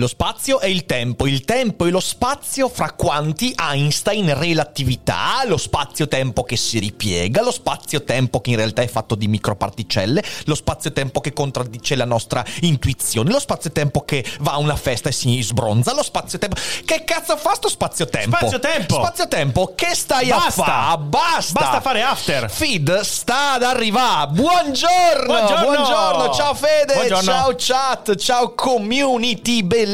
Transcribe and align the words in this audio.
Lo 0.00 0.06
spazio 0.06 0.60
e 0.60 0.70
il 0.70 0.86
tempo, 0.86 1.26
il 1.26 1.44
tempo 1.44 1.84
e 1.84 1.90
lo 1.90 1.98
spazio 1.98 2.68
fra 2.68 2.92
quanti 2.92 3.52
Einstein 3.58 4.32
relatività, 4.38 5.42
lo 5.44 5.56
spazio-tempo 5.56 6.44
che 6.44 6.56
si 6.56 6.78
ripiega, 6.78 7.42
lo 7.42 7.50
spazio-tempo 7.50 8.40
che 8.40 8.50
in 8.50 8.56
realtà 8.58 8.82
è 8.82 8.86
fatto 8.86 9.16
di 9.16 9.26
microparticelle, 9.26 10.22
lo 10.44 10.54
spazio-tempo 10.54 11.18
che 11.18 11.32
contraddice 11.32 11.96
la 11.96 12.04
nostra 12.04 12.44
intuizione, 12.60 13.32
lo 13.32 13.40
spazio-tempo 13.40 14.02
che 14.02 14.24
va 14.38 14.52
a 14.52 14.58
una 14.58 14.76
festa 14.76 15.08
e 15.08 15.12
si 15.12 15.42
sbronza, 15.42 15.92
lo 15.92 16.04
spazio-tempo... 16.04 16.54
Che 16.84 17.02
cazzo 17.04 17.36
fa 17.36 17.54
sto 17.54 17.68
spazio-tempo? 17.68 18.36
Spazio-tempo! 18.36 18.94
Spazio-tempo, 19.02 19.72
che 19.74 19.96
stai 19.96 20.28
Basta! 20.28 20.62
a 20.62 20.64
fare? 20.64 21.02
Basta! 21.02 21.60
Basta 21.60 21.80
fare 21.80 22.02
after. 22.02 22.48
Feed 22.48 23.00
sta 23.00 23.54
ad 23.54 23.64
arrivare. 23.64 24.30
Buongiorno, 24.30 25.26
Buongiorno. 25.26 25.64
buongiorno. 25.64 26.34
Ciao 26.34 26.54
Fede, 26.54 26.94
Buongiorno. 26.94 27.22
ciao 27.22 27.54
chat, 27.56 28.14
ciao 28.14 28.54
community 28.54 29.64
bellissima. 29.64 29.86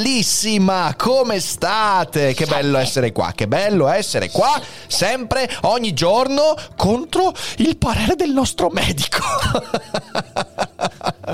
Come 0.96 1.38
state? 1.38 2.34
Che 2.34 2.46
bello 2.46 2.78
essere 2.78 3.12
qua, 3.12 3.32
che 3.34 3.46
bello 3.46 3.88
essere 3.88 4.30
qua 4.30 4.60
sempre 4.86 5.48
ogni 5.62 5.92
giorno 5.92 6.56
contro 6.76 7.32
il 7.58 7.76
parere 7.76 8.16
del 8.16 8.30
nostro 8.30 8.70
medico. 8.70 9.22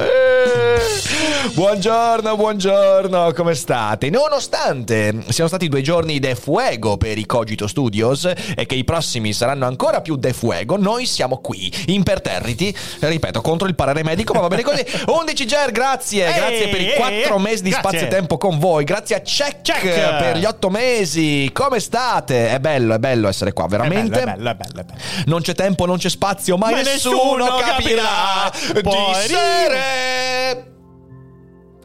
Eh, 0.03 1.51
buongiorno, 1.53 2.35
buongiorno, 2.35 3.33
come 3.35 3.55
state? 3.55 4.09
Nonostante 4.09 5.25
siano 5.29 5.49
stati 5.49 5.69
due 5.69 5.83
giorni 5.83 6.19
de 6.19 6.35
fuego 6.37 6.97
per 6.97 7.19
i 7.19 7.27
Cogito 7.27 7.67
Studios 7.67 8.25
e 8.57 8.65
che 8.65 8.75
i 8.77 8.85
prossimi 8.85 9.35
saranno 9.35 9.67
ancora 9.67 10.01
più 10.01 10.17
de 10.17 10.33
fuego, 10.33 10.79
noi 10.79 11.05
siamo 11.05 11.39
qui, 11.39 11.71
imperterriti, 11.89 12.75
ripeto, 13.01 13.43
contro 13.43 13.69
il 13.69 13.75
parere 13.75 14.03
medico, 14.03 14.33
ma 14.33 14.41
va 14.41 14.49
bene 14.49 14.63
così. 14.63 14.83
11 15.07 15.47
Ger, 15.47 15.71
grazie, 15.71 16.27
Ehi, 16.27 16.35
grazie 16.35 16.69
per 16.69 16.81
i 16.81 16.89
ehi, 16.89 16.97
4 16.97 17.35
ehi, 17.37 17.43
mesi 17.43 17.63
di 17.63 17.73
spazio 17.73 18.01
e 18.01 18.09
tempo 18.09 18.39
con 18.39 18.59
voi, 18.59 18.85
grazie 18.85 19.17
a 19.17 19.21
Check, 19.21 19.61
Check. 19.63 20.17
per 20.19 20.37
gli 20.39 20.47
8 20.47 20.71
mesi, 20.71 21.51
come 21.53 21.79
state? 21.79 22.49
È 22.51 22.59
bello, 22.59 22.95
è 22.95 22.99
bello 22.99 23.29
essere 23.29 23.53
qua, 23.53 23.67
veramente. 23.67 24.19
È 24.21 24.25
bello, 24.25 24.51
è 24.51 24.55
bello, 24.55 24.81
è 24.81 24.85
bello. 24.85 24.99
Non 25.27 25.43
c'è 25.43 25.55
tempo, 25.55 25.85
non 25.85 25.99
c'è 25.99 26.09
spazio, 26.09 26.57
ma, 26.57 26.71
Ma 26.71 26.81
nessuno, 26.81 27.37
nessuno 27.37 27.57
capirà. 27.59 28.51
capirà. 28.51 28.81
Di 28.81 29.29
sere. 29.29 29.90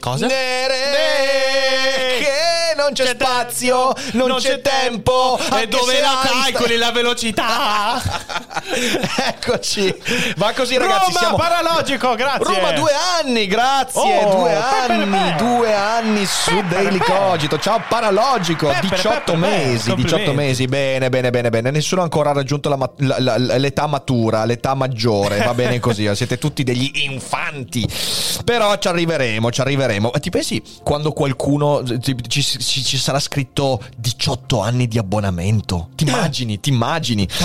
Cosa? 0.05 0.27
Nere, 0.27 0.91
Ne- 0.91 1.25
che 1.25 1.34
non 2.85 2.93
c'è, 2.93 3.03
C'è 3.03 3.15
spazio, 3.19 3.93
non, 4.13 4.35
c'è, 4.37 4.61
tempo. 4.61 5.39
E 5.59 5.67
dove 5.67 5.99
la 5.99 6.19
calcoli 6.23 6.77
la 6.77 6.91
velocità? 6.91 8.01
Eccoci. 9.27 9.93
Va 10.37 10.53
così, 10.55 10.77
ragazzi. 10.77 11.05
Roma, 11.07 11.19
siamo 11.19 11.37
paralogico, 11.37 12.15
grazie. 12.15 12.55
Roma 12.55 12.71
due 12.71 12.91
anni, 13.21 13.47
grazie, 13.47 14.01
Oh, 14.25 14.35
due 14.37 14.53
anni, 14.55 15.05
pe- 15.09 15.35
due 15.37 15.73
anni 15.73 16.25
su 16.25 16.49
Pe- 16.55 16.63
pe- 16.63 16.67
Daily 16.67 16.97
pe- 16.97 17.03
Cogito. 17.05 17.57
Ciao 17.59 17.81
Paralogico, 17.87 18.67
Pe- 18.67 18.77
pe- 18.81 18.95
18 18.95 19.19
pe- 19.19 19.31
pe- 19.31 19.37
mesi, 19.37 19.93
18 19.95 19.95
complimenti. 19.95 20.31
mesi, 20.33 20.65
bene, 20.67 21.09
bene, 21.09 21.29
bene, 21.31 21.49
bene. 21.49 21.71
Nessuno 21.71 22.01
ha 22.01 22.03
ancora 22.03 22.31
raggiunto 22.33 22.69
la 22.69 22.75
ma- 22.75 22.89
la- 22.97 23.17
la- 23.19 23.37
l'età 23.57 23.87
matura, 23.87 24.45
l'età 24.45 24.73
maggiore, 24.73 25.37
va 25.43 25.53
bene 25.53 25.79
così, 25.79 26.09
siete 26.15 26.37
tutti 26.37 26.63
degli 26.63 26.91
infanti. 27.05 27.87
Però 28.43 28.77
ci 28.77 28.87
arriveremo, 28.87 29.51
ci 29.51 29.61
arriveremo. 29.61 30.11
Ti 30.11 30.29
pensi 30.29 30.61
quando 30.83 31.11
qualcuno 31.11 31.83
ci, 32.01 32.15
ci- 32.27 32.43
ci- 32.43 32.74
ci 32.83 32.97
sarà 32.97 33.19
scritto 33.19 33.83
18 33.97 34.61
anni 34.61 34.87
di 34.87 34.97
abbonamento? 34.97 35.89
Ti 35.95 36.05
immagini, 36.05 36.59
ti 36.59 36.69
immagini? 36.69 37.27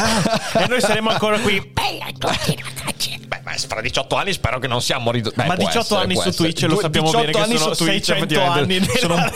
E 0.53 0.67
noi 0.67 0.81
saremo 0.81 1.11
ancora 1.11 1.39
qui. 1.39 1.61
Bella 1.73 2.07
a 2.07 2.13
tutti 2.13 2.57
ragazzi. 2.63 3.20
Beh, 3.31 3.43
ma 3.45 3.53
fra 3.53 3.81
18 3.81 4.17
anni 4.17 4.33
spero 4.33 4.59
che 4.59 4.67
non 4.67 4.83
siamo 4.83 5.13
ridotti. 5.13 5.41
Ma 5.47 5.55
18 5.55 5.97
anni 5.97 6.17
su 6.17 6.33
Twitch 6.33 6.63
lo 6.63 6.81
sappiamo 6.81 7.13
bene 7.13 7.31
che 7.31 7.57
sono 7.59 7.75
600 7.75 8.41
anni 8.43 8.85
sono 8.99 9.15
un, 9.15 9.31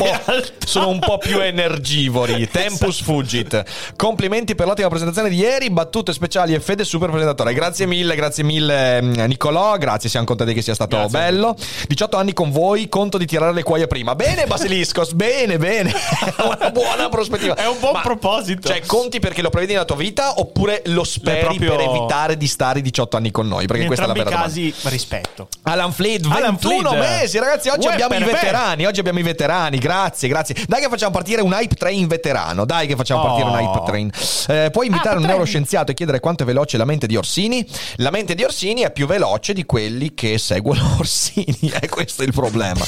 sono 0.66 0.88
un 0.88 0.98
po' 0.98 1.18
più 1.18 1.38
energivori. 1.38 2.44
Tempus 2.50 3.00
fugit. 3.00 3.62
Complimenti 3.94 4.56
per 4.56 4.66
l'ottima 4.66 4.88
presentazione 4.88 5.28
di 5.28 5.36
ieri. 5.36 5.70
Battute 5.70 6.12
speciali 6.12 6.54
e 6.54 6.58
fede 6.60 6.82
super 6.82 7.08
presentatore. 7.08 7.54
Grazie 7.54 7.86
mille, 7.86 8.16
grazie 8.16 8.42
mille, 8.42 9.00
mm, 9.00 9.12
Nicolò. 9.26 9.78
Grazie, 9.78 10.10
siamo 10.10 10.26
contenti 10.26 10.54
che 10.54 10.62
sia 10.62 10.74
stato 10.74 10.96
Grazie. 10.96 11.16
bello. 11.16 11.54
18 11.86 12.16
anni 12.16 12.32
con 12.32 12.50
voi. 12.50 12.88
Conto 12.88 13.16
di 13.16 13.26
tirare 13.26 13.52
le 13.52 13.62
cuoia 13.62 13.86
prima. 13.86 14.16
Bene, 14.16 14.46
Basiliscos. 14.50 15.12
bene, 15.12 15.56
bene. 15.56 15.94
Una 16.42 16.70
buona 16.72 17.08
prospettiva. 17.08 17.54
È 17.54 17.68
un 17.68 17.78
buon 17.78 17.92
Ma- 17.92 18.00
proposito. 18.00 18.66
Cioè, 18.66 18.82
conti 18.86 19.20
perché 19.20 19.40
lo 19.40 19.50
prevedi 19.50 19.74
nella 19.74 19.84
tua 19.84 19.94
vita 19.94 20.40
oppure 20.40 20.82
lo 20.86 21.04
speri 21.04 21.58
proprio- 21.58 21.76
per 21.76 21.80
evitare 21.88 22.36
di 22.36 22.48
stare 22.48 22.80
18 22.80 23.16
anni 23.16 23.30
con 23.30 23.46
noi? 23.46 23.66
Perché 23.66 23.83
in 23.84 23.88
questa 23.88 24.04
è 24.04 24.08
la 24.08 24.12
entrambi 24.14 24.18
vera 24.18 24.30
i 24.30 24.32
domanda. 24.32 24.74
casi 24.82 24.88
rispetto. 24.94 25.48
Alan 25.62 25.92
Fleet, 25.92 26.24
Alan 26.26 26.56
21 26.60 26.90
Fleet. 26.90 27.08
mesi, 27.20 27.38
ragazzi. 27.38 27.68
Oggi 27.68 27.86
Uè, 27.86 27.92
abbiamo 27.92 28.14
i 28.14 28.18
per- 28.18 28.26
per. 28.30 28.40
veterani. 28.40 28.86
Oggi 28.86 29.00
abbiamo 29.00 29.18
i 29.18 29.22
veterani. 29.22 29.78
Grazie, 29.78 30.28
grazie. 30.28 30.56
Dai, 30.66 30.80
che 30.82 30.88
facciamo 30.88 31.12
partire 31.12 31.42
un 31.42 31.52
hype 31.52 31.74
train 31.74 32.06
veterano. 32.06 32.64
Dai, 32.64 32.86
che 32.86 32.96
facciamo 32.96 33.22
Oh. 33.22 33.26
partire 33.26 33.48
un 33.48 33.58
hype 33.58 33.82
train. 33.84 34.10
Eh, 34.48 34.70
puoi 34.70 34.86
invitare 34.86 35.08
Hype 35.10 35.16
un 35.16 35.22
train. 35.22 35.26
neuroscienziato 35.26 35.90
e 35.90 35.94
chiedere 35.94 36.20
quanto 36.20 36.42
è 36.42 36.46
veloce 36.46 36.76
la 36.76 36.84
mente 36.84 37.06
di 37.06 37.16
Orsini? 37.16 37.66
La 37.96 38.10
mente 38.10 38.34
di 38.34 38.42
Orsini 38.44 38.82
è 38.82 38.90
più 38.90 39.06
veloce 39.06 39.52
di 39.52 39.64
quelli 39.64 40.14
che 40.14 40.38
seguono 40.38 40.96
Orsini. 40.98 41.72
E 41.80 41.88
questo 41.88 42.22
è 42.22 42.26
il 42.26 42.32
problema. 42.32 42.84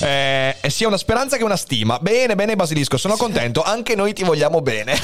Eh, 0.00 0.60
è 0.60 0.68
sia 0.68 0.86
una 0.88 0.96
speranza 0.96 1.36
che 1.36 1.44
una 1.44 1.56
stima. 1.56 1.98
Bene, 2.00 2.34
bene, 2.34 2.56
Basilisco. 2.56 2.96
Sono 2.96 3.16
contento. 3.16 3.62
Anche 3.62 3.94
noi 3.94 4.12
ti 4.12 4.24
vogliamo 4.24 4.60
bene. 4.60 4.94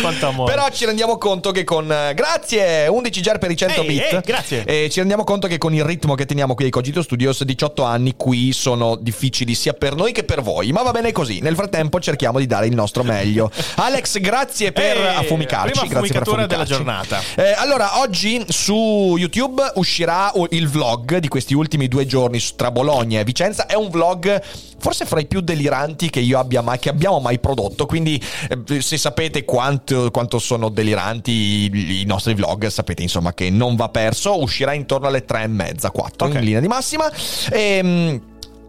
Quanto 0.00 0.26
amore. 0.28 0.52
Però 0.54 0.68
ci 0.70 0.84
rendiamo 0.84 1.18
conto 1.18 1.50
che 1.50 1.64
con. 1.64 1.90
eh, 1.90 2.14
Grazie, 2.14 2.86
11 2.88 3.20
ger 3.22 3.38
per 3.38 3.50
i 3.50 3.56
100 3.58 3.80
Ehi, 3.82 3.86
bit. 3.86 4.12
ehi, 4.12 4.20
grazie. 4.24 4.64
E 4.64 4.88
ci 4.90 5.00
rendiamo 5.00 5.24
conto 5.24 5.46
che 5.48 5.58
con 5.58 5.74
il 5.74 5.84
ritmo 5.84 6.14
che 6.14 6.24
teniamo 6.24 6.54
qui 6.54 6.64
ai 6.64 6.70
Cogito 6.70 7.02
Studios, 7.02 7.42
18 7.44 7.82
anni 7.82 8.14
qui 8.16 8.52
sono 8.52 8.96
difficili 8.96 9.54
sia 9.54 9.72
per 9.72 9.94
noi 9.94 10.12
che 10.12 10.24
per 10.24 10.40
voi. 10.40 10.72
Ma 10.72 10.82
va 10.82 10.92
bene 10.92 11.12
così. 11.12 11.40
Nel 11.40 11.54
frattempo 11.54 12.00
cerchiamo 12.00 12.38
di 12.38 12.46
dare 12.46 12.66
il 12.66 12.74
nostro 12.74 13.02
meglio. 13.02 13.50
Alex, 13.76 14.18
grazie 14.20 14.72
per 14.72 14.96
Ehi, 14.96 15.16
affumicarci. 15.16 15.72
prima 15.72 15.86
grazie 15.86 16.12
per 16.12 16.22
affumicatura 16.22 16.46
della 16.46 16.62
affumicarci. 16.62 17.06
giornata. 17.12 17.50
Eh, 17.50 17.54
allora, 17.58 17.98
oggi 18.00 18.44
su 18.48 19.16
YouTube 19.18 19.62
uscirà 19.74 20.32
il 20.50 20.68
vlog 20.68 21.18
di 21.18 21.28
questi 21.28 21.54
ultimi 21.54 21.88
due 21.88 22.06
giorni 22.06 22.40
tra 22.56 22.70
Bologna 22.70 23.20
e 23.20 23.24
Vicenza. 23.24 23.66
È 23.66 23.74
un 23.74 23.88
vlog 23.90 24.40
forse 24.80 25.06
fra 25.06 25.18
i 25.18 25.26
più 25.26 25.40
deliranti 25.40 26.08
che 26.08 26.20
io 26.20 26.38
abbia 26.38 26.62
mai, 26.62 26.78
che 26.78 26.88
abbiamo 26.88 27.18
mai 27.18 27.38
prodotto. 27.40 27.86
Quindi, 27.86 28.22
eh, 28.68 28.80
se 28.80 28.96
sapete 28.96 29.44
quanto, 29.44 30.10
quanto 30.12 30.38
sono 30.38 30.68
deliranti 30.68 31.32
i, 31.32 32.00
i 32.02 32.04
nostri 32.04 32.34
vlog, 32.34 32.66
sapete 32.68 33.02
insomma 33.02 33.34
che 33.34 33.47
non 33.50 33.76
va 33.76 33.88
perso. 33.88 34.40
Uscirà 34.40 34.72
intorno 34.72 35.06
alle 35.06 35.24
tre 35.24 35.42
e 35.42 35.46
mezza, 35.48 35.90
quattro 35.90 36.26
Ok. 36.26 36.34
in 36.34 36.40
linea 36.40 36.60
di 36.60 36.68
massima. 36.68 37.10
Ehm. 37.50 38.20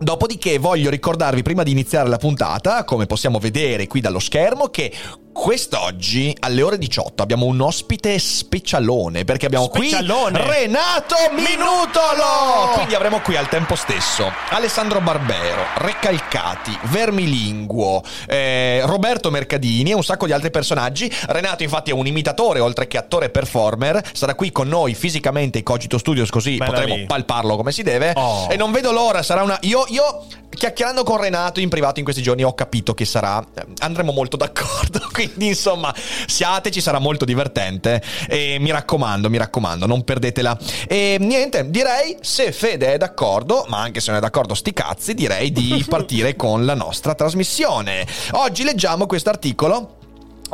Dopodiché 0.01 0.59
voglio 0.59 0.89
ricordarvi 0.89 1.41
prima 1.41 1.61
di 1.61 1.71
iniziare 1.71 2.07
la 2.07 2.15
puntata, 2.15 2.85
come 2.85 3.05
possiamo 3.05 3.37
vedere 3.37 3.85
qui 3.87 3.99
dallo 3.99 4.19
schermo, 4.19 4.67
che 4.67 4.93
quest'oggi 5.39 6.35
alle 6.41 6.61
ore 6.61 6.77
18 6.77 7.23
abbiamo 7.23 7.45
un 7.45 7.61
ospite 7.61 8.19
specialone 8.19 9.23
perché 9.23 9.45
abbiamo 9.45 9.71
Specialone. 9.73 10.37
qui 10.37 10.49
Renato 10.49 11.15
Minutolo. 11.31 12.73
Quindi 12.73 12.93
avremo 12.93 13.21
qui 13.21 13.37
al 13.37 13.47
tempo 13.47 13.75
stesso 13.75 14.29
Alessandro 14.49 14.99
Barbero, 14.99 15.63
Recalcati, 15.77 16.77
Vermilinguo, 16.89 18.03
eh, 18.27 18.81
Roberto 18.83 19.31
Mercadini 19.31 19.91
e 19.91 19.93
un 19.93 20.03
sacco 20.03 20.25
di 20.25 20.33
altri 20.33 20.51
personaggi. 20.51 21.09
Renato 21.27 21.63
infatti 21.63 21.91
è 21.91 21.93
un 21.93 22.05
imitatore 22.05 22.59
oltre 22.59 22.87
che 22.87 22.97
attore 22.97 23.27
e 23.27 23.29
performer, 23.29 24.03
sarà 24.11 24.35
qui 24.35 24.51
con 24.51 24.67
noi 24.67 24.93
fisicamente 24.93 25.59
ai 25.59 25.63
Cogito 25.63 25.97
Studios 25.97 26.29
così 26.29 26.57
Bella 26.57 26.71
potremo 26.71 26.95
lì. 26.95 27.05
palparlo 27.05 27.55
come 27.55 27.71
si 27.71 27.81
deve 27.81 28.11
Oh. 28.15 28.47
e 28.51 28.57
non 28.57 28.73
vedo 28.73 28.91
l'ora, 28.91 29.23
sarà 29.23 29.43
una 29.43 29.57
io 29.61 29.85
io 29.87 30.25
chiacchierando 30.49 31.03
con 31.03 31.17
Renato 31.21 31.61
in 31.61 31.69
privato 31.69 31.99
in 31.99 32.03
questi 32.03 32.21
giorni 32.21 32.43
ho 32.43 32.53
capito 32.53 32.93
che 32.93 33.05
sarà 33.05 33.39
eh, 33.55 33.65
andremo 33.79 34.11
molto 34.11 34.35
d'accordo, 34.35 34.99
quindi 35.13 35.27
insomma, 35.37 35.93
siate, 36.27 36.71
ci 36.71 36.81
sarà 36.81 36.99
molto 36.99 37.25
divertente 37.25 38.01
e 38.27 38.57
mi 38.59 38.71
raccomando, 38.71 39.29
mi 39.29 39.37
raccomando, 39.37 39.85
non 39.85 40.03
perdetela. 40.03 40.57
E 40.87 41.17
niente, 41.19 41.69
direi 41.69 42.17
se 42.21 42.51
Fede 42.51 42.93
è 42.93 42.97
d'accordo, 42.97 43.65
ma 43.67 43.79
anche 43.79 43.99
se 43.99 44.09
non 44.09 44.19
è 44.19 44.21
d'accordo 44.21 44.53
sti 44.53 44.73
cazzi, 44.73 45.13
direi 45.13 45.51
di 45.51 45.85
partire 45.89 46.35
con 46.35 46.65
la 46.65 46.73
nostra 46.73 47.15
trasmissione. 47.15 48.05
Oggi 48.31 48.63
leggiamo 48.63 49.05
questo 49.05 49.29
articolo 49.29 49.98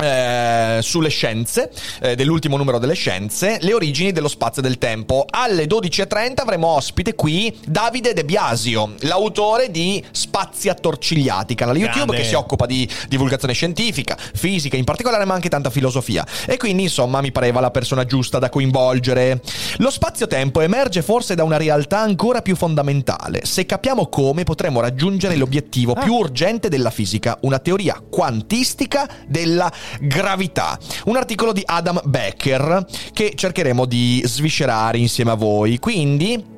eh, 0.01 0.79
sulle 0.81 1.09
scienze, 1.09 1.71
eh, 2.01 2.15
dell'ultimo 2.15 2.57
numero 2.57 2.79
delle 2.79 2.93
scienze, 2.93 3.57
le 3.61 3.73
origini 3.73 4.11
dello 4.11 4.27
spazio 4.27 4.61
e 4.61 4.65
del 4.65 4.77
tempo. 4.77 5.25
Alle 5.29 5.65
12.30 5.65 6.41
avremo 6.41 6.67
ospite 6.67 7.15
qui 7.15 7.55
Davide 7.65 8.13
De 8.13 8.25
Biasio, 8.25 8.93
l'autore 8.99 9.71
di 9.71 10.03
Spazi 10.11 10.69
attorcigliati, 10.69 11.55
canale 11.55 11.79
YouTube 11.79 12.05
Grande. 12.05 12.21
che 12.21 12.27
si 12.27 12.35
occupa 12.35 12.65
di 12.65 12.87
divulgazione 13.07 13.53
scientifica, 13.53 14.17
fisica 14.33 14.77
in 14.77 14.83
particolare, 14.83 15.25
ma 15.25 15.33
anche 15.33 15.49
tanta 15.49 15.69
filosofia. 15.69 16.25
E 16.45 16.57
quindi, 16.57 16.83
insomma, 16.83 17.21
mi 17.21 17.31
pareva 17.31 17.59
la 17.59 17.71
persona 17.71 18.05
giusta 18.05 18.39
da 18.39 18.49
coinvolgere. 18.49 19.41
Lo 19.77 19.89
spazio-tempo 19.89 20.61
emerge 20.61 21.01
forse 21.01 21.35
da 21.35 21.43
una 21.43 21.57
realtà 21.57 21.99
ancora 21.99 22.41
più 22.41 22.55
fondamentale. 22.55 23.41
Se 23.45 23.65
capiamo 23.65 24.07
come, 24.07 24.43
potremo 24.43 24.79
raggiungere 24.79 25.35
l'obiettivo 25.35 25.93
ah. 25.93 26.01
più 26.01 26.13
urgente 26.13 26.69
della 26.69 26.89
fisica, 26.89 27.37
una 27.41 27.59
teoria 27.59 28.01
quantistica 28.07 29.07
della 29.27 29.71
Gravità, 29.99 30.77
un 31.05 31.15
articolo 31.15 31.51
di 31.51 31.63
Adam 31.65 32.01
Becker 32.03 32.85
che 33.13 33.33
cercheremo 33.35 33.85
di 33.85 34.21
sviscerare 34.25 34.97
insieme 34.97 35.31
a 35.31 35.35
voi. 35.35 35.79
Quindi 35.79 36.53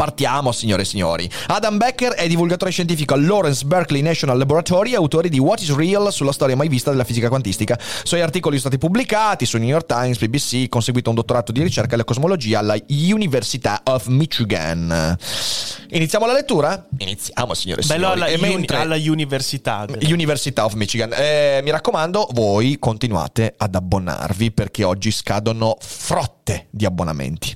Partiamo, 0.00 0.50
signore 0.50 0.80
e 0.80 0.84
signori. 0.86 1.30
Adam 1.48 1.76
Becker 1.76 2.12
è 2.12 2.26
divulgatore 2.26 2.70
scientifico 2.70 3.12
al 3.12 3.22
Lawrence 3.22 3.66
Berkeley 3.66 4.00
National 4.00 4.38
Laboratory 4.38 4.94
autore 4.94 5.28
di 5.28 5.38
What 5.38 5.60
is 5.60 5.74
Real 5.76 6.10
sulla 6.10 6.32
storia 6.32 6.56
mai 6.56 6.68
vista 6.68 6.88
della 6.88 7.04
fisica 7.04 7.28
quantistica. 7.28 7.78
Suoi 7.78 8.22
articoli 8.22 8.56
sono 8.56 8.70
stati 8.70 8.78
pubblicati 8.78 9.44
su 9.44 9.58
New 9.58 9.68
York 9.68 9.84
Times, 9.84 10.16
BBC, 10.16 10.70
conseguito 10.70 11.10
un 11.10 11.16
dottorato 11.16 11.52
di 11.52 11.62
ricerca 11.62 11.96
alla 11.96 12.04
cosmologia 12.04 12.60
alla 12.60 12.76
University 12.88 13.68
of 13.84 14.06
Michigan. 14.06 15.18
Iniziamo 15.90 16.24
la 16.24 16.32
lettura? 16.32 16.86
Iniziamo, 16.96 17.52
signore 17.52 17.82
e 17.82 17.84
signori. 17.84 18.00
Bello 18.00 18.12
alla, 18.14 18.48
uni- 18.48 18.64
alla 18.68 18.96
Università. 18.96 19.84
University 20.04 20.58
of 20.62 20.72
Michigan. 20.74 21.12
Eh, 21.12 21.60
mi 21.62 21.70
raccomando, 21.70 22.26
voi 22.32 22.78
continuate 22.78 23.52
ad 23.54 23.74
abbonarvi 23.74 24.50
perché 24.50 24.82
oggi 24.82 25.10
scadono 25.10 25.76
frotte 25.78 26.68
di 26.70 26.86
abbonamenti. 26.86 27.54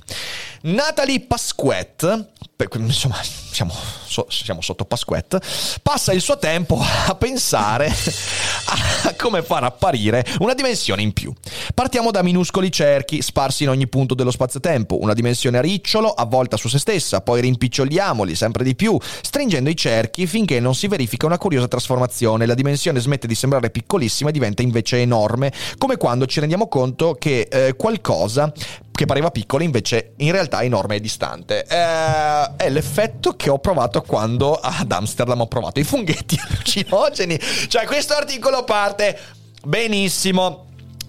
Natalie 0.67 1.19
Pasquette, 1.19 2.29
insomma, 2.77 3.21
siamo, 3.21 3.71
so, 4.03 4.25
siamo, 4.29 4.61
sotto 4.61 4.83
Pasquette, 4.83 5.39
passa 5.83 6.11
il 6.11 6.21
suo 6.21 6.39
tempo 6.39 6.79
a 6.81 7.13
pensare 7.13 7.85
a 9.05 9.13
come 9.15 9.43
far 9.43 9.63
apparire 9.63 10.25
una 10.39 10.55
dimensione 10.55 11.03
in 11.03 11.13
più. 11.13 11.31
Partiamo 11.71 12.09
da 12.09 12.23
minuscoli 12.23 12.71
cerchi 12.71 13.21
sparsi 13.21 13.61
in 13.61 13.69
ogni 13.69 13.87
punto 13.87 14.15
dello 14.15 14.31
spazio-tempo, 14.31 14.99
una 14.99 15.13
dimensione 15.13 15.59
a 15.59 15.61
ricciolo 15.61 16.09
avvolta 16.09 16.57
su 16.57 16.67
se 16.67 16.79
stessa, 16.79 17.21
poi 17.21 17.41
rimpiccioliamoli 17.41 18.33
sempre 18.33 18.63
di 18.63 18.73
più, 18.73 18.97
stringendo 19.21 19.69
i 19.69 19.77
cerchi 19.77 20.25
finché 20.25 20.59
non 20.59 20.73
si 20.73 20.87
verifica 20.87 21.27
una 21.27 21.37
curiosa 21.37 21.67
trasformazione. 21.67 22.47
La 22.47 22.55
dimensione 22.55 22.99
smette 22.99 23.27
di 23.27 23.35
sembrare 23.35 23.69
piccolissima 23.69 24.29
e 24.29 24.33
diventa 24.33 24.63
invece 24.63 24.97
enorme, 24.97 25.53
come 25.77 25.97
quando 25.97 26.25
ci 26.25 26.39
rendiamo 26.39 26.67
conto 26.67 27.13
che 27.13 27.47
eh, 27.51 27.75
qualcosa 27.75 28.51
che 28.95 29.05
pareva 29.05 29.29
piccolo, 29.29 29.63
invece 29.63 30.13
in 30.17 30.31
realtà 30.31 30.63
enorme 30.63 30.95
e 30.95 30.99
distante. 31.01 31.65
Eh, 31.65 32.55
è 32.55 32.69
l'effetto 32.69 33.35
che 33.35 33.49
ho 33.49 33.59
provato 33.59 34.01
quando 34.01 34.55
ad 34.55 34.91
Amsterdam 34.91 35.41
ho 35.41 35.47
provato 35.47 35.79
i 35.79 35.83
funghetti 35.83 36.39
allucinogeni. 36.49 37.39
Cioè, 37.67 37.85
questo 37.85 38.13
articolo 38.13 38.63
parte 38.63 39.17
benissimo. 39.63 40.63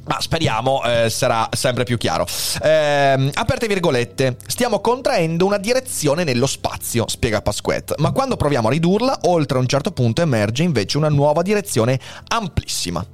Ma 0.09 0.21
speriamo 0.21 0.85
eh, 0.85 1.11
sarà 1.11 1.49
sempre 1.50 1.83
più 1.83 1.97
chiaro. 1.97 2.29
Eh, 2.62 3.31
aperte 3.35 3.67
virgolette, 3.67 4.37
stiamo 4.47 4.81
contraendo 4.81 5.44
una 5.44 5.59
direzione 5.59 6.23
nello 6.23 6.47
spazio, 6.47 7.09
spiega 7.09 7.43
Pasquette, 7.43 7.97
ma 7.99 8.12
quando 8.12 8.37
proviamo 8.37 8.69
a 8.69 8.71
ridurla, 8.71 9.19
oltre 9.25 9.59
a 9.59 9.61
un 9.61 9.67
certo 9.67 9.91
punto 9.91 10.23
emerge 10.23 10.62
invece 10.62 10.97
una 10.97 11.09
nuova 11.09 11.43
direzione 11.43 11.99
amplissima 12.29 13.05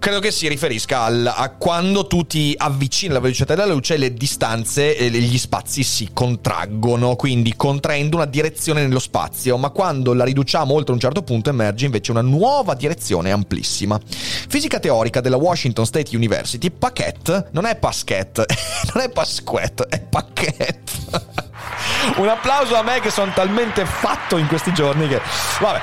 credo 0.00 0.18
che 0.18 0.30
si 0.30 0.48
riferisca 0.48 1.02
al, 1.02 1.30
a 1.32 1.50
quando 1.50 2.06
tu 2.06 2.26
ti 2.26 2.54
avvicini 2.56 3.10
alla 3.10 3.20
velocità 3.20 3.54
della 3.54 3.70
luce 3.70 3.98
le 3.98 4.14
distanze 4.14 4.96
e 4.96 5.10
gli 5.10 5.38
spazi 5.38 5.82
si 5.82 6.08
contraggono, 6.12 7.16
quindi 7.16 7.54
contraendo 7.54 8.16
una 8.16 8.24
direzione 8.24 8.80
nello 8.80 8.98
spazio, 8.98 9.58
ma 9.58 9.68
quando 9.68 10.14
la 10.14 10.24
riduciamo 10.24 10.72
oltre 10.72 10.94
un 10.94 11.00
certo 11.00 11.22
punto 11.22 11.50
emerge 11.50 11.84
invece 11.84 12.10
una 12.10 12.22
nuova 12.22 12.74
direzione 12.74 13.30
amplissima. 13.30 14.00
Fisica 14.02 14.80
teorica 14.80 15.20
della 15.20 15.36
Washington 15.36 15.84
State 15.84 16.16
University, 16.16 16.70
Paquette 16.70 17.48
non 17.50 17.66
è 17.66 17.76
Pasquette, 17.76 18.46
non 18.94 19.04
è 19.04 19.10
Pasquette, 19.10 19.86
è 19.86 20.00
Paquette. 20.00 20.92
un 22.16 22.28
applauso 22.28 22.74
a 22.74 22.82
me 22.82 23.00
che 23.00 23.10
sono 23.10 23.30
talmente 23.34 23.84
fatto 23.84 24.38
in 24.38 24.46
questi 24.46 24.72
giorni 24.72 25.06
che... 25.08 25.20
Vabbè. 25.60 25.80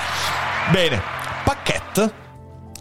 Bene, 0.72 1.02
Paquette 1.44 2.26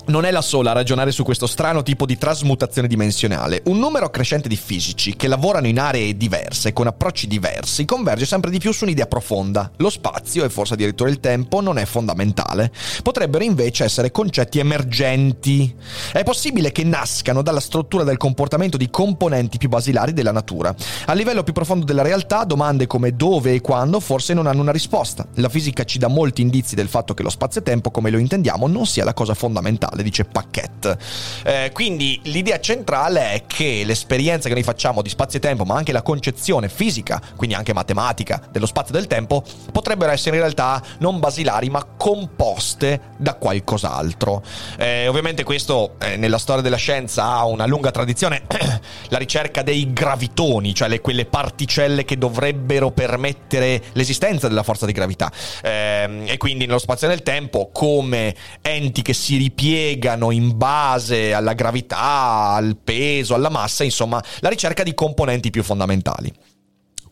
non 0.07 0.25
è 0.25 0.31
la 0.31 0.43
sola 0.43 0.71
a 0.71 0.75
ragionare 0.75 1.11
su 1.11 1.25
questo 1.25 1.47
strano 1.47 1.83
tipo 1.83 2.07
di 2.07 2.17
trasmutazione 2.17 2.89
dimensionale. 2.89 3.63
Un 3.67 3.79
numero 3.79 4.11
crescente 4.11 4.49
di 4.49 4.57
fisici 4.57 5.17
che 5.17 5.27
lavorano 5.29 5.67
in 5.67 5.81
aree 5.81 6.17
diverse, 6.17 6.73
con 6.73 6.87
approcci 6.87 7.27
diversi, 7.27 7.85
converge 7.85 8.27
sempre 8.27 8.51
di 8.51 8.59
più 8.59 8.73
su 8.73 8.85
un'idea 8.85 9.07
profonda. 9.07 9.71
Lo 9.79 9.91
spazio, 9.91 10.45
e 10.45 10.49
forse 10.49 10.75
addirittura 10.75 11.11
il 11.11 11.21
tempo, 11.21 11.61
non 11.61 11.79
è 11.79 11.85
fondamentale. 11.85 12.73
Potrebbero 13.03 13.43
invece 13.43 13.85
essere 13.85 14.11
concetti 14.11 14.59
emergenti. 14.59 15.75
È 16.13 16.23
possibile 16.23 16.73
che 16.73 16.85
nascano 16.85 17.43
dalla 17.43 17.61
struttura 17.61 18.05
del 18.05 18.17
comportamento 18.17 18.77
di 18.77 18.91
componenti 18.91 19.59
più 19.59 19.69
basilari 19.69 20.13
della 20.13 20.33
natura. 20.33 20.75
A 21.07 21.13
livello 21.15 21.43
più 21.43 21.53
profondo 21.53 21.85
della 21.85 22.03
realtà, 22.03 22.45
domande 22.45 22.87
come 22.87 23.17
dove 23.17 23.55
e 23.55 23.61
quando 23.61 24.01
forse 24.01 24.35
non 24.35 24.47
hanno 24.47 24.61
una 24.61 24.73
risposta. 24.73 25.27
La 25.35 25.49
fisica 25.49 25.85
ci 25.85 25.99
dà 25.99 26.09
molti 26.09 26.43
indizi 26.43 26.75
del 26.75 26.89
fatto 26.89 27.15
che 27.15 27.23
lo 27.23 27.31
spazio-tempo, 27.31 27.91
come 27.91 28.11
lo 28.11 28.19
intendiamo, 28.19 28.67
non 28.67 28.87
sia 28.87 29.05
la 29.05 29.15
cosa 29.15 29.35
fondamentale 29.35 29.96
centrale, 29.97 30.03
dice 30.03 30.25
Paquette. 30.25 30.99
Eh, 31.45 31.71
quindi 31.73 32.21
l'idea 32.25 32.61
centrale 32.61 33.33
è 33.33 33.43
che 33.47 33.83
l'esperienza 33.85 34.49
che 34.49 34.55
noi 34.55 34.63
facciamo 34.63 35.03
di 35.03 35.09
spazio 35.09 35.39
e 35.39 35.43
tempo, 35.43 35.65
ma 35.65 35.77
anche 35.77 35.93
la 35.93 36.03
concezione 36.03 36.69
fisica, 36.69 37.21
quindi 37.37 37.57
anche 37.57 37.73
matematica, 37.73 38.41
dello 38.51 38.67
spazio 38.67 38.95
e 38.95 38.99
del 38.99 39.07
tempo, 39.07 39.43
potrebbero 39.73 40.13
essere 40.13 40.37
in 40.37 40.43
realtà 40.43 40.83
non 40.99 41.19
basilari, 41.19 41.71
ma 41.71 41.85
composte 41.85 43.01
da 43.17 43.35
qualcos'altro. 43.35 44.43
Eh, 44.79 45.09
ovviamente 45.09 45.43
questo 45.45 45.95
eh, 45.99 46.17
nella 46.17 46.39
storia 46.39 46.63
della 46.63 46.77
scienza 46.77 47.25
ha 47.25 47.47
una 47.47 47.67
lunga 47.67 47.91
tradizione, 47.91 48.43
la 49.09 49.19
ricerca 49.19 49.63
dei 49.63 49.93
gravitoni, 49.93 50.75
cioè 50.75 50.89
le, 50.89 51.01
quelle 51.01 51.25
particelle 51.25 52.05
che 52.05 52.19
dovrebbero 52.19 52.91
permettere 52.91 53.83
l'esistenza 53.93 54.49
della 54.49 54.63
forza 54.63 54.87
di 54.87 54.93
gravità. 54.93 55.33
Eh, 55.63 56.25
e 56.27 56.37
quindi 56.37 56.67
nello 56.67 56.79
spazio 56.79 57.07
e 57.07 57.11
nel 57.11 57.23
tempo 57.23 57.71
come 57.73 58.35
enti 58.61 59.03
che 59.03 59.13
si 59.13 59.37
ripiegano 59.37 59.86
spiegano 59.87 60.33
in 60.33 60.57
base 60.57 61.33
alla 61.33 61.53
gravità, 61.53 62.55
al 62.55 62.77
peso, 62.83 63.35
alla 63.35 63.51
massa, 63.51 63.85
insomma, 63.85 64.21
la 64.41 64.49
ricerca 64.49 64.83
di 64.83 64.95
componenti 64.95 65.51
più 65.51 65.63
fondamentali. 65.63 66.33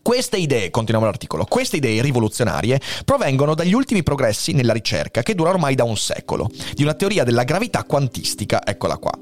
Queste 0.01 0.35
idee, 0.37 0.69
continuiamo 0.69 1.09
l'articolo, 1.09 1.45
queste 1.45 1.77
idee 1.77 2.01
rivoluzionarie 2.01 2.79
provengono 3.05 3.55
dagli 3.55 3.73
ultimi 3.73 4.03
progressi 4.03 4.51
nella 4.51 4.73
ricerca 4.73 5.23
che 5.23 5.33
dura 5.33 5.51
ormai 5.51 5.73
da 5.73 5.85
un 5.85 5.95
secolo, 5.95 6.51
di 6.73 6.83
una 6.83 6.93
teoria 6.93 7.23
della 7.23 7.43
gravità 7.43 7.85
quantistica, 7.85 8.61
eccola 8.65 8.97
qua. 8.97 9.17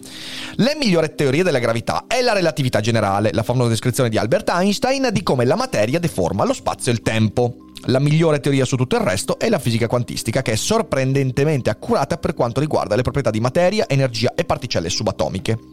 La 0.55 0.73
migliore 0.75 1.13
teoria 1.13 1.43
della 1.43 1.59
gravità 1.59 2.05
è 2.07 2.21
la 2.21 2.33
relatività 2.33 2.81
generale, 2.81 3.29
la 3.33 3.43
famosa 3.43 3.69
descrizione 3.69 4.09
di 4.09 4.17
Albert 4.17 4.49
Einstein 4.49 5.09
di 5.11 5.21
come 5.21 5.45
la 5.45 5.55
materia 5.55 5.99
deforma 5.99 6.43
lo 6.43 6.53
spazio 6.53 6.91
e 6.91 6.95
il 6.95 7.01
tempo. 7.01 7.57
La 7.87 7.99
migliore 7.99 8.39
teoria 8.39 8.63
su 8.63 8.77
tutto 8.77 8.95
il 8.95 9.01
resto 9.01 9.37
è 9.37 9.49
la 9.49 9.59
fisica 9.59 9.87
quantistica, 9.87 10.41
che 10.41 10.53
è 10.53 10.55
sorprendentemente 10.55 11.69
accurata 11.69 12.17
per 12.17 12.33
quanto 12.33 12.61
riguarda 12.61 12.95
le 12.95 13.01
proprietà 13.01 13.29
di 13.29 13.41
materia, 13.41 13.89
energia 13.89 14.33
e 14.35 14.45
particelle 14.45 14.89
subatomiche. 14.89 15.72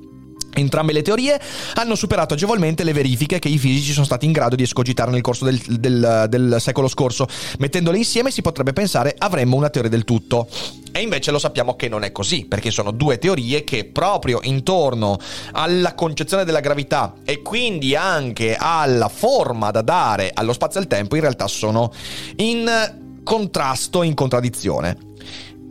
Entrambe 0.55 0.93
le 0.93 1.03
teorie 1.03 1.41
hanno 1.75 1.95
superato 1.95 2.35
agevolmente 2.35 2.85
le 2.85 2.93
verifiche 2.93 3.39
che 3.39 3.49
i 3.49 3.59
fisici 3.59 3.93
sono 3.93 4.05
stati 4.05 4.27
in 4.27 4.33
grado 4.33 4.57
di 4.57 4.63
escogitare 4.63 5.11
nel 5.11 5.21
corso 5.21 5.45
del, 5.45 5.59
del, 5.59 6.27
del, 6.29 6.57
secolo 6.59 6.89
scorso. 6.89 7.27
Mettendole 7.59 7.97
insieme 7.97 8.31
si 8.31 8.43
potrebbe 8.43 8.73
pensare 8.73 9.15
avremmo 9.17 9.57
una 9.57 9.71
teoria 9.71 9.91
del 9.91 10.05
tutto. 10.05 10.49
E 10.93 11.01
invece 11.01 11.31
lo 11.31 11.39
sappiamo 11.39 11.77
che 11.77 11.89
non 11.89 12.03
è 12.03 12.11
così, 12.11 12.47
perché 12.47 12.73
sono 12.73 12.91
due 12.91 13.19
teorie 13.19 13.63
che 13.63 13.85
proprio 13.85 14.41
intorno 14.43 15.19
alla 15.53 15.95
concezione 15.95 16.45
della 16.45 16.59
gravità 16.59 17.15
e 17.25 17.43
quindi 17.43 17.95
anche 17.95 18.57
alla 18.59 19.09
forma 19.09 19.71
da 19.71 19.83
dare 19.83 20.33
allo 20.35 20.53
spazio 20.53 20.81
e 20.81 20.83
al 20.83 20.89
tempo 20.89 21.15
in 21.15 21.21
realtà 21.21 21.47
sono 21.47 21.93
in 22.37 22.69
contrasto, 23.23 24.03
in 24.03 24.15
contraddizione. 24.15 25.09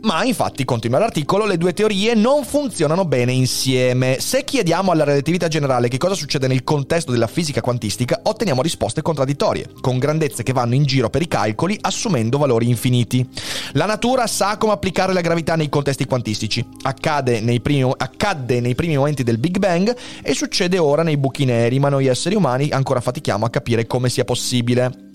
Ma 0.02 0.24
infatti, 0.24 0.64
continua 0.64 0.98
l'articolo, 0.98 1.44
le 1.44 1.58
due 1.58 1.74
teorie 1.74 2.14
non 2.14 2.44
funzionano 2.44 3.04
bene 3.04 3.32
insieme. 3.32 4.16
Se 4.18 4.44
chiediamo 4.44 4.92
alla 4.92 5.04
relatività 5.04 5.46
generale 5.46 5.88
che 5.88 5.98
cosa 5.98 6.14
succede 6.14 6.46
nel 6.46 6.64
contesto 6.64 7.12
della 7.12 7.26
fisica 7.26 7.60
quantistica, 7.60 8.20
otteniamo 8.22 8.62
risposte 8.62 9.02
contraddittorie, 9.02 9.68
con 9.82 9.98
grandezze 9.98 10.42
che 10.42 10.54
vanno 10.54 10.74
in 10.74 10.84
giro 10.84 11.10
per 11.10 11.20
i 11.20 11.28
calcoli 11.28 11.76
assumendo 11.82 12.38
valori 12.38 12.66
infiniti. 12.66 13.28
La 13.72 13.84
natura 13.84 14.26
sa 14.26 14.56
come 14.56 14.72
applicare 14.72 15.12
la 15.12 15.20
gravità 15.20 15.54
nei 15.54 15.68
contesti 15.68 16.06
quantistici. 16.06 16.66
Accade 16.80 17.40
nei 17.40 17.60
primi, 17.60 17.92
accadde 17.94 18.60
nei 18.60 18.74
primi 18.74 18.96
momenti 18.96 19.22
del 19.22 19.36
Big 19.36 19.58
Bang 19.58 19.94
e 20.22 20.32
succede 20.32 20.78
ora 20.78 21.02
nei 21.02 21.18
buchi 21.18 21.44
neri, 21.44 21.78
ma 21.78 21.90
noi 21.90 22.06
esseri 22.06 22.34
umani 22.34 22.70
ancora 22.70 23.02
fatichiamo 23.02 23.44
a 23.44 23.50
capire 23.50 23.86
come 23.86 24.08
sia 24.08 24.24
possibile. 24.24 25.09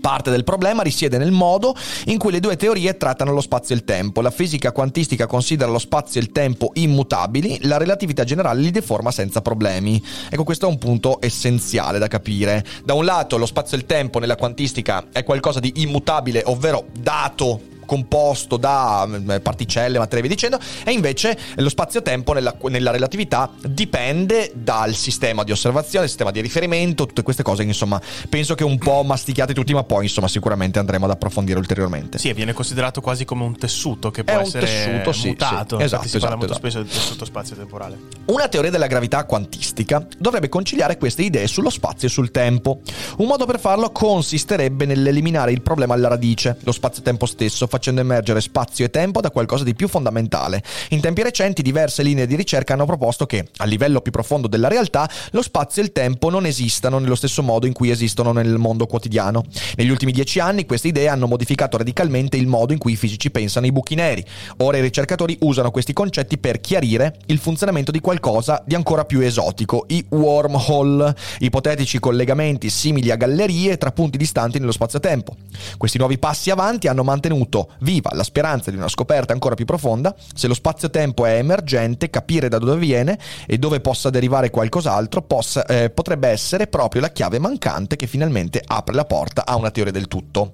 Parte 0.00 0.30
del 0.30 0.44
problema 0.44 0.82
risiede 0.82 1.18
nel 1.18 1.30
modo 1.30 1.74
in 2.06 2.18
cui 2.18 2.32
le 2.32 2.40
due 2.40 2.56
teorie 2.56 2.96
trattano 2.96 3.32
lo 3.32 3.40
spazio 3.40 3.74
e 3.74 3.78
il 3.78 3.84
tempo. 3.84 4.20
La 4.20 4.30
fisica 4.30 4.72
quantistica 4.72 5.26
considera 5.26 5.70
lo 5.70 5.78
spazio 5.78 6.20
e 6.20 6.24
il 6.24 6.32
tempo 6.32 6.70
immutabili, 6.74 7.60
la 7.62 7.76
relatività 7.76 8.24
generale 8.24 8.60
li 8.60 8.70
deforma 8.70 9.10
senza 9.10 9.42
problemi. 9.42 10.02
Ecco, 10.28 10.44
questo 10.44 10.66
è 10.66 10.68
un 10.68 10.78
punto 10.78 11.18
essenziale 11.20 11.98
da 11.98 12.08
capire. 12.08 12.64
Da 12.84 12.94
un 12.94 13.04
lato, 13.04 13.36
lo 13.36 13.46
spazio 13.46 13.76
e 13.76 13.80
il 13.80 13.86
tempo 13.86 14.18
nella 14.18 14.36
quantistica 14.36 15.06
è 15.12 15.24
qualcosa 15.24 15.60
di 15.60 15.72
immutabile, 15.76 16.42
ovvero 16.46 16.86
dato 16.98 17.78
composto 17.90 18.56
da 18.56 19.04
mm, 19.04 19.38
particelle, 19.42 19.98
materie 19.98 20.24
e 20.24 20.28
via 20.28 20.36
dicendo, 20.36 20.60
e 20.84 20.92
invece 20.92 21.36
lo 21.56 21.68
spazio-tempo 21.68 22.32
nella, 22.32 22.54
nella, 22.68 22.92
relatività 22.92 23.50
dipende 23.66 24.52
dal 24.54 24.94
sistema 24.94 25.42
di 25.42 25.50
osservazione, 25.50 26.06
sistema 26.06 26.30
di 26.30 26.40
riferimento, 26.40 27.06
tutte 27.06 27.22
queste 27.22 27.42
cose, 27.42 27.64
insomma, 27.64 28.00
penso 28.28 28.54
che 28.54 28.62
un 28.62 28.78
po' 28.78 29.02
mastichiate 29.02 29.54
tutti, 29.54 29.74
ma 29.74 29.82
poi 29.82 30.04
insomma 30.04 30.28
sicuramente 30.28 30.78
andremo 30.78 31.06
ad 31.06 31.10
approfondire 31.10 31.58
ulteriormente. 31.58 32.18
Sì, 32.18 32.32
viene 32.32 32.52
considerato 32.52 33.00
quasi 33.00 33.24
come 33.24 33.42
un 33.42 33.58
tessuto 33.58 34.12
che 34.12 34.22
può 34.22 34.38
essere 34.38 34.66
tessuto, 34.66 35.10
sì, 35.10 35.26
mutato. 35.26 35.78
Sì, 35.78 35.82
esatto, 35.82 36.02
si 36.02 36.16
esatto, 36.16 36.20
parla 36.20 36.36
molto 36.36 36.52
esatto. 36.52 36.68
spesso 36.68 36.84
del 36.84 36.92
tessuto 36.92 37.24
spazio-temporale. 37.24 37.98
Una 38.26 38.46
teoria 38.46 38.70
della 38.70 38.86
gravità 38.86 39.24
quantistica 39.24 40.06
dovrebbe 40.16 40.48
conciliare 40.48 40.96
queste 40.96 41.22
idee 41.22 41.48
sullo 41.48 41.70
spazio 41.70 42.06
e 42.06 42.10
sul 42.12 42.30
tempo. 42.30 42.82
Un 43.16 43.26
modo 43.26 43.46
per 43.46 43.58
farlo 43.58 43.90
consisterebbe 43.90 44.86
nell'eliminare 44.86 45.50
il 45.50 45.62
problema 45.62 45.94
alla 45.94 46.06
radice, 46.06 46.56
lo 46.62 46.70
spazio-tempo 46.70 47.26
stesso, 47.26 47.66
facendo 47.66 47.78
emergere 47.88 48.40
spazio 48.40 48.84
e 48.84 48.90
tempo 48.90 49.20
da 49.20 49.30
qualcosa 49.30 49.64
di 49.64 49.74
più 49.74 49.88
fondamentale. 49.88 50.62
In 50.90 51.00
tempi 51.00 51.22
recenti 51.22 51.62
diverse 51.62 52.02
linee 52.02 52.26
di 52.26 52.36
ricerca 52.36 52.74
hanno 52.74 52.84
proposto 52.84 53.26
che, 53.26 53.48
a 53.56 53.64
livello 53.64 54.00
più 54.00 54.12
profondo 54.12 54.48
della 54.48 54.68
realtà, 54.68 55.08
lo 55.30 55.42
spazio 55.42 55.80
e 55.80 55.86
il 55.86 55.92
tempo 55.92 56.28
non 56.28 56.44
esistano 56.44 56.98
nello 56.98 57.14
stesso 57.14 57.42
modo 57.42 57.66
in 57.66 57.72
cui 57.72 57.90
esistono 57.90 58.32
nel 58.32 58.58
mondo 58.58 58.86
quotidiano. 58.86 59.44
Negli 59.76 59.88
ultimi 59.88 60.12
dieci 60.12 60.40
anni 60.40 60.66
queste 60.66 60.88
idee 60.88 61.08
hanno 61.08 61.26
modificato 61.26 61.78
radicalmente 61.78 62.36
il 62.36 62.46
modo 62.46 62.72
in 62.72 62.78
cui 62.78 62.92
i 62.92 62.96
fisici 62.96 63.30
pensano 63.30 63.66
ai 63.66 63.72
buchi 63.72 63.94
neri. 63.94 64.24
Ora 64.58 64.76
i 64.76 64.82
ricercatori 64.82 65.36
usano 65.40 65.70
questi 65.70 65.92
concetti 65.92 66.38
per 66.38 66.60
chiarire 66.60 67.16
il 67.26 67.38
funzionamento 67.38 67.90
di 67.90 68.00
qualcosa 68.00 68.62
di 68.66 68.74
ancora 68.74 69.04
più 69.04 69.20
esotico, 69.20 69.84
i 69.88 70.04
wormhole, 70.10 71.14
ipotetici 71.38 71.98
collegamenti 71.98 72.68
simili 72.68 73.10
a 73.10 73.16
gallerie 73.16 73.78
tra 73.78 73.92
punti 73.92 74.18
distanti 74.18 74.58
nello 74.58 74.72
spazio-tempo. 74.72 75.36
Questi 75.76 75.98
nuovi 75.98 76.18
passi 76.18 76.50
avanti 76.50 76.88
hanno 76.88 77.04
mantenuto 77.04 77.69
viva 77.80 78.10
la 78.14 78.22
speranza 78.22 78.70
di 78.70 78.76
una 78.76 78.88
scoperta 78.88 79.32
ancora 79.32 79.54
più 79.54 79.64
profonda, 79.64 80.14
se 80.34 80.46
lo 80.46 80.54
spazio-tempo 80.54 81.24
è 81.24 81.36
emergente, 81.36 82.10
capire 82.10 82.48
da 82.48 82.58
dove 82.58 82.76
viene 82.76 83.18
e 83.46 83.58
dove 83.58 83.80
possa 83.80 84.10
derivare 84.10 84.50
qualcos'altro 84.50 85.22
possa, 85.22 85.64
eh, 85.66 85.90
potrebbe 85.90 86.28
essere 86.28 86.66
proprio 86.66 87.00
la 87.00 87.10
chiave 87.10 87.38
mancante 87.38 87.96
che 87.96 88.06
finalmente 88.06 88.62
apre 88.64 88.94
la 88.94 89.04
porta 89.04 89.46
a 89.46 89.56
una 89.56 89.70
teoria 89.70 89.92
del 89.92 90.08
tutto. 90.08 90.52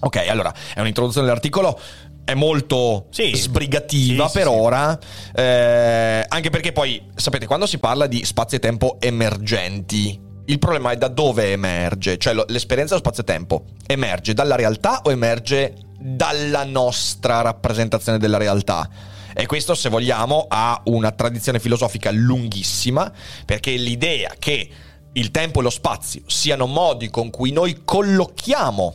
Ok, 0.00 0.16
allora 0.28 0.52
è 0.74 0.80
un'introduzione 0.80 1.26
dell'articolo 1.26 1.78
è 2.24 2.34
molto 2.34 3.06
sì, 3.10 3.34
sbrigativa 3.34 4.28
sì, 4.28 4.38
per 4.38 4.46
sì, 4.46 4.52
ora, 4.52 4.98
eh, 5.34 6.24
anche 6.28 6.50
perché 6.50 6.72
poi, 6.72 7.02
sapete, 7.14 7.46
quando 7.46 7.66
si 7.66 7.78
parla 7.78 8.06
di 8.06 8.24
spazio 8.24 8.58
e 8.58 8.60
tempo 8.60 8.96
emergenti, 9.00 10.30
il 10.46 10.58
problema 10.58 10.92
è 10.92 10.96
da 10.96 11.08
dove 11.08 11.52
emerge, 11.52 12.18
cioè 12.18 12.34
lo, 12.34 12.44
l'esperienza 12.48 12.94
dello 12.94 13.06
spazio-tempo 13.06 13.64
emerge 13.86 14.34
dalla 14.34 14.54
realtà 14.54 15.00
o 15.02 15.10
emerge 15.10 15.74
dalla 16.02 16.64
nostra 16.64 17.40
rappresentazione 17.40 18.18
della 18.18 18.38
realtà. 18.38 18.88
E 19.34 19.46
questo, 19.46 19.74
se 19.74 19.88
vogliamo, 19.88 20.46
ha 20.48 20.80
una 20.86 21.10
tradizione 21.12 21.58
filosofica 21.58 22.10
lunghissima, 22.10 23.10
perché 23.46 23.70
l'idea 23.72 24.34
che 24.38 24.68
il 25.12 25.30
tempo 25.30 25.60
e 25.60 25.62
lo 25.62 25.70
spazio 25.70 26.22
siano 26.26 26.66
modi 26.66 27.08
con 27.08 27.30
cui 27.30 27.52
noi 27.52 27.82
collochiamo 27.84 28.94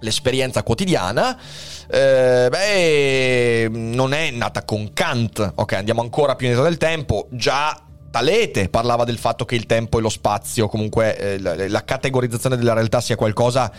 l'esperienza 0.00 0.62
quotidiana, 0.62 1.38
eh, 1.88 2.48
beh, 2.48 3.68
non 3.70 4.14
è 4.14 4.30
nata 4.30 4.64
con 4.64 4.92
Kant. 4.92 5.52
Ok, 5.56 5.74
andiamo 5.74 6.00
ancora 6.00 6.34
più 6.34 6.46
indietro 6.46 6.68
del 6.68 6.78
tempo. 6.78 7.28
Già 7.30 7.86
Talete 8.10 8.68
parlava 8.68 9.04
del 9.04 9.16
fatto 9.16 9.46
che 9.46 9.54
il 9.54 9.64
tempo 9.64 9.98
e 9.98 10.02
lo 10.02 10.10
spazio, 10.10 10.68
comunque 10.68 11.16
eh, 11.16 11.38
la, 11.38 11.68
la 11.68 11.84
categorizzazione 11.84 12.58
della 12.58 12.74
realtà 12.74 13.00
sia 13.00 13.16
qualcosa 13.16 13.72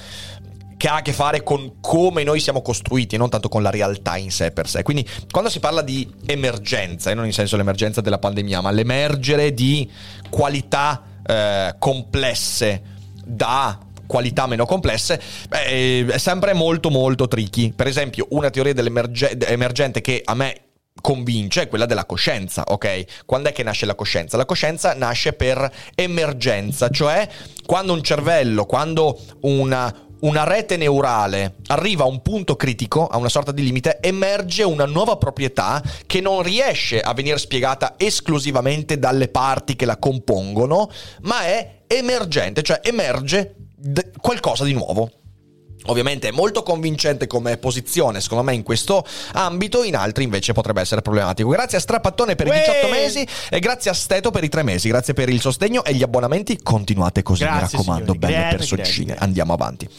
che 0.83 0.89
ha 0.89 0.95
a 0.95 1.01
che 1.01 1.13
fare 1.13 1.43
con 1.43 1.79
come 1.79 2.25
noi 2.25 2.41
siamo 2.41 2.61
costruiti 2.61 3.15
e 3.15 3.17
non 3.17 3.29
tanto 3.29 3.47
con 3.47 3.63
la 3.63 3.69
realtà 3.69 4.17
in 4.17 4.31
sé 4.31 4.51
per 4.51 4.67
sé. 4.67 4.83
Quindi 4.83 5.07
quando 5.31 5.49
si 5.49 5.61
parla 5.61 5.81
di 5.81 6.13
emergenza, 6.25 7.09
e 7.09 7.13
non 7.13 7.25
in 7.25 7.31
senso 7.31 7.55
l'emergenza 7.55 8.01
della 8.01 8.19
pandemia, 8.19 8.59
ma 8.59 8.69
l'emergere 8.69 9.53
di 9.53 9.89
qualità 10.29 11.01
eh, 11.25 11.75
complesse 11.79 12.81
da 13.23 13.79
qualità 14.05 14.45
meno 14.45 14.65
complesse, 14.65 15.21
beh, 15.47 16.05
è 16.05 16.17
sempre 16.17 16.51
molto 16.51 16.89
molto 16.89 17.29
tricky. 17.29 17.71
Per 17.71 17.87
esempio, 17.87 18.27
una 18.31 18.49
teoria 18.49 18.73
dell'emergente 18.73 20.01
che 20.01 20.21
a 20.25 20.33
me 20.35 20.63
convince 20.99 21.61
è 21.61 21.67
quella 21.69 21.85
della 21.85 22.03
coscienza, 22.03 22.63
ok? 22.67 23.23
Quando 23.25 23.47
è 23.47 23.53
che 23.53 23.63
nasce 23.63 23.85
la 23.85 23.95
coscienza? 23.95 24.35
La 24.35 24.45
coscienza 24.45 24.93
nasce 24.95 25.31
per 25.31 25.71
emergenza, 25.95 26.89
cioè 26.89 27.25
quando 27.65 27.93
un 27.93 28.03
cervello, 28.03 28.65
quando 28.65 29.17
una, 29.43 30.11
una 30.23 30.43
rete 30.43 30.77
neurale 30.77 31.55
arriva 31.67 32.03
a 32.03 32.07
un 32.07 32.21
punto 32.21 32.55
critico, 32.55 33.07
a 33.07 33.17
una 33.17 33.29
sorta 33.29 33.51
di 33.51 33.63
limite, 33.63 33.99
emerge 34.01 34.63
una 34.63 34.85
nuova 34.85 35.17
proprietà 35.17 35.81
che 36.05 36.21
non 36.21 36.41
riesce 36.41 36.99
a 36.99 37.13
venire 37.13 37.37
spiegata 37.37 37.95
esclusivamente 37.97 38.99
dalle 38.99 39.27
parti 39.27 39.75
che 39.75 39.85
la 39.85 39.97
compongono, 39.97 40.89
ma 41.21 41.43
è 41.43 41.81
emergente, 41.87 42.61
cioè 42.61 42.79
emerge 42.83 43.55
d- 43.75 44.11
qualcosa 44.19 44.63
di 44.63 44.73
nuovo. 44.73 45.09
Ovviamente 45.87 46.29
è 46.29 46.31
molto 46.31 46.63
convincente 46.63 47.27
come 47.27 47.57
posizione, 47.57 48.21
secondo 48.21 48.43
me, 48.43 48.53
in 48.53 48.63
questo 48.63 49.05
ambito, 49.33 49.83
in 49.83 49.95
altri 49.95 50.23
invece 50.23 50.53
potrebbe 50.53 50.81
essere 50.81 51.01
problematico. 51.01 51.49
Grazie 51.49 51.77
a 51.77 51.81
Strappattone 51.81 52.35
per 52.35 52.47
Uè! 52.47 52.55
i 52.55 52.59
18 52.59 52.87
mesi 52.89 53.27
e 53.49 53.59
grazie 53.59 53.91
a 53.91 53.93
Steto 53.93 54.31
per 54.31 54.43
i 54.43 54.49
3 54.49 54.63
mesi. 54.63 54.87
Grazie 54.87 55.13
per 55.13 55.29
il 55.29 55.41
sostegno 55.41 55.83
e 55.83 55.93
gli 55.93 56.03
abbonamenti. 56.03 56.59
Continuate 56.61 57.23
così, 57.23 57.43
grazie, 57.43 57.59
mi 57.59 57.71
raccomando, 57.71 58.13
signori. 58.13 58.19
belle 58.19 58.33
grazie, 58.33 58.57
personcine. 58.57 59.05
Grazie. 59.07 59.25
Andiamo 59.25 59.53
avanti 59.53 59.89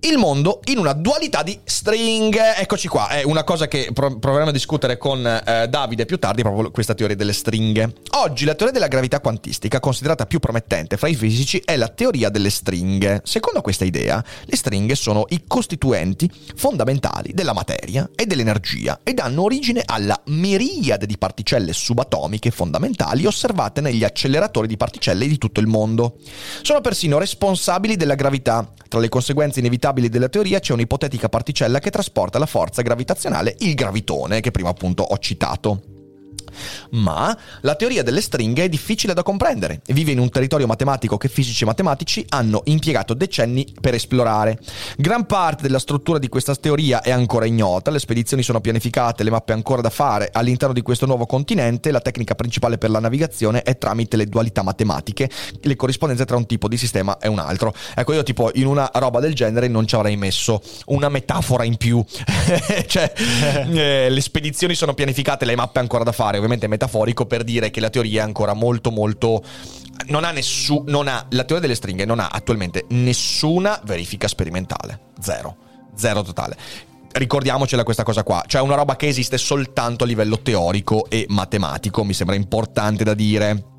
il 0.00 0.18
mondo 0.18 0.60
in 0.66 0.78
una 0.78 0.92
dualità 0.92 1.42
di 1.42 1.58
string. 1.64 2.36
Eccoci 2.56 2.86
qua, 2.86 3.08
è 3.08 3.22
una 3.22 3.44
cosa 3.44 3.66
che 3.66 3.90
proveremo 3.92 4.50
a 4.50 4.52
discutere 4.52 4.98
con 4.98 5.26
eh, 5.26 5.66
Davide 5.68 6.04
più 6.04 6.18
tardi, 6.18 6.42
proprio 6.42 6.70
questa 6.70 6.94
teoria 6.94 7.16
delle 7.16 7.32
stringhe. 7.32 7.94
Oggi 8.16 8.44
la 8.44 8.54
teoria 8.54 8.74
della 8.74 8.88
gravità 8.88 9.20
quantistica, 9.20 9.80
considerata 9.80 10.26
più 10.26 10.38
promettente 10.38 10.96
fra 10.96 11.08
i 11.08 11.14
fisici, 11.14 11.62
è 11.64 11.76
la 11.76 11.88
teoria 11.88 12.28
delle 12.28 12.50
stringhe. 12.50 13.22
Secondo 13.24 13.62
questa 13.62 13.84
idea, 13.84 14.22
le 14.44 14.56
stringhe 14.56 14.94
sono 14.94 15.24
i 15.30 15.44
costituenti 15.46 16.30
fondamentali 16.54 17.32
della 17.32 17.52
materia 17.52 18.08
e 18.14 18.26
dell'energia 18.26 19.00
e 19.02 19.14
danno 19.14 19.42
origine 19.42 19.82
alla 19.84 20.20
miriade 20.26 21.06
di 21.06 21.16
particelle 21.18 21.72
subatomiche 21.72 22.50
fondamentali 22.50 23.26
osservate 23.26 23.80
negli 23.80 24.04
acceleratori 24.04 24.66
di 24.66 24.76
particelle 24.76 25.26
di 25.26 25.38
tutto 25.38 25.60
il 25.60 25.66
mondo. 25.66 26.18
Sono 26.62 26.80
persino 26.80 27.18
responsabili 27.18 27.96
della 27.96 28.14
gravità. 28.14 28.70
Tra 28.88 29.00
le 29.00 29.08
conseguenze 29.08 29.58
inevitabili 29.58 29.84
probabili 29.86 30.08
della 30.08 30.28
teoria 30.28 30.58
c'è 30.58 30.72
un'ipotetica 30.72 31.28
particella 31.28 31.78
che 31.78 31.90
trasporta 31.90 32.40
la 32.40 32.46
forza 32.46 32.82
gravitazionale, 32.82 33.54
il 33.60 33.74
gravitone, 33.74 34.40
che 34.40 34.50
prima 34.50 34.70
appunto 34.70 35.04
ho 35.04 35.18
citato. 35.18 35.95
Ma 36.90 37.36
la 37.62 37.74
teoria 37.74 38.02
delle 38.02 38.20
stringhe 38.20 38.64
è 38.64 38.68
difficile 38.68 39.14
da 39.14 39.22
comprendere. 39.22 39.80
Vive 39.86 40.12
in 40.12 40.18
un 40.18 40.28
territorio 40.30 40.66
matematico 40.66 41.16
che 41.16 41.28
fisici 41.28 41.64
e 41.64 41.66
matematici 41.66 42.24
hanno 42.30 42.62
impiegato 42.64 43.14
decenni 43.14 43.66
per 43.80 43.94
esplorare. 43.94 44.58
Gran 44.96 45.26
parte 45.26 45.62
della 45.62 45.78
struttura 45.78 46.18
di 46.18 46.28
questa 46.28 46.54
teoria 46.54 47.02
è 47.02 47.10
ancora 47.10 47.46
ignota, 47.46 47.90
le 47.90 47.98
spedizioni 47.98 48.42
sono 48.42 48.60
pianificate, 48.60 49.22
le 49.22 49.30
mappe 49.30 49.52
ancora 49.52 49.82
da 49.82 49.90
fare. 49.90 50.30
All'interno 50.32 50.74
di 50.74 50.82
questo 50.82 51.06
nuovo 51.06 51.26
continente 51.26 51.90
la 51.90 52.00
tecnica 52.00 52.34
principale 52.34 52.78
per 52.78 52.90
la 52.90 53.00
navigazione 53.00 53.62
è 53.62 53.78
tramite 53.78 54.16
le 54.16 54.26
dualità 54.26 54.62
matematiche, 54.62 55.30
le 55.60 55.76
corrispondenze 55.76 56.24
tra 56.24 56.36
un 56.36 56.46
tipo 56.46 56.68
di 56.68 56.76
sistema 56.76 57.18
e 57.18 57.28
un 57.28 57.38
altro. 57.38 57.74
Ecco, 57.94 58.12
io 58.12 58.22
tipo 58.22 58.50
in 58.54 58.66
una 58.66 58.90
roba 58.94 59.20
del 59.20 59.34
genere 59.34 59.68
non 59.68 59.86
ci 59.86 59.94
avrei 59.94 60.16
messo 60.16 60.60
una 60.86 61.08
metafora 61.08 61.64
in 61.64 61.76
più. 61.76 62.04
cioè, 62.86 63.12
eh, 63.70 64.08
le 64.10 64.20
spedizioni 64.20 64.74
sono 64.74 64.94
pianificate, 64.94 65.44
le 65.44 65.56
mappe 65.56 65.78
ancora 65.78 66.04
da 66.04 66.12
fare 66.12 66.35
ovviamente 66.36 66.66
metaforico 66.68 67.26
per 67.26 67.44
dire 67.44 67.70
che 67.70 67.80
la 67.80 67.90
teoria 67.90 68.22
è 68.22 68.24
ancora 68.24 68.52
molto 68.54 68.90
molto 68.90 69.42
non 70.06 70.24
ha 70.24 70.30
nessun 70.30 70.84
non 70.86 71.08
ha 71.08 71.26
la 71.30 71.44
teoria 71.44 71.60
delle 71.60 71.74
stringhe 71.74 72.04
non 72.04 72.20
ha 72.20 72.28
attualmente 72.30 72.84
nessuna 72.90 73.80
verifica 73.84 74.28
sperimentale. 74.28 75.12
Zero. 75.20 75.56
Zero 75.94 76.22
totale. 76.22 76.56
Ricordiamocela 77.12 77.82
questa 77.82 78.02
cosa 78.02 78.22
qua, 78.22 78.44
cioè 78.46 78.60
una 78.60 78.74
roba 78.74 78.96
che 78.96 79.06
esiste 79.06 79.38
soltanto 79.38 80.04
a 80.04 80.06
livello 80.06 80.40
teorico 80.40 81.06
e 81.08 81.24
matematico, 81.28 82.04
mi 82.04 82.12
sembra 82.12 82.36
importante 82.36 83.04
da 83.04 83.14
dire. 83.14 83.75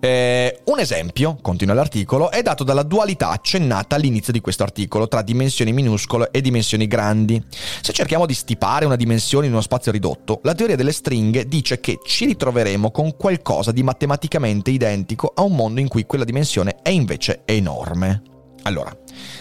Eh, 0.00 0.60
un 0.64 0.78
esempio, 0.78 1.38
continua 1.42 1.74
l'articolo, 1.74 2.30
è 2.30 2.42
dato 2.42 2.64
dalla 2.64 2.82
dualità 2.82 3.30
accennata 3.30 3.96
all'inizio 3.96 4.32
di 4.32 4.40
questo 4.40 4.62
articolo 4.62 5.08
tra 5.08 5.22
dimensioni 5.22 5.72
minuscole 5.72 6.28
e 6.30 6.40
dimensioni 6.40 6.86
grandi. 6.86 7.42
Se 7.80 7.92
cerchiamo 7.92 8.26
di 8.26 8.34
stipare 8.34 8.84
una 8.84 8.96
dimensione 8.96 9.46
in 9.46 9.52
uno 9.52 9.60
spazio 9.60 9.92
ridotto, 9.92 10.40
la 10.42 10.54
teoria 10.54 10.76
delle 10.76 10.92
stringhe 10.92 11.46
dice 11.46 11.80
che 11.80 11.98
ci 12.04 12.26
ritroveremo 12.26 12.90
con 12.90 13.16
qualcosa 13.16 13.72
di 13.72 13.82
matematicamente 13.82 14.70
identico 14.70 15.32
a 15.34 15.42
un 15.42 15.54
mondo 15.54 15.80
in 15.80 15.88
cui 15.88 16.06
quella 16.06 16.24
dimensione 16.24 16.76
è 16.82 16.90
invece 16.90 17.42
enorme. 17.44 18.22
Allora, 18.62 18.94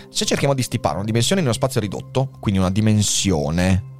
se 0.10 0.26
cerchiamo 0.26 0.54
di 0.54 0.62
stipare 0.64 0.96
una 0.96 1.06
dimensione 1.06 1.42
in 1.42 1.48
uno 1.48 1.56
spazio 1.56 1.82
ridotto, 1.82 2.32
quindi 2.40 2.60
una 2.60 2.72
dimensione 2.72 3.96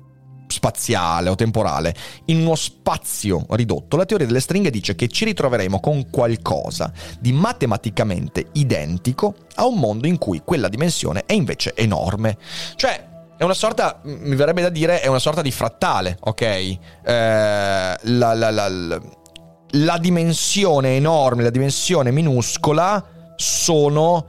spaziale 0.48 1.30
o 1.30 1.36
temporale 1.36 1.94
in 2.26 2.40
uno 2.42 2.56
spazio 2.56 3.46
ridotto, 3.50 3.98
la 3.98 4.06
teoria 4.06 4.26
delle 4.26 4.40
stringhe 4.40 4.70
dice 4.70 4.96
che 4.96 5.08
ci 5.08 5.26
ritroveremo 5.26 5.80
con 5.80 6.10
qualcosa 6.10 6.92
di 7.20 7.32
matematicamente 7.32 8.48
identico 8.54 9.36
a 9.56 9.66
un 9.66 9.80
mondo 9.80 10.08
in 10.08 10.18
cui 10.18 10.42
quella 10.44 10.70
dimensione 10.70 11.24
è 11.26 11.34
invece 11.34 11.74
enorme. 11.76 12.38
Cioè, 12.76 13.08
è 13.38 13.44
una 13.44 13.54
sorta, 13.54 14.00
mi 14.04 14.36
verrebbe 14.36 14.62
da 14.62 14.70
dire, 14.70 15.00
è 15.00 15.08
una 15.08 15.20
sorta 15.20 15.42
di 15.42 15.52
frattale, 15.52 16.18
ok? 16.20 16.42
Eh, 16.42 16.78
la, 17.04 17.98
la, 18.02 18.50
la, 18.50 19.02
la 19.72 19.98
dimensione 20.00 20.96
enorme, 20.96 21.44
la 21.44 21.50
dimensione 21.52 22.12
minuscola 22.12 23.34
sono 23.36 24.26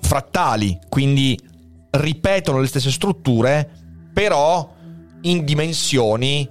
frattali, 0.00 0.78
quindi 0.88 1.38
ripetono 1.90 2.60
le 2.60 2.66
stesse 2.66 2.90
strutture, 2.90 3.68
però 4.12 4.72
in 5.24 5.44
dimensioni 5.44 6.48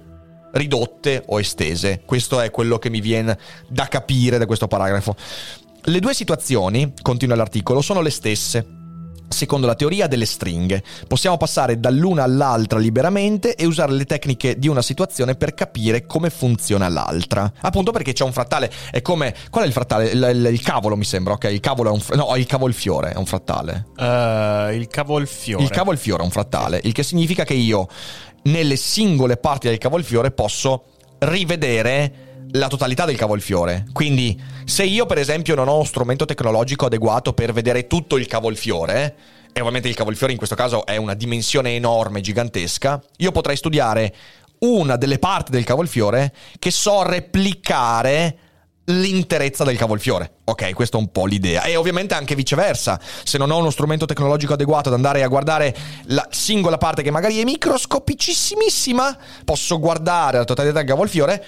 ridotte 0.52 1.22
o 1.26 1.40
estese. 1.40 2.02
Questo 2.04 2.40
è 2.40 2.50
quello 2.50 2.78
che 2.78 2.90
mi 2.90 3.00
viene 3.00 3.36
da 3.68 3.88
capire 3.88 4.38
da 4.38 4.46
questo 4.46 4.68
paragrafo. 4.68 5.16
Le 5.86 6.00
due 6.00 6.14
situazioni, 6.14 6.94
continua 7.02 7.36
l'articolo, 7.36 7.82
sono 7.82 8.00
le 8.00 8.10
stesse 8.10 8.82
secondo 9.26 9.66
la 9.66 9.74
teoria 9.74 10.06
delle 10.06 10.26
stringhe. 10.26 10.82
Possiamo 11.08 11.36
passare 11.36 11.80
dall'una 11.80 12.22
all'altra 12.22 12.78
liberamente 12.78 13.54
e 13.56 13.66
usare 13.66 13.92
le 13.92 14.04
tecniche 14.04 14.58
di 14.58 14.68
una 14.68 14.82
situazione 14.82 15.34
per 15.34 15.54
capire 15.54 16.06
come 16.06 16.30
funziona 16.30 16.88
l'altra. 16.88 17.52
Appunto 17.62 17.90
perché 17.90 18.12
c'è 18.12 18.24
un 18.24 18.32
frattale, 18.32 18.70
è 18.90 19.02
come... 19.02 19.34
Qual 19.50 19.64
è 19.64 19.66
il 19.66 19.72
frattale? 19.72 20.10
Il, 20.10 20.30
il, 20.34 20.48
il 20.52 20.62
cavolo 20.62 20.96
mi 20.96 21.04
sembra, 21.04 21.34
ok? 21.34 21.44
Il 21.50 21.60
cavolo 21.60 21.90
è 21.90 21.92
un... 21.92 22.00
No, 22.16 22.36
il 22.36 22.46
cavolfiore 22.46 23.12
è 23.12 23.16
un 23.16 23.26
frattale. 23.26 23.86
Uh, 23.96 24.72
il 24.72 24.86
cavolfiore. 24.88 25.64
Il 25.64 25.70
cavolfiore 25.70 26.22
è 26.22 26.24
un 26.24 26.30
frattale, 26.30 26.80
il 26.84 26.92
che 26.92 27.02
significa 27.02 27.44
che 27.44 27.54
io 27.54 27.88
nelle 28.44 28.76
singole 28.76 29.36
parti 29.36 29.68
del 29.68 29.78
cavolfiore 29.78 30.30
posso 30.30 30.84
rivedere 31.18 32.46
la 32.52 32.68
totalità 32.68 33.04
del 33.04 33.16
cavolfiore. 33.16 33.84
Quindi, 33.92 34.40
se 34.64 34.84
io, 34.84 35.06
per 35.06 35.18
esempio, 35.18 35.54
non 35.54 35.68
ho 35.68 35.74
uno 35.74 35.84
strumento 35.84 36.24
tecnologico 36.24 36.86
adeguato 36.86 37.32
per 37.32 37.52
vedere 37.52 37.86
tutto 37.86 38.16
il 38.16 38.26
cavolfiore, 38.26 39.16
e 39.52 39.60
ovviamente 39.60 39.88
il 39.88 39.94
cavolfiore 39.94 40.32
in 40.32 40.38
questo 40.38 40.56
caso 40.56 40.86
è 40.86 40.96
una 40.96 41.14
dimensione 41.14 41.74
enorme, 41.74 42.20
gigantesca, 42.20 43.02
io 43.18 43.32
potrei 43.32 43.56
studiare 43.56 44.14
una 44.60 44.96
delle 44.96 45.18
parti 45.18 45.50
del 45.50 45.64
cavolfiore 45.64 46.32
che 46.58 46.70
so 46.70 47.02
replicare 47.02 48.38
l'interezza 48.86 49.64
del 49.64 49.76
cavolfiore. 49.76 50.38
Ok, 50.44 50.72
questa 50.74 50.98
è 50.98 51.00
un 51.00 51.10
po' 51.10 51.26
l'idea. 51.26 51.62
E 51.62 51.76
ovviamente 51.76 52.14
anche 52.14 52.34
viceversa. 52.34 53.00
Se 53.22 53.38
non 53.38 53.50
ho 53.50 53.58
uno 53.58 53.70
strumento 53.70 54.06
tecnologico 54.06 54.54
adeguato 54.54 54.88
ad 54.88 54.94
andare 54.94 55.22
a 55.22 55.28
guardare 55.28 55.74
la 56.06 56.26
singola 56.30 56.78
parte 56.78 57.02
che 57.02 57.10
magari 57.10 57.40
è 57.40 57.44
microscopicissimissima, 57.44 59.18
posso 59.44 59.78
guardare 59.78 60.38
la 60.38 60.44
totalità 60.44 60.78
del 60.78 60.88
cavolfiore 60.88 61.44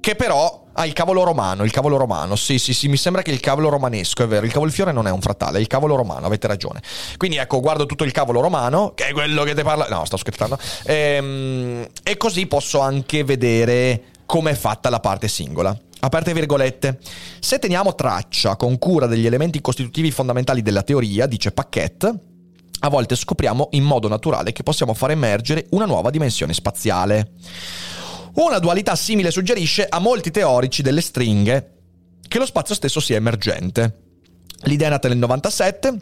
che 0.00 0.14
però 0.14 0.66
ha 0.72 0.86
il 0.86 0.92
cavolo 0.92 1.24
romano, 1.24 1.64
il 1.64 1.72
cavolo 1.72 1.96
romano, 1.96 2.36
sì 2.36 2.58
sì 2.58 2.72
sì, 2.72 2.86
mi 2.86 2.96
sembra 2.96 3.20
che 3.22 3.32
il 3.32 3.40
cavolo 3.40 3.68
romanesco, 3.68 4.22
è 4.22 4.28
vero, 4.28 4.46
il 4.46 4.52
cavolfiore 4.52 4.92
non 4.92 5.08
è 5.08 5.10
un 5.10 5.20
frattale, 5.20 5.58
è 5.58 5.60
il 5.60 5.66
cavolo 5.66 5.96
romano, 5.96 6.26
avete 6.26 6.46
ragione. 6.46 6.80
Quindi 7.16 7.36
ecco, 7.36 7.60
guardo 7.60 7.84
tutto 7.84 8.04
il 8.04 8.12
cavolo 8.12 8.40
romano, 8.40 8.92
che 8.94 9.08
è 9.08 9.12
quello 9.12 9.42
che 9.42 9.54
ti 9.54 9.62
parla... 9.62 9.88
No, 9.88 10.04
sto 10.04 10.16
scherzando. 10.16 10.56
Ehm, 10.84 11.86
e 12.02 12.16
così 12.16 12.46
posso 12.46 12.78
anche 12.78 13.24
vedere 13.24 14.04
come 14.24 14.52
è 14.52 14.54
fatta 14.54 14.88
la 14.88 15.00
parte 15.00 15.26
singola. 15.26 15.76
Aperte 16.00 16.32
virgolette. 16.32 16.98
Se 17.40 17.58
teniamo 17.58 17.94
traccia 17.94 18.56
con 18.56 18.78
cura 18.78 19.06
degli 19.06 19.26
elementi 19.26 19.60
costitutivi 19.60 20.10
fondamentali 20.10 20.62
della 20.62 20.82
teoria, 20.82 21.26
dice 21.26 21.50
Paquette, 21.50 22.14
a 22.80 22.88
volte 22.88 23.16
scopriamo 23.16 23.68
in 23.72 23.82
modo 23.82 24.06
naturale 24.06 24.52
che 24.52 24.62
possiamo 24.62 24.94
far 24.94 25.10
emergere 25.10 25.66
una 25.70 25.86
nuova 25.86 26.10
dimensione 26.10 26.52
spaziale. 26.52 27.32
Una 28.34 28.60
dualità 28.60 28.94
simile 28.94 29.32
suggerisce 29.32 29.86
a 29.88 29.98
molti 29.98 30.30
teorici 30.30 30.82
delle 30.82 31.00
stringhe 31.00 31.72
che 32.28 32.38
lo 32.38 32.46
spazio 32.46 32.76
stesso 32.76 33.00
sia 33.00 33.16
emergente. 33.16 34.02
L'idea 34.62 34.86
è 34.88 34.90
nata 34.90 35.08
nel 35.08 35.18
97 35.18 35.98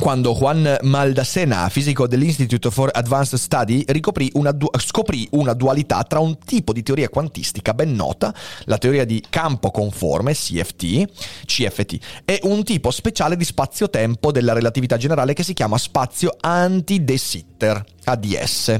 quando 0.00 0.32
Juan 0.34 0.78
Maldacena, 0.80 1.68
fisico 1.68 2.06
dell'Institute 2.06 2.70
for 2.70 2.88
Advanced 2.90 3.38
Study, 3.38 3.84
una 4.32 4.50
du- 4.50 4.70
scoprì 4.78 5.28
una 5.32 5.52
dualità 5.52 6.02
tra 6.04 6.20
un 6.20 6.38
tipo 6.38 6.72
di 6.72 6.82
teoria 6.82 7.10
quantistica 7.10 7.74
ben 7.74 7.92
nota, 7.94 8.34
la 8.64 8.78
teoria 8.78 9.04
di 9.04 9.22
campo 9.28 9.70
conforme, 9.70 10.32
CFT, 10.32 11.44
CFT, 11.44 11.98
e 12.24 12.40
un 12.44 12.64
tipo 12.64 12.90
speciale 12.90 13.36
di 13.36 13.44
spazio-tempo 13.44 14.32
della 14.32 14.54
relatività 14.54 14.96
generale 14.96 15.34
che 15.34 15.42
si 15.42 15.52
chiama 15.52 15.76
spazio 15.76 16.34
anti-de 16.40 17.18
Sitter, 17.18 17.84
ADS. 18.04 18.78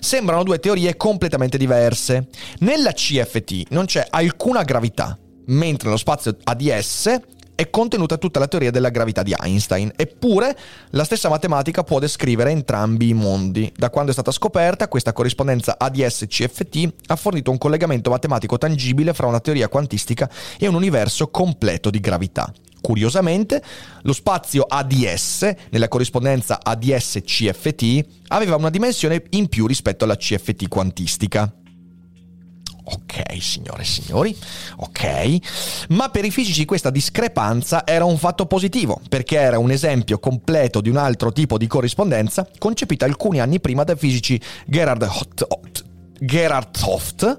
Sembrano 0.00 0.42
due 0.42 0.58
teorie 0.58 0.96
completamente 0.96 1.56
diverse. 1.56 2.28
Nella 2.58 2.92
CFT 2.92 3.70
non 3.70 3.86
c'è 3.86 4.06
alcuna 4.10 4.62
gravità, 4.64 5.18
mentre 5.46 5.86
nello 5.86 5.98
spazio 5.98 6.36
ADS 6.44 7.36
è 7.58 7.70
contenuta 7.70 8.18
tutta 8.18 8.38
la 8.38 8.46
teoria 8.46 8.70
della 8.70 8.88
gravità 8.88 9.24
di 9.24 9.34
Einstein. 9.36 9.90
Eppure 9.96 10.56
la 10.90 11.02
stessa 11.02 11.28
matematica 11.28 11.82
può 11.82 11.98
descrivere 11.98 12.52
entrambi 12.52 13.08
i 13.08 13.14
mondi. 13.14 13.72
Da 13.74 13.90
quando 13.90 14.12
è 14.12 14.14
stata 14.14 14.30
scoperta, 14.30 14.86
questa 14.86 15.12
corrispondenza 15.12 15.74
ADS-CFT 15.76 16.92
ha 17.06 17.16
fornito 17.16 17.50
un 17.50 17.58
collegamento 17.58 18.10
matematico 18.10 18.58
tangibile 18.58 19.12
fra 19.12 19.26
una 19.26 19.40
teoria 19.40 19.66
quantistica 19.66 20.30
e 20.56 20.68
un 20.68 20.76
universo 20.76 21.30
completo 21.30 21.90
di 21.90 21.98
gravità. 21.98 22.52
Curiosamente, 22.80 23.60
lo 24.02 24.12
spazio 24.12 24.62
ADS, 24.62 25.52
nella 25.70 25.88
corrispondenza 25.88 26.60
ADS-CFT, 26.62 28.06
aveva 28.28 28.54
una 28.54 28.70
dimensione 28.70 29.24
in 29.30 29.48
più 29.48 29.66
rispetto 29.66 30.04
alla 30.04 30.16
CFT 30.16 30.68
quantistica. 30.68 31.52
Ok, 32.90 33.40
signore 33.40 33.82
e 33.82 33.84
signori, 33.84 34.36
ok. 34.76 35.86
Ma 35.90 36.08
per 36.08 36.24
i 36.24 36.30
fisici 36.30 36.64
questa 36.64 36.88
discrepanza 36.88 37.86
era 37.86 38.06
un 38.06 38.16
fatto 38.16 38.46
positivo, 38.46 38.98
perché 39.10 39.36
era 39.36 39.58
un 39.58 39.70
esempio 39.70 40.18
completo 40.18 40.80
di 40.80 40.88
un 40.88 40.96
altro 40.96 41.30
tipo 41.30 41.58
di 41.58 41.66
corrispondenza 41.66 42.48
concepita 42.56 43.04
alcuni 43.04 43.40
anni 43.40 43.60
prima 43.60 43.84
dai 43.84 43.96
fisici 43.96 44.40
Gerhard 44.66 45.02
Hot, 45.02 45.84
Gerhard 46.18 46.76
Hoft 46.82 47.38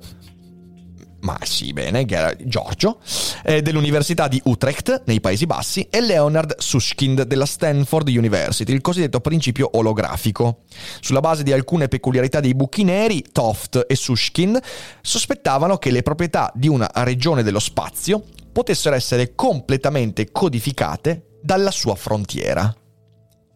ma 1.21 1.38
sì, 1.43 1.73
bene, 1.73 2.05
Giorgio, 2.45 2.99
eh, 3.43 3.62
dell'Università 3.62 4.27
di 4.27 4.41
Utrecht, 4.45 5.03
nei 5.05 5.19
Paesi 5.19 5.45
Bassi, 5.45 5.88
e 5.89 6.01
Leonard 6.01 6.55
Susskind 6.60 7.23
della 7.23 7.45
Stanford 7.45 8.08
University, 8.08 8.73
il 8.73 8.82
cosiddetto 8.82 9.19
principio 9.19 9.69
olografico. 9.73 10.60
Sulla 11.01 11.19
base 11.19 11.43
di 11.43 11.51
alcune 11.51 11.88
peculiarità 11.88 12.39
dei 12.39 12.55
buchi 12.55 12.84
neri, 12.84 13.23
Toft 13.32 13.86
e 13.88 13.95
Susskind 13.95 14.60
sospettavano 15.01 15.77
che 15.77 15.91
le 15.91 16.03
proprietà 16.03 16.51
di 16.55 16.67
una 16.67 16.89
regione 16.93 17.43
dello 17.43 17.60
spazio 17.60 18.23
potessero 18.51 18.95
essere 18.95 19.36
completamente 19.36 20.32
codificate 20.32 21.38
dalla 21.41 21.71
sua 21.71 21.95
frontiera. 21.95 22.73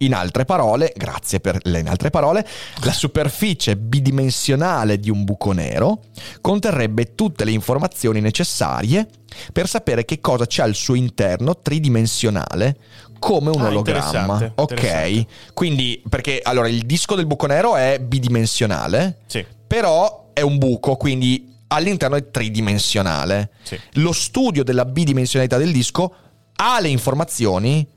In 0.04 0.14
altre 0.14 0.46
parole, 0.46 0.92
grazie 0.96 1.40
per 1.40 1.60
le 1.64 1.80
in 1.80 1.88
altre 1.88 2.10
parole, 2.10 2.46
la 2.84 2.92
superficie 2.92 3.78
bidimensionale 3.78 5.00
di 5.00 5.10
un 5.10 5.24
buco 5.24 5.52
nero 5.52 6.00
conterrebbe 6.42 7.16
tutte 7.16 7.46
le 7.46 7.52
informazioni 7.52 8.20
necessarie 8.20 9.08
per 9.52 9.68
sapere 9.68 10.06
che 10.06 10.20
cosa 10.20 10.46
c'è 10.46 10.62
al 10.62 10.76
suo 10.76 10.96
interno 10.96 11.58
tridimensionale 11.60 12.78
come 13.20 13.52
un 13.52 13.62
ah, 13.62 13.68
ologramma. 13.68 14.34
Interessante, 14.34 14.52
ok, 14.56 14.72
interessante. 14.72 15.28
quindi 15.54 16.04
perché 16.10 16.42
allora 16.44 16.68
il 16.68 16.86
disco 16.86 17.16
del 17.16 17.26
buco 17.26 17.48
nero 17.48 17.78
è 17.78 18.00
bidimensionale, 18.00 19.20
sì. 19.28 19.46
però 19.66 20.32
è 20.34 20.42
un 20.42 20.58
buco, 20.58 20.98
quindi 20.98 21.50
all'interno 21.68 22.18
è 22.18 22.30
tridimensionale. 22.30 23.52
Sì. 23.64 23.80
Lo 23.94 24.12
studio 24.12 24.64
della 24.64 24.84
bidimensionalità 24.84 25.58
del 25.58 25.72
disco 25.72 26.14
ha 26.56 26.80
le 26.82 26.90
informazioni 26.90 27.88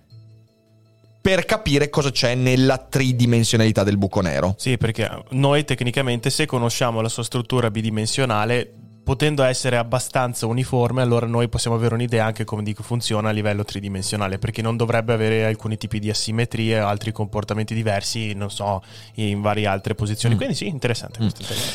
per 1.27 1.45
capire 1.45 1.91
cosa 1.91 2.13
c'è 2.13 2.37
nella 2.37 2.79
tridimensionalità 2.79 3.83
del 3.83 3.99
buco 3.99 4.21
nero. 4.21 4.55
Sì, 4.57 4.79
perché 4.79 5.11
noi 5.31 5.65
tecnicamente 5.65 6.31
se 6.31 6.47
conosciamo 6.47 7.01
la 7.01 7.09
sua 7.09 7.25
struttura 7.25 7.69
bidimensionale 7.69 8.73
potendo 9.03 9.43
essere 9.43 9.77
abbastanza 9.77 10.47
uniforme, 10.47 11.03
allora 11.03 11.27
noi 11.27 11.49
possiamo 11.49 11.77
avere 11.77 11.95
un'idea 11.95 12.25
anche 12.25 12.45
come 12.45 12.63
dico 12.63 12.85
funziona 12.85 13.31
a 13.31 13.33
livello 13.33 13.65
tridimensionale, 13.65 14.39
perché 14.39 14.63
non 14.63 14.77
dovrebbe 14.77 15.15
avere 15.15 15.45
alcuni 15.45 15.77
tipi 15.77 15.99
di 15.99 16.11
asimmetrie 16.11 16.79
altri 16.79 17.11
comportamenti 17.11 17.75
diversi, 17.75 18.33
non 18.35 18.51
so, 18.51 18.81
in 19.15 19.41
varie 19.41 19.67
altre 19.67 19.97
posizioni. 19.97 20.35
Mm. 20.35 20.39
Quindi 20.39 20.55
sì, 20.55 20.69
interessante. 20.69 21.25
Mm. 21.25 21.29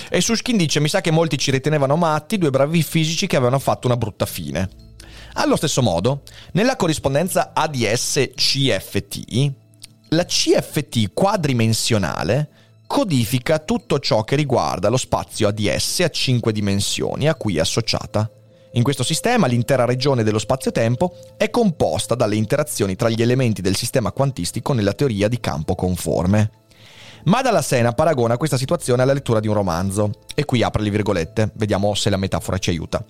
E 0.10 0.22
Suskin 0.22 0.56
dice, 0.56 0.80
mi 0.80 0.88
sa 0.88 1.02
che 1.02 1.12
molti 1.12 1.38
ci 1.38 1.52
ritenevano 1.52 1.98
matti, 1.98 2.38
due 2.38 2.52
bravi 2.52 2.84
fisici 2.84 3.28
che 3.28 3.36
avevano 3.36 3.60
fatto 3.60 3.88
una 3.88 3.98
brutta 3.98 4.26
fine. 4.26 4.91
Allo 5.34 5.56
stesso 5.56 5.82
modo, 5.82 6.24
nella 6.54 6.76
corrispondenza 6.76 7.52
ADS-CFT, 7.54 9.52
la 10.10 10.26
CFT 10.26 11.14
quadrimensionale 11.14 12.50
codifica 12.86 13.60
tutto 13.60 14.00
ciò 14.00 14.26
che 14.26 14.36
riguarda 14.36 14.90
lo 14.90 14.98
spazio 14.98 15.48
ADS 15.48 16.02
a 16.02 16.10
5 16.10 16.52
dimensioni 16.52 17.30
a 17.30 17.36
cui 17.36 17.56
è 17.56 17.62
associata. 17.62 18.30
In 18.74 18.84
questo 18.84 19.04
sistema 19.04 19.48
l'intera 19.48 19.86
regione 19.86 20.24
dello 20.24 20.40
spazio-tempo 20.40 21.16
è 21.38 21.50
composta 21.50 22.16
dalle 22.16 22.36
interazioni 22.36 22.96
tra 22.96 23.10
gli 23.10 23.22
elementi 23.22 23.62
del 23.62 23.78
sistema 23.78 24.12
quantistico 24.12 24.74
nella 24.74 24.94
teoria 24.94 25.30
di 25.30 25.40
campo 25.40 25.76
conforme. 25.76 26.61
Ma 27.26 27.42
dalla 27.42 27.62
Sena 27.62 27.94
paragona 27.94 28.38
questa 28.38 28.58
situazione 28.58 29.02
alla 29.02 29.14
lettura 29.14 29.40
di 29.40 29.48
un 29.48 29.54
romanzo. 29.54 30.12
E 30.34 30.46
qui 30.46 30.64
apre 30.64 30.82
le 30.82 30.90
virgolette, 30.90 31.52
vediamo 31.56 31.94
se 31.94 32.10
la 32.10 32.18
metafora 32.18 32.58
ci 32.58 32.70
aiuta. 32.70 33.04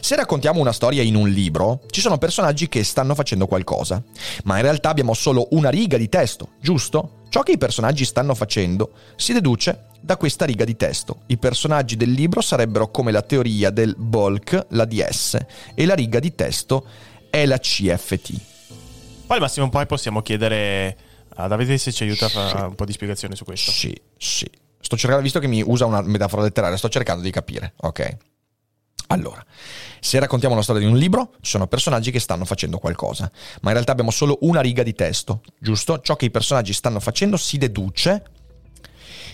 Se 0.00 0.16
raccontiamo 0.16 0.60
una 0.60 0.72
storia 0.72 1.02
in 1.02 1.14
un 1.14 1.28
libro, 1.28 1.80
ci 1.90 2.00
sono 2.00 2.18
personaggi 2.18 2.68
che 2.68 2.82
stanno 2.82 3.14
facendo 3.14 3.46
qualcosa, 3.46 4.02
ma 4.44 4.56
in 4.56 4.62
realtà 4.62 4.88
abbiamo 4.88 5.14
solo 5.14 5.48
una 5.50 5.70
riga 5.70 5.96
di 5.96 6.08
testo, 6.08 6.50
giusto? 6.60 7.16
Ciò 7.28 7.42
che 7.42 7.52
i 7.52 7.58
personaggi 7.58 8.04
stanno 8.04 8.34
facendo 8.34 8.92
si 9.16 9.32
deduce 9.32 9.86
da 10.00 10.16
questa 10.16 10.44
riga 10.44 10.64
di 10.64 10.76
testo. 10.76 11.20
I 11.26 11.36
personaggi 11.36 11.96
del 11.96 12.10
libro 12.10 12.40
sarebbero 12.40 12.90
come 12.90 13.12
la 13.12 13.22
teoria 13.22 13.70
del 13.70 13.94
bulk, 13.96 14.66
la 14.70 14.84
DS, 14.84 15.38
e 15.74 15.84
la 15.84 15.94
riga 15.94 16.18
di 16.18 16.34
testo 16.34 16.86
è 17.28 17.44
la 17.44 17.58
CFT. 17.58 18.40
Poi 19.26 19.38
massimo 19.40 19.68
poi 19.68 19.84
possiamo 19.84 20.22
chiedere 20.22 20.96
a 21.40 21.46
Davide 21.46 21.78
se 21.78 21.92
ci 21.92 22.02
aiuta 22.02 22.26
a 22.26 22.28
fare 22.28 22.58
Sì. 22.58 22.64
un 22.64 22.74
po' 22.74 22.84
di 22.84 22.92
spiegazione 22.92 23.36
su 23.36 23.44
questo. 23.44 23.70
Sì, 23.70 23.94
sì. 24.16 24.48
Sto 24.80 24.96
cercando, 24.96 25.22
visto 25.22 25.38
che 25.38 25.46
mi 25.46 25.62
usa 25.64 25.86
una 25.86 26.00
metafora 26.02 26.42
letteraria, 26.42 26.76
sto 26.76 26.88
cercando 26.88 27.22
di 27.22 27.30
capire, 27.30 27.74
ok? 27.76 28.16
Allora, 29.10 29.44
se 30.00 30.18
raccontiamo 30.18 30.54
la 30.54 30.62
storia 30.62 30.82
di 30.82 30.88
un 30.88 30.98
libro, 30.98 31.32
ci 31.40 31.50
sono 31.50 31.66
personaggi 31.66 32.10
che 32.10 32.20
stanno 32.20 32.44
facendo 32.44 32.78
qualcosa, 32.78 33.30
ma 33.62 33.68
in 33.68 33.74
realtà 33.74 33.92
abbiamo 33.92 34.10
solo 34.10 34.38
una 34.42 34.60
riga 34.60 34.82
di 34.82 34.94
testo, 34.94 35.42
giusto? 35.58 36.00
Ciò 36.00 36.16
che 36.16 36.26
i 36.26 36.30
personaggi 36.30 36.72
stanno 36.72 37.00
facendo 37.00 37.36
si 37.36 37.56
deduce 37.56 38.22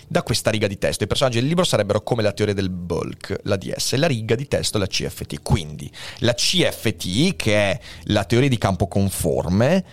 da 0.07 0.23
questa 0.23 0.51
riga 0.51 0.67
di 0.67 0.77
testo. 0.77 1.03
I 1.03 1.07
personaggi 1.07 1.39
del 1.39 1.47
libro 1.47 1.63
sarebbero 1.63 2.01
come 2.03 2.21
la 2.21 2.31
teoria 2.31 2.53
del 2.53 2.69
bulk, 2.69 3.39
la 3.43 3.57
DS, 3.57 3.95
la 3.95 4.07
riga 4.07 4.35
di 4.35 4.47
testo 4.47 4.77
è 4.77 4.79
la 4.79 4.87
CFT. 4.87 5.41
Quindi 5.41 5.91
la 6.19 6.33
CFT, 6.33 7.35
che 7.35 7.71
è 7.71 7.79
la 8.03 8.23
teoria 8.23 8.49
di 8.49 8.57
campo 8.57 8.87
conforme, 8.87 9.83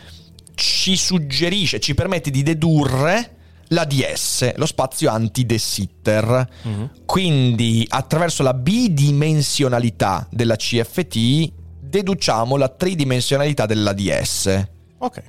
ci 0.54 0.96
suggerisce, 0.96 1.80
ci 1.80 1.94
permette 1.94 2.30
di 2.30 2.42
dedurre 2.42 3.36
la 3.68 3.84
DS, 3.84 4.54
lo 4.56 4.66
spazio 4.66 5.10
anti-de 5.10 5.58
Sitter. 5.58 6.48
Mhm. 6.62 6.90
Quindi 7.04 7.86
attraverso 7.88 8.42
la 8.42 8.54
bidimensionalità 8.54 10.26
della 10.30 10.56
CFT 10.56 11.52
deduciamo 11.80 12.56
la 12.56 12.68
tridimensionalità 12.68 13.66
della 13.66 13.92
DS. 13.92 14.64
Ok. 14.98 15.22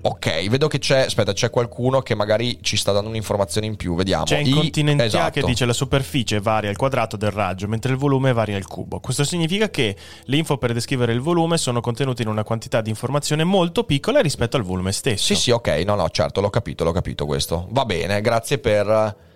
Ok, 0.00 0.48
vedo 0.48 0.68
che 0.68 0.78
c'è. 0.78 1.00
Aspetta, 1.00 1.32
c'è 1.32 1.50
qualcuno 1.50 2.00
che 2.02 2.14
magari 2.14 2.58
ci 2.62 2.76
sta 2.76 2.92
dando 2.92 3.08
un'informazione 3.08 3.66
in 3.66 3.76
più. 3.76 3.94
Vediamo. 3.94 4.24
C'è 4.24 4.38
I- 4.38 4.48
Incontinentia 4.48 5.06
esatto. 5.06 5.30
che 5.40 5.42
dice 5.42 5.64
la 5.64 5.72
superficie 5.72 6.40
varia 6.40 6.70
il 6.70 6.76
quadrato 6.76 7.16
del 7.16 7.30
raggio, 7.30 7.66
mentre 7.66 7.92
il 7.92 7.98
volume 7.98 8.32
varia 8.32 8.56
il 8.56 8.66
cubo. 8.66 9.00
Questo 9.00 9.24
significa 9.24 9.68
che 9.70 9.96
le 10.24 10.36
info 10.36 10.56
per 10.56 10.72
descrivere 10.72 11.12
il 11.12 11.20
volume 11.20 11.58
sono 11.58 11.80
contenute 11.80 12.22
in 12.22 12.28
una 12.28 12.44
quantità 12.44 12.80
di 12.80 12.90
informazione 12.90 13.44
molto 13.44 13.84
piccola 13.84 14.20
rispetto 14.20 14.56
al 14.56 14.62
volume 14.62 14.92
stesso. 14.92 15.24
Sì, 15.26 15.34
sì, 15.34 15.50
ok. 15.50 15.82
No, 15.84 15.94
no, 15.96 16.08
certo, 16.10 16.40
l'ho 16.40 16.50
capito, 16.50 16.84
l'ho 16.84 16.92
capito 16.92 17.26
questo. 17.26 17.66
Va 17.70 17.84
bene, 17.84 18.20
grazie 18.20 18.58
per. 18.58 19.26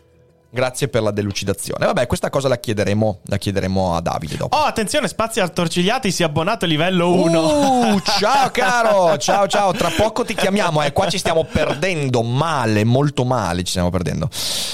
Grazie 0.55 0.89
per 0.89 1.01
la 1.01 1.13
delucidazione. 1.13 1.87
Vabbè, 1.87 2.07
questa 2.07 2.29
cosa 2.29 2.47
la 2.47 2.59
chiederemo, 2.59 3.21
la 3.25 3.39
chiederemo 3.39 3.97
a 3.97 4.03
Davide 4.03 4.37
dopo. 4.37 4.55
Oh, 4.55 4.65
attenzione, 4.65 5.09
Spazi 5.09 5.41
Attorcigliati 5.41 6.13
si 6.13 6.21
è 6.21 6.27
abbonato 6.27 6.67
livello 6.67 7.11
1. 7.11 7.41
Uh, 7.41 8.01
ciao 8.21 8.51
caro, 8.51 9.17
ciao 9.17 9.47
ciao, 9.47 9.73
tra 9.73 9.89
poco 9.89 10.27
ti 10.27 10.35
chiamiamo, 10.35 10.83
eh, 10.83 10.93
qua 10.93 11.09
ci 11.09 11.17
stiamo 11.17 11.45
perdendo 11.45 12.23
male, 12.23 12.85
molto 12.85 13.25
male 13.25 13.63
ci 13.63 13.71
stiamo 13.71 13.89
perdendo. 13.89 14.29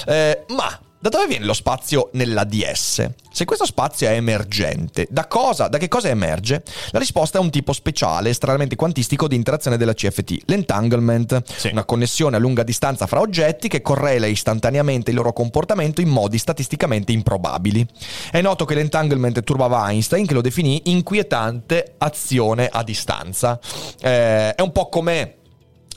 Eh, 0.05 0.43
ma 0.49 0.79
da 1.01 1.09
dove 1.09 1.27
viene 1.27 1.45
lo 1.45 1.53
spazio 1.53 2.09
nella 2.13 2.43
DS? 2.43 3.09
Se 3.31 3.45
questo 3.45 3.65
spazio 3.65 4.09
è 4.09 4.13
emergente, 4.15 5.07
da 5.09 5.27
cosa, 5.27 5.67
da 5.69 5.77
che 5.77 5.87
cosa 5.87 6.09
emerge? 6.09 6.61
La 6.91 6.99
risposta 6.99 7.37
è 7.37 7.41
un 7.41 7.49
tipo 7.49 7.71
speciale, 7.71 8.29
estremamente 8.31 8.75
quantistico 8.75 9.27
di 9.27 9.35
interazione 9.35 9.77
della 9.77 9.93
CFT, 9.93 10.41
l'entanglement, 10.45 11.41
Sì. 11.55 11.69
una 11.71 11.85
connessione 11.85 12.35
a 12.35 12.39
lunga 12.39 12.63
distanza 12.63 13.07
fra 13.07 13.21
oggetti 13.21 13.69
che 13.69 13.81
correla 13.81 14.25
istantaneamente 14.25 15.11
il 15.11 15.15
loro 15.15 15.31
comportamento 15.31 16.01
in 16.01 16.09
modi 16.09 16.37
statisticamente 16.37 17.11
improbabili. 17.13 17.87
È 18.31 18.41
noto 18.41 18.65
che 18.65 18.75
l'entanglement 18.75 19.41
turbava 19.43 19.89
Einstein, 19.89 20.25
che 20.25 20.33
lo 20.33 20.41
definì 20.41 20.81
inquietante 20.85 21.93
azione 21.99 22.67
a 22.69 22.83
distanza. 22.83 23.57
Eh, 24.01 24.53
è 24.55 24.61
un 24.61 24.71
po' 24.73 24.89
come 24.89 25.35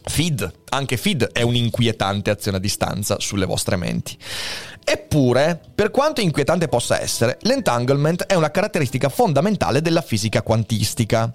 FID, 0.04 0.50
anche 0.70 0.96
FID 0.96 1.32
è 1.32 1.42
un'inquietante 1.42 2.30
azione 2.30 2.56
a 2.56 2.60
distanza 2.60 3.18
sulle 3.20 3.46
vostre 3.46 3.76
menti. 3.76 4.16
Eppure, 4.84 5.60
per 5.74 5.90
quanto 5.90 6.20
inquietante 6.20 6.68
possa 6.68 7.00
essere, 7.00 7.38
l'entanglement 7.42 8.24
è 8.24 8.34
una 8.34 8.50
caratteristica 8.50 9.08
fondamentale 9.08 9.80
della 9.80 10.02
fisica 10.02 10.42
quantistica. 10.42 11.32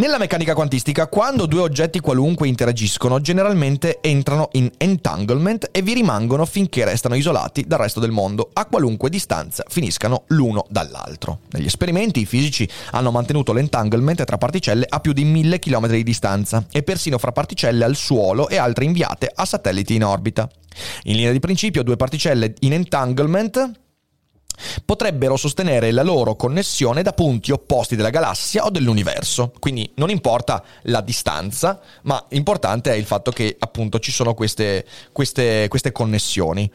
Nella 0.00 0.16
meccanica 0.16 0.54
quantistica, 0.54 1.08
quando 1.08 1.44
due 1.44 1.60
oggetti 1.60 2.00
qualunque 2.00 2.48
interagiscono, 2.48 3.20
generalmente 3.20 3.98
entrano 4.00 4.48
in 4.52 4.70
entanglement 4.78 5.68
e 5.70 5.82
vi 5.82 5.92
rimangono 5.92 6.46
finché 6.46 6.86
restano 6.86 7.16
isolati 7.16 7.64
dal 7.66 7.80
resto 7.80 8.00
del 8.00 8.10
mondo, 8.10 8.48
a 8.54 8.64
qualunque 8.64 9.10
distanza 9.10 9.62
finiscano 9.68 10.22
l'uno 10.28 10.64
dall'altro. 10.70 11.40
Negli 11.50 11.66
esperimenti 11.66 12.20
i 12.20 12.24
fisici 12.24 12.66
hanno 12.92 13.10
mantenuto 13.10 13.52
l'entanglement 13.52 14.24
tra 14.24 14.38
particelle 14.38 14.86
a 14.88 15.00
più 15.00 15.12
di 15.12 15.24
1000 15.24 15.58
km 15.58 15.88
di 15.88 16.02
distanza 16.02 16.64
e 16.72 16.82
persino 16.82 17.18
fra 17.18 17.32
particelle 17.32 17.84
al 17.84 17.94
suolo 17.94 18.48
e 18.48 18.56
altre 18.56 18.86
inviate 18.86 19.30
a 19.30 19.44
satelliti 19.44 19.96
in 19.96 20.04
orbita. 20.04 20.48
In 21.02 21.16
linea 21.16 21.32
di 21.32 21.40
principio, 21.40 21.82
due 21.82 21.96
particelle 21.96 22.54
in 22.60 22.72
entanglement 22.72 23.70
potrebbero 24.84 25.36
sostenere 25.36 25.90
la 25.90 26.02
loro 26.02 26.36
connessione 26.36 27.02
da 27.02 27.12
punti 27.12 27.52
opposti 27.52 27.96
della 27.96 28.10
galassia 28.10 28.64
o 28.64 28.70
dell'universo. 28.70 29.52
Quindi 29.58 29.90
non 29.96 30.10
importa 30.10 30.62
la 30.82 31.00
distanza, 31.00 31.80
ma 32.02 32.24
importante 32.30 32.92
è 32.92 32.96
il 32.96 33.04
fatto 33.04 33.30
che 33.30 33.56
appunto 33.58 33.98
ci 33.98 34.12
sono 34.12 34.34
queste, 34.34 34.86
queste, 35.12 35.66
queste 35.68 35.92
connessioni. 35.92 36.70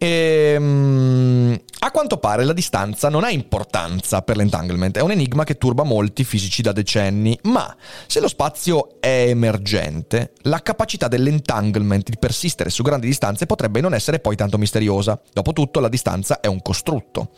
Ehm, 0.00 1.60
a 1.80 1.90
quanto 1.90 2.18
pare 2.18 2.44
la 2.44 2.52
distanza 2.52 3.08
non 3.08 3.24
ha 3.24 3.30
importanza 3.30 4.22
per 4.22 4.36
l'entanglement, 4.36 4.96
è 4.96 5.00
un 5.00 5.10
enigma 5.10 5.42
che 5.42 5.58
turba 5.58 5.82
molti 5.82 6.22
fisici 6.22 6.62
da 6.62 6.70
decenni, 6.70 7.38
ma 7.44 7.76
se 8.06 8.20
lo 8.20 8.28
spazio 8.28 9.00
è 9.00 9.26
emergente, 9.28 10.32
la 10.42 10.62
capacità 10.62 11.08
dell'entanglement 11.08 12.08
di 12.08 12.16
persistere 12.18 12.70
su 12.70 12.82
grandi 12.82 13.08
distanze 13.08 13.46
potrebbe 13.46 13.80
non 13.80 13.92
essere 13.92 14.20
poi 14.20 14.36
tanto 14.36 14.56
misteriosa. 14.56 15.20
Dopotutto 15.32 15.80
la 15.80 15.88
distanza 15.88 16.40
è 16.40 16.46
un 16.46 16.62
costrutto. 16.62 17.30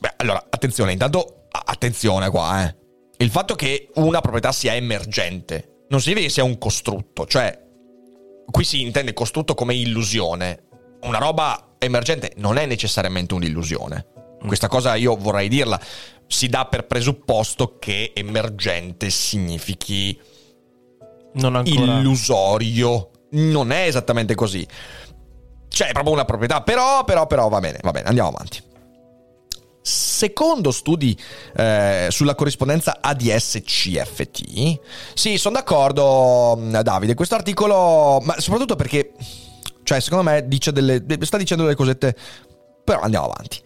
Beh, 0.00 0.14
allora, 0.16 0.46
attenzione, 0.50 0.92
intanto 0.92 1.46
attenzione 1.50 2.28
qua, 2.30 2.64
eh. 2.64 2.76
Il 3.18 3.30
fatto 3.30 3.54
che 3.54 3.90
una 3.96 4.20
proprietà 4.20 4.52
sia 4.52 4.74
emergente 4.74 5.84
non 5.88 6.00
significa 6.00 6.26
che 6.26 6.32
sia 6.32 6.44
un 6.44 6.58
costrutto, 6.58 7.26
cioè 7.26 7.58
qui 8.50 8.64
si 8.64 8.80
intende 8.82 9.12
costrutto 9.12 9.54
come 9.54 9.74
illusione. 9.74 10.68
Una 11.02 11.18
roba 11.18 11.74
emergente 11.78 12.32
non 12.36 12.56
è 12.58 12.66
necessariamente 12.66 13.34
un'illusione. 13.34 14.06
Questa 14.46 14.68
cosa 14.68 14.94
io 14.94 15.16
vorrei 15.16 15.48
dirla. 15.48 15.80
Si 16.26 16.48
dà 16.48 16.64
per 16.66 16.86
presupposto 16.86 17.78
che 17.78 18.12
emergente 18.14 19.10
significhi 19.10 20.18
Non 21.34 21.56
ancora. 21.56 21.98
illusorio. 21.98 23.10
Non 23.30 23.70
è 23.72 23.86
esattamente 23.86 24.34
così. 24.34 24.66
Cioè, 25.68 25.88
è 25.88 25.92
proprio 25.92 26.12
una 26.14 26.24
proprietà. 26.24 26.62
Però, 26.62 27.04
però, 27.04 27.26
però, 27.26 27.48
va 27.48 27.60
bene, 27.60 27.78
va 27.82 27.90
bene, 27.92 28.08
andiamo 28.08 28.28
avanti. 28.28 28.62
Secondo 29.82 30.70
studi 30.72 31.18
eh, 31.56 32.08
sulla 32.10 32.34
corrispondenza 32.34 32.98
ADS-CFT, 33.00 34.78
sì, 35.14 35.38
sono 35.38 35.54
d'accordo, 35.56 36.56
mh, 36.56 36.82
Davide. 36.82 37.14
Questo 37.14 37.34
articolo, 37.34 38.20
ma 38.22 38.38
soprattutto 38.38 38.76
perché, 38.76 39.12
cioè, 39.90 39.98
secondo 39.98 40.30
me 40.30 40.46
dice 40.46 40.70
delle, 40.70 41.04
sta 41.22 41.36
dicendo 41.36 41.64
delle 41.64 41.74
cosette. 41.74 42.14
Però 42.84 43.00
andiamo 43.00 43.26
avanti. 43.26 43.58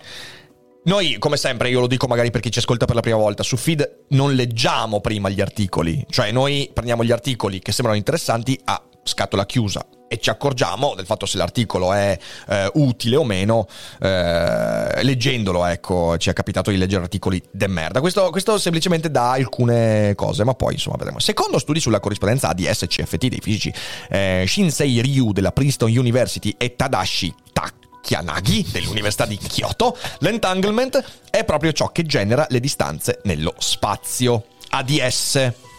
Noi, 0.84 1.18
come 1.18 1.36
sempre, 1.36 1.68
io 1.68 1.80
lo 1.80 1.86
dico 1.86 2.06
magari 2.06 2.30
per 2.30 2.40
chi 2.40 2.50
ci 2.50 2.60
ascolta 2.60 2.86
per 2.86 2.94
la 2.94 3.02
prima 3.02 3.18
volta, 3.18 3.42
su 3.42 3.58
feed 3.58 4.04
non 4.08 4.32
leggiamo 4.32 5.02
prima 5.02 5.28
gli 5.28 5.42
articoli, 5.42 6.02
cioè 6.08 6.32
noi 6.32 6.70
prendiamo 6.72 7.04
gli 7.04 7.12
articoli 7.12 7.58
che 7.58 7.72
sembrano 7.72 7.98
interessanti 7.98 8.58
a 8.64 8.82
scatola 9.02 9.44
chiusa 9.44 9.86
e 10.14 10.18
ci 10.20 10.30
accorgiamo 10.30 10.94
del 10.94 11.06
fatto 11.06 11.26
se 11.26 11.36
l'articolo 11.36 11.92
è 11.92 12.16
eh, 12.48 12.70
utile 12.74 13.16
o 13.16 13.24
meno 13.24 13.66
eh, 14.00 15.02
leggendolo, 15.02 15.64
ecco, 15.66 16.16
ci 16.18 16.30
è 16.30 16.32
capitato 16.32 16.70
di 16.70 16.76
leggere 16.76 17.02
articoli 17.02 17.42
de 17.50 17.66
merda. 17.66 18.00
Questo, 18.00 18.30
questo 18.30 18.58
semplicemente 18.58 19.10
dà 19.10 19.32
alcune 19.32 20.14
cose, 20.14 20.44
ma 20.44 20.54
poi 20.54 20.74
insomma 20.74 20.96
vedremo. 20.96 21.18
Secondo 21.18 21.58
studi 21.58 21.80
sulla 21.80 22.00
corrispondenza 22.00 22.48
ADS-CFT 22.48 23.26
dei 23.26 23.40
fisici 23.40 23.72
eh, 24.08 24.44
Shinsei 24.46 25.00
Ryu 25.00 25.32
della 25.32 25.52
Princeton 25.52 25.90
University 25.90 26.54
e 26.56 26.76
Tadashi 26.76 27.34
Takianagi 27.52 28.68
dell'Università 28.70 29.26
di 29.26 29.36
Kyoto, 29.36 29.96
l'entanglement 30.18 31.02
è 31.28 31.44
proprio 31.44 31.72
ciò 31.72 31.90
che 31.90 32.04
genera 32.04 32.46
le 32.50 32.60
distanze 32.60 33.20
nello 33.24 33.54
spazio. 33.58 34.46
ADS. 34.70 35.73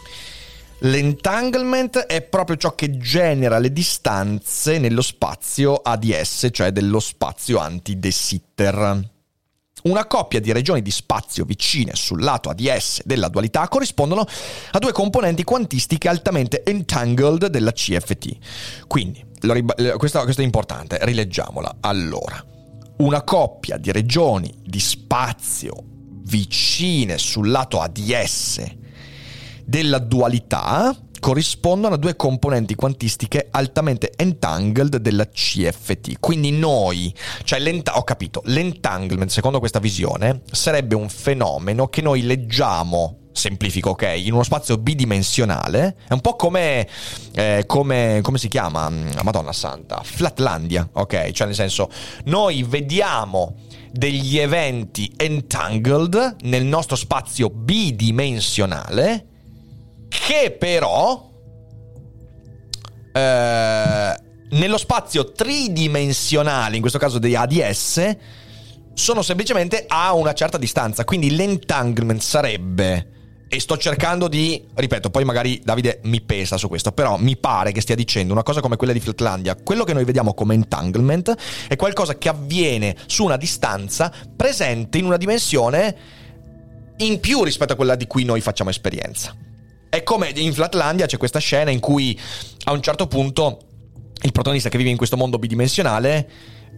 L'entanglement 0.86 1.98
è 1.98 2.22
proprio 2.22 2.56
ciò 2.56 2.76
che 2.76 2.96
genera 2.96 3.58
le 3.58 3.72
distanze 3.72 4.78
nello 4.78 5.02
spazio 5.02 5.74
ADS, 5.74 6.48
cioè 6.52 6.70
dello 6.70 7.00
spazio 7.00 7.58
anti-de 7.58 8.10
Sitter. 8.12 9.10
Una 9.82 10.06
coppia 10.06 10.38
di 10.38 10.52
regioni 10.52 10.82
di 10.82 10.92
spazio 10.92 11.44
vicine 11.44 11.96
sul 11.96 12.22
lato 12.22 12.50
ADS 12.50 13.02
della 13.04 13.28
dualità 13.28 13.66
corrispondono 13.66 14.24
a 14.70 14.78
due 14.78 14.92
componenti 14.92 15.42
quantistiche 15.42 16.08
altamente 16.08 16.62
entangled 16.64 17.46
della 17.46 17.72
CFT. 17.72 18.86
Quindi, 18.86 19.24
rib- 19.40 19.96
questo, 19.96 20.22
questo 20.22 20.42
è 20.42 20.44
importante, 20.44 20.98
rileggiamola. 21.02 21.78
Allora, 21.80 22.44
una 22.98 23.22
coppia 23.22 23.76
di 23.76 23.90
regioni 23.90 24.54
di 24.64 24.78
spazio 24.78 25.74
vicine 26.22 27.18
sul 27.18 27.50
lato 27.50 27.80
ADS 27.80 28.84
della 29.66 29.98
dualità 29.98 30.96
corrispondono 31.18 31.94
a 31.94 31.98
due 31.98 32.14
componenti 32.14 32.74
quantistiche 32.74 33.48
altamente 33.50 34.12
entangled 34.16 34.96
della 34.98 35.26
CFT. 35.28 36.18
Quindi 36.20 36.52
noi, 36.52 37.12
cioè 37.42 37.60
ho 37.92 38.04
capito, 38.04 38.42
l'entanglement 38.44 39.30
secondo 39.30 39.58
questa 39.58 39.80
visione 39.80 40.42
sarebbe 40.50 40.94
un 40.94 41.08
fenomeno 41.08 41.88
che 41.88 42.00
noi 42.00 42.22
leggiamo 42.22 43.18
semplifico, 43.32 43.90
ok? 43.90 44.14
In 44.16 44.32
uno 44.32 44.44
spazio 44.44 44.78
bidimensionale, 44.78 45.96
è 46.08 46.12
un 46.12 46.20
po' 46.20 46.36
come, 46.36 46.86
eh, 47.34 47.64
come, 47.66 48.20
come 48.22 48.38
si 48.38 48.48
chiama? 48.48 48.88
Madonna 48.88 49.52
Santa, 49.52 50.00
Flatlandia, 50.02 50.88
ok? 50.90 51.32
Cioè 51.32 51.46
nel 51.46 51.56
senso, 51.56 51.90
noi 52.24 52.62
vediamo 52.62 53.56
degli 53.90 54.38
eventi 54.38 55.12
entangled 55.16 56.36
nel 56.42 56.64
nostro 56.64 56.96
spazio 56.96 57.50
bidimensionale 57.50 59.34
che 60.08 60.56
però 60.58 61.30
eh, 63.12 64.16
nello 64.50 64.78
spazio 64.78 65.32
tridimensionale, 65.32 66.74
in 66.74 66.80
questo 66.80 66.98
caso 66.98 67.18
dei 67.18 67.34
ADS, 67.34 68.16
sono 68.94 69.22
semplicemente 69.22 69.84
a 69.86 70.14
una 70.14 70.32
certa 70.32 70.58
distanza. 70.58 71.04
Quindi 71.04 71.34
l'entanglement 71.34 72.20
sarebbe 72.20 73.14
e 73.48 73.60
sto 73.60 73.76
cercando 73.76 74.26
di, 74.26 74.66
ripeto, 74.74 75.10
poi 75.10 75.24
magari 75.24 75.60
Davide 75.62 76.00
mi 76.04 76.20
pesa 76.20 76.56
su 76.56 76.68
questo, 76.68 76.90
però 76.92 77.16
mi 77.16 77.36
pare 77.36 77.70
che 77.70 77.80
stia 77.80 77.94
dicendo 77.94 78.32
una 78.32 78.42
cosa 78.42 78.60
come 78.60 78.76
quella 78.76 78.92
di 78.92 79.00
Flatlandia. 79.00 79.54
Quello 79.54 79.84
che 79.84 79.92
noi 79.92 80.04
vediamo 80.04 80.34
come 80.34 80.54
entanglement 80.54 81.34
è 81.68 81.76
qualcosa 81.76 82.18
che 82.18 82.28
avviene 82.28 82.96
su 83.06 83.24
una 83.24 83.36
distanza 83.36 84.12
presente 84.34 84.98
in 84.98 85.04
una 85.04 85.16
dimensione 85.16 85.96
in 86.98 87.20
più 87.20 87.44
rispetto 87.44 87.74
a 87.74 87.76
quella 87.76 87.94
di 87.94 88.06
cui 88.06 88.24
noi 88.24 88.40
facciamo 88.40 88.70
esperienza. 88.70 89.34
È 89.88 90.02
come 90.02 90.30
in 90.34 90.52
Flatlandia 90.52 91.06
c'è 91.06 91.16
questa 91.16 91.38
scena 91.38 91.70
in 91.70 91.80
cui 91.80 92.18
a 92.64 92.72
un 92.72 92.82
certo 92.82 93.06
punto 93.06 93.60
il 94.22 94.32
protagonista 94.32 94.68
che 94.68 94.78
vive 94.78 94.90
in 94.90 94.96
questo 94.96 95.16
mondo 95.16 95.38
bidimensionale 95.38 96.28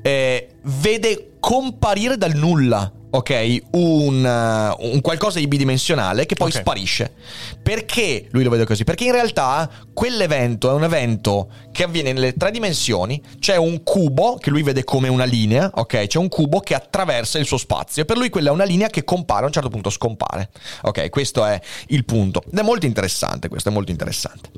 eh, 0.02 0.48
vede 0.62 1.32
comparire 1.40 2.16
dal 2.16 2.34
nulla 2.34 2.92
ok, 3.10 3.62
un, 3.72 4.24
uh, 4.24 4.86
un, 4.86 5.00
qualcosa 5.00 5.38
di 5.38 5.48
bidimensionale 5.48 6.26
che 6.26 6.34
poi 6.34 6.48
okay. 6.48 6.60
sparisce. 6.60 7.14
Perché 7.62 8.28
lui 8.30 8.42
lo 8.42 8.50
vede 8.50 8.66
così? 8.66 8.84
Perché 8.84 9.04
in 9.04 9.12
realtà 9.12 9.70
quell'evento 9.92 10.68
è 10.70 10.72
un 10.72 10.84
evento 10.84 11.48
che 11.72 11.84
avviene 11.84 12.12
nelle 12.12 12.34
tre 12.34 12.50
dimensioni, 12.50 13.22
c'è 13.38 13.56
un 13.56 13.82
cubo 13.82 14.36
che 14.36 14.50
lui 14.50 14.62
vede 14.62 14.84
come 14.84 15.08
una 15.08 15.24
linea, 15.24 15.70
ok? 15.74 16.06
C'è 16.06 16.18
un 16.18 16.28
cubo 16.28 16.60
che 16.60 16.74
attraversa 16.74 17.38
il 17.38 17.46
suo 17.46 17.56
spazio 17.56 18.02
e 18.02 18.04
per 18.04 18.18
lui 18.18 18.28
quella 18.30 18.50
è 18.50 18.52
una 18.52 18.64
linea 18.64 18.88
che 18.88 19.04
compare, 19.04 19.44
a 19.44 19.46
un 19.46 19.52
certo 19.52 19.70
punto 19.70 19.90
scompare. 19.90 20.50
Ok, 20.82 21.08
questo 21.08 21.44
è 21.44 21.60
il 21.88 22.04
punto. 22.04 22.42
Ed 22.50 22.58
è 22.58 22.62
molto 22.62 22.86
interessante, 22.86 23.48
questo 23.48 23.70
è 23.70 23.72
molto 23.72 23.90
interessante. 23.90 24.50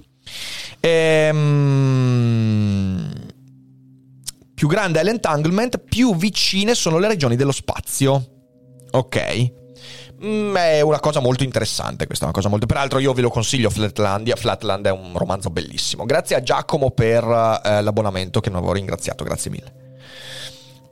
Ehm 0.80 1.88
più 4.60 4.68
grande 4.68 5.00
è 5.00 5.02
l'entanglement, 5.02 5.78
più 5.78 6.14
vicine 6.14 6.74
sono 6.74 6.98
le 6.98 7.08
regioni 7.08 7.34
dello 7.34 7.50
spazio. 7.50 8.26
Ok? 8.90 9.52
Mm, 10.22 10.54
è 10.54 10.82
una 10.82 11.00
cosa 11.00 11.18
molto 11.20 11.44
interessante 11.44 12.04
questa, 12.04 12.26
una 12.26 12.34
cosa 12.34 12.50
molto... 12.50 12.66
Peraltro 12.66 12.98
io 12.98 13.14
ve 13.14 13.22
lo 13.22 13.30
consiglio 13.30 13.70
Flatlandia, 13.70 14.36
Flatland 14.36 14.84
è 14.84 14.90
un 14.90 15.16
romanzo 15.16 15.48
bellissimo. 15.48 16.04
Grazie 16.04 16.36
a 16.36 16.42
Giacomo 16.42 16.90
per 16.90 17.24
eh, 17.24 17.80
l'abbonamento 17.80 18.40
che 18.40 18.50
non 18.50 18.58
avevo 18.58 18.74
ringraziato, 18.74 19.24
grazie 19.24 19.50
mille. 19.50 19.89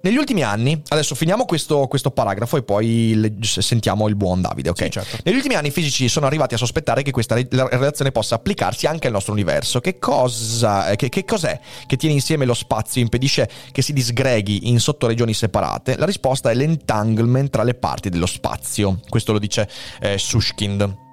Negli 0.09 0.17
ultimi 0.17 0.43
anni, 0.43 0.81
adesso 0.89 1.15
finiamo 1.15 1.45
questo, 1.45 1.87
questo 1.87 2.11
paragrafo 2.11 2.57
e 2.57 2.63
poi 2.63 3.13
le, 3.15 3.35
sentiamo 3.43 4.09
il 4.09 4.17
buon 4.17 4.41
Davide, 4.41 4.71
ok? 4.71 4.85
Sì, 4.85 4.91
certo. 4.91 5.19
Negli 5.23 5.37
ultimi 5.37 5.55
anni 5.55 5.69
i 5.69 5.71
fisici 5.71 6.09
sono 6.09 6.25
arrivati 6.25 6.55
a 6.55 6.57
sospettare 6.57 7.03
che 7.03 7.11
questa 7.11 7.35
relazione 7.35 8.11
possa 8.11 8.37
applicarsi 8.37 8.87
anche 8.87 9.09
al 9.09 9.13
nostro 9.13 9.35
universo. 9.35 9.81
Che 9.81 9.99
cosa, 9.99 10.97
che, 10.97 11.11
che 11.11 11.27
cos'è 11.27 11.61
che 11.87 11.99
tiene 11.99 12.15
insieme 12.15 12.47
lo 12.47 12.55
spazio 12.55 13.03
e 13.03 13.05
impedisce 13.05 13.51
che 13.71 13.83
si 13.83 13.93
disgreghi 13.93 14.71
in 14.71 14.81
sottoregioni 14.81 15.35
separate? 15.35 15.99
La 15.99 16.07
risposta 16.07 16.51
è 16.51 16.55
l'entanglement 16.55 17.51
tra 17.51 17.63
le 17.63 17.75
parti 17.75 18.09
dello 18.09 18.25
spazio. 18.25 19.01
Questo 19.11 19.33
lo 19.33 19.39
dice 19.39 19.69
eh, 20.01 20.17
Sushkind. 20.17 21.08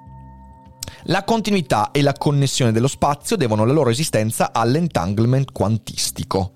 La 1.10 1.24
continuità 1.24 1.92
e 1.92 2.02
la 2.02 2.14
connessione 2.14 2.72
dello 2.72 2.88
spazio 2.88 3.36
devono 3.36 3.64
la 3.64 3.74
loro 3.74 3.92
esistenza 3.92 4.52
all'entanglement 4.52 5.52
quantistico. 5.52 6.54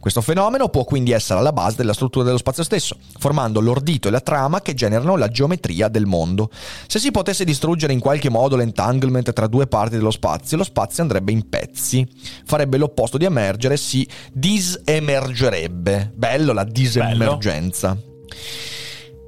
Questo 0.00 0.20
fenomeno 0.20 0.68
può 0.70 0.82
quindi 0.82 1.12
essere 1.12 1.38
alla 1.38 1.52
base 1.52 1.76
della 1.76 1.92
struttura 1.92 2.24
dello 2.24 2.38
spazio 2.38 2.64
stesso, 2.64 2.96
formando 3.18 3.60
l'ordito 3.60 4.08
e 4.08 4.10
la 4.10 4.20
trama 4.20 4.60
che 4.60 4.74
generano 4.74 5.16
la 5.16 5.28
geometria 5.28 5.86
del 5.86 6.06
mondo. 6.06 6.50
Se 6.88 6.98
si 6.98 7.12
potesse 7.12 7.44
distruggere 7.44 7.92
in 7.92 8.00
qualche 8.00 8.28
modo 8.28 8.56
l'entanglement 8.56 9.32
tra 9.32 9.46
due 9.46 9.68
parti 9.68 9.94
dello 9.94 10.10
spazio, 10.10 10.56
lo 10.56 10.64
spazio 10.64 11.02
andrebbe 11.02 11.30
in 11.30 11.48
pezzi. 11.48 12.04
Farebbe 12.44 12.78
l'opposto 12.78 13.18
di 13.18 13.24
emergere, 13.24 13.76
si 13.76 14.04
disemergerebbe. 14.32 16.10
Bello 16.12 16.52
la 16.52 16.64
disemergenza. 16.64 17.94
Bello. 17.94 18.10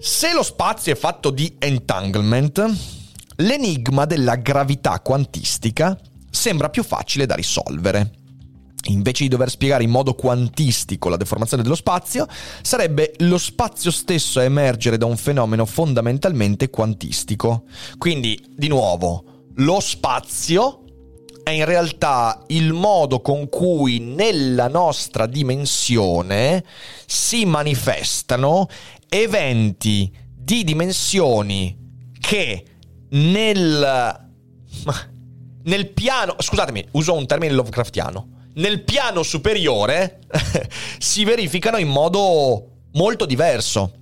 Se 0.00 0.32
lo 0.32 0.42
spazio 0.42 0.92
è 0.92 0.96
fatto 0.96 1.30
di 1.30 1.54
entanglement, 1.60 3.02
l'enigma 3.36 4.04
della 4.04 4.36
gravità 4.36 5.00
quantistica 5.00 5.98
sembra 6.30 6.68
più 6.68 6.82
facile 6.82 7.26
da 7.26 7.34
risolvere. 7.34 8.12
Invece 8.88 9.22
di 9.22 9.30
dover 9.30 9.48
spiegare 9.48 9.82
in 9.82 9.90
modo 9.90 10.14
quantistico 10.14 11.08
la 11.08 11.16
deformazione 11.16 11.62
dello 11.62 11.74
spazio, 11.74 12.26
sarebbe 12.60 13.14
lo 13.18 13.38
spazio 13.38 13.90
stesso 13.90 14.40
a 14.40 14.44
emergere 14.44 14.98
da 14.98 15.06
un 15.06 15.16
fenomeno 15.16 15.64
fondamentalmente 15.64 16.68
quantistico. 16.68 17.64
Quindi, 17.96 18.38
di 18.54 18.68
nuovo, 18.68 19.46
lo 19.54 19.80
spazio 19.80 20.80
è 21.42 21.50
in 21.50 21.64
realtà 21.64 22.42
il 22.48 22.72
modo 22.72 23.20
con 23.20 23.48
cui 23.48 24.00
nella 24.00 24.68
nostra 24.68 25.26
dimensione 25.26 26.64
si 27.06 27.44
manifestano 27.44 28.66
eventi 29.08 30.12
di 30.34 30.64
dimensioni 30.64 31.76
che 32.18 32.64
nel... 33.14 34.22
Nel 35.64 35.88
piano... 35.92 36.36
Scusatemi, 36.38 36.88
uso 36.92 37.14
un 37.14 37.26
termine 37.26 37.52
Lovecraftiano. 37.52 38.28
Nel 38.54 38.82
piano 38.84 39.22
superiore 39.22 40.20
si 40.98 41.24
verificano 41.24 41.78
in 41.78 41.88
modo 41.88 42.68
molto 42.92 43.26
diverso. 43.26 43.92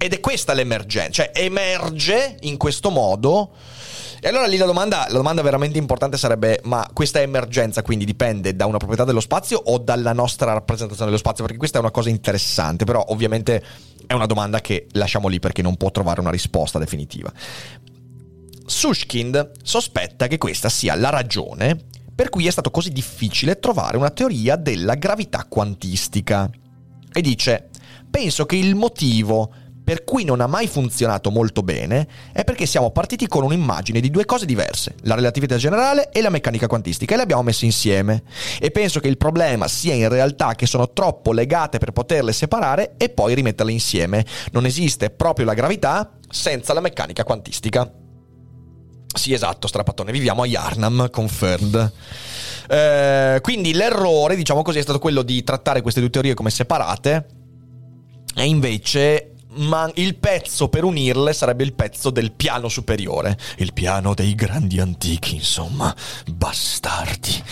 Ed 0.00 0.12
è 0.12 0.20
questa 0.20 0.52
l'emergenza, 0.52 1.24
cioè 1.24 1.32
emerge 1.34 2.36
in 2.42 2.56
questo 2.56 2.90
modo. 2.90 3.52
E 4.20 4.28
allora 4.28 4.46
lì 4.46 4.56
la 4.56 4.66
domanda, 4.66 5.06
la 5.08 5.16
domanda, 5.16 5.42
veramente 5.42 5.78
importante 5.78 6.16
sarebbe: 6.16 6.60
ma 6.64 6.88
questa 6.92 7.20
emergenza 7.20 7.82
quindi 7.82 8.04
dipende 8.04 8.56
da 8.56 8.66
una 8.66 8.78
proprietà 8.78 9.04
dello 9.04 9.20
spazio 9.20 9.58
o 9.58 9.78
dalla 9.78 10.12
nostra 10.12 10.52
rappresentazione 10.52 11.10
dello 11.10 11.20
spazio? 11.20 11.44
Perché 11.44 11.58
questa 11.58 11.78
è 11.78 11.80
una 11.80 11.90
cosa 11.90 12.08
interessante, 12.08 12.84
però 12.84 13.04
ovviamente 13.08 13.62
è 14.06 14.14
una 14.14 14.26
domanda 14.26 14.60
che 14.60 14.86
lasciamo 14.92 15.28
lì 15.28 15.38
perché 15.38 15.62
non 15.62 15.76
può 15.76 15.90
trovare 15.90 16.20
una 16.20 16.30
risposta 16.30 16.78
definitiva. 16.78 17.32
Sushkind 18.66 19.52
sospetta 19.62 20.26
che 20.26 20.36
questa 20.36 20.68
sia 20.68 20.94
la 20.94 21.10
ragione 21.10 21.84
per 22.18 22.30
cui 22.30 22.48
è 22.48 22.50
stato 22.50 22.72
così 22.72 22.90
difficile 22.90 23.60
trovare 23.60 23.96
una 23.96 24.10
teoria 24.10 24.56
della 24.56 24.96
gravità 24.96 25.46
quantistica. 25.48 26.50
E 27.12 27.20
dice, 27.20 27.68
penso 28.10 28.44
che 28.44 28.56
il 28.56 28.74
motivo 28.74 29.52
per 29.88 30.04
cui 30.04 30.24
non 30.24 30.42
ha 30.42 30.46
mai 30.46 30.68
funzionato 30.68 31.30
molto 31.30 31.62
bene 31.62 32.06
è 32.34 32.44
perché 32.44 32.66
siamo 32.66 32.90
partiti 32.90 33.26
con 33.26 33.42
un'immagine 33.42 34.00
di 34.00 34.10
due 34.10 34.26
cose 34.26 34.44
diverse, 34.44 34.96
la 35.04 35.14
relatività 35.14 35.56
generale 35.56 36.10
e 36.10 36.20
la 36.20 36.28
meccanica 36.28 36.66
quantistica, 36.66 37.14
e 37.14 37.16
le 37.16 37.22
abbiamo 37.22 37.42
messe 37.42 37.64
insieme. 37.64 38.22
E 38.60 38.70
penso 38.70 39.00
che 39.00 39.08
il 39.08 39.16
problema 39.16 39.66
sia 39.66 39.94
in 39.94 40.10
realtà 40.10 40.54
che 40.56 40.66
sono 40.66 40.92
troppo 40.92 41.32
legate 41.32 41.78
per 41.78 41.92
poterle 41.92 42.34
separare 42.34 42.96
e 42.98 43.08
poi 43.08 43.32
rimetterle 43.32 43.72
insieme. 43.72 44.26
Non 44.52 44.66
esiste 44.66 45.08
proprio 45.08 45.46
la 45.46 45.54
gravità 45.54 46.18
senza 46.28 46.74
la 46.74 46.80
meccanica 46.80 47.24
quantistica. 47.24 47.90
Sì, 49.14 49.32
esatto, 49.32 49.68
strapattone, 49.68 50.12
viviamo 50.12 50.42
a 50.42 50.46
Yarnam, 50.46 51.08
confirmed. 51.08 51.92
Eh, 52.68 53.38
quindi 53.40 53.72
l'errore, 53.72 54.36
diciamo 54.36 54.60
così, 54.60 54.80
è 54.80 54.82
stato 54.82 54.98
quello 54.98 55.22
di 55.22 55.42
trattare 55.42 55.80
queste 55.80 56.00
due 56.00 56.10
teorie 56.10 56.34
come 56.34 56.50
separate 56.50 57.26
e 58.34 58.44
invece 58.44 59.32
ma 59.54 59.90
il 59.94 60.16
pezzo 60.16 60.68
per 60.68 60.84
unirle 60.84 61.32
sarebbe 61.32 61.64
il 61.64 61.72
pezzo 61.72 62.10
del 62.10 62.32
piano 62.32 62.68
superiore. 62.68 63.38
Il 63.56 63.72
piano 63.72 64.14
dei 64.14 64.34
grandi 64.34 64.78
antichi, 64.80 65.34
insomma. 65.36 65.94
Bastardi. 66.26 67.42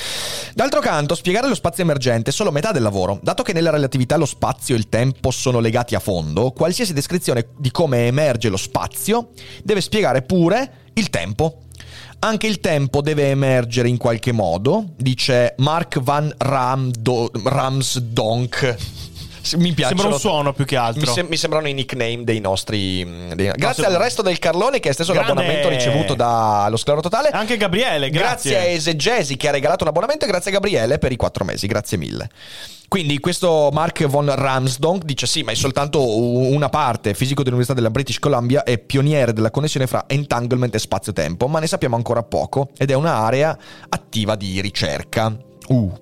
D'altro 0.54 0.80
canto, 0.80 1.14
spiegare 1.14 1.48
lo 1.48 1.54
spazio 1.54 1.82
emergente 1.82 2.30
è 2.30 2.32
solo 2.32 2.50
metà 2.50 2.72
del 2.72 2.82
lavoro. 2.82 3.18
Dato 3.22 3.42
che 3.42 3.52
nella 3.52 3.70
relatività 3.70 4.16
lo 4.16 4.26
spazio 4.26 4.74
e 4.74 4.78
il 4.78 4.88
tempo 4.88 5.30
sono 5.30 5.60
legati 5.60 5.94
a 5.94 6.00
fondo, 6.00 6.50
qualsiasi 6.52 6.92
descrizione 6.92 7.48
di 7.56 7.70
come 7.70 8.06
emerge 8.06 8.48
lo 8.48 8.56
spazio 8.56 9.30
deve 9.62 9.80
spiegare 9.80 10.22
pure 10.22 10.90
il 10.94 11.10
tempo. 11.10 11.60
Anche 12.18 12.46
il 12.46 12.60
tempo 12.60 13.02
deve 13.02 13.28
emergere 13.30 13.88
in 13.88 13.98
qualche 13.98 14.32
modo, 14.32 14.94
dice 14.96 15.54
Mark 15.58 16.00
Van 16.00 16.32
Ramsdonk. 17.42 17.84
Mi 19.54 19.72
piacciono. 19.72 20.00
Sembra 20.00 20.14
un 20.16 20.20
suono 20.20 20.52
più 20.52 20.64
che 20.64 20.76
altro. 20.76 21.00
Mi, 21.00 21.06
sem- 21.06 21.26
mi 21.28 21.36
sembrano 21.36 21.68
i 21.68 21.72
nickname 21.72 22.24
dei 22.24 22.40
nostri. 22.40 23.04
dei- 23.34 23.52
Grazie 23.54 23.84
se- 23.84 23.88
al 23.90 23.96
resto 23.96 24.22
del 24.22 24.38
Carlone 24.38 24.80
che 24.80 24.88
ha 24.88 24.90
esteso 24.90 25.12
Grande! 25.12 25.32
l'abbonamento 25.32 25.68
ricevuto 25.68 26.14
dallo 26.14 26.76
Sclero 26.76 27.00
Totale. 27.00 27.28
Anche 27.30 27.56
Gabriele, 27.56 28.10
grazie. 28.10 28.58
a 28.58 28.62
Esegesi 28.64 29.36
che 29.36 29.48
ha 29.48 29.52
regalato 29.52 29.84
un 29.84 29.90
abbonamento 29.90 30.24
e 30.24 30.28
grazie 30.28 30.50
a 30.50 30.54
Gabriele 30.54 30.98
per 30.98 31.12
i 31.12 31.16
quattro 31.16 31.44
mesi. 31.44 31.66
Grazie 31.66 31.96
mille. 31.98 32.28
Quindi 32.88 33.18
questo 33.18 33.70
Mark 33.72 34.04
von 34.06 34.32
Ramsdonk 34.32 35.02
dice 35.02 35.26
sì, 35.26 35.42
ma 35.42 35.50
è 35.50 35.56
soltanto 35.56 36.16
una 36.16 36.68
parte, 36.68 37.14
fisico 37.14 37.42
dell'Università 37.42 37.74
della 37.74 37.90
British 37.90 38.20
Columbia 38.20 38.62
e 38.62 38.78
pioniere 38.78 39.32
della 39.32 39.50
connessione 39.50 39.88
fra 39.88 40.04
entanglement 40.06 40.72
e 40.72 40.78
spazio-tempo, 40.78 41.48
ma 41.48 41.58
ne 41.58 41.66
sappiamo 41.66 41.96
ancora 41.96 42.22
poco 42.22 42.68
ed 42.78 42.92
è 42.92 42.94
un'area 42.94 43.58
attiva 43.88 44.36
di 44.36 44.60
ricerca. 44.60 45.36
Uh. 45.68 45.92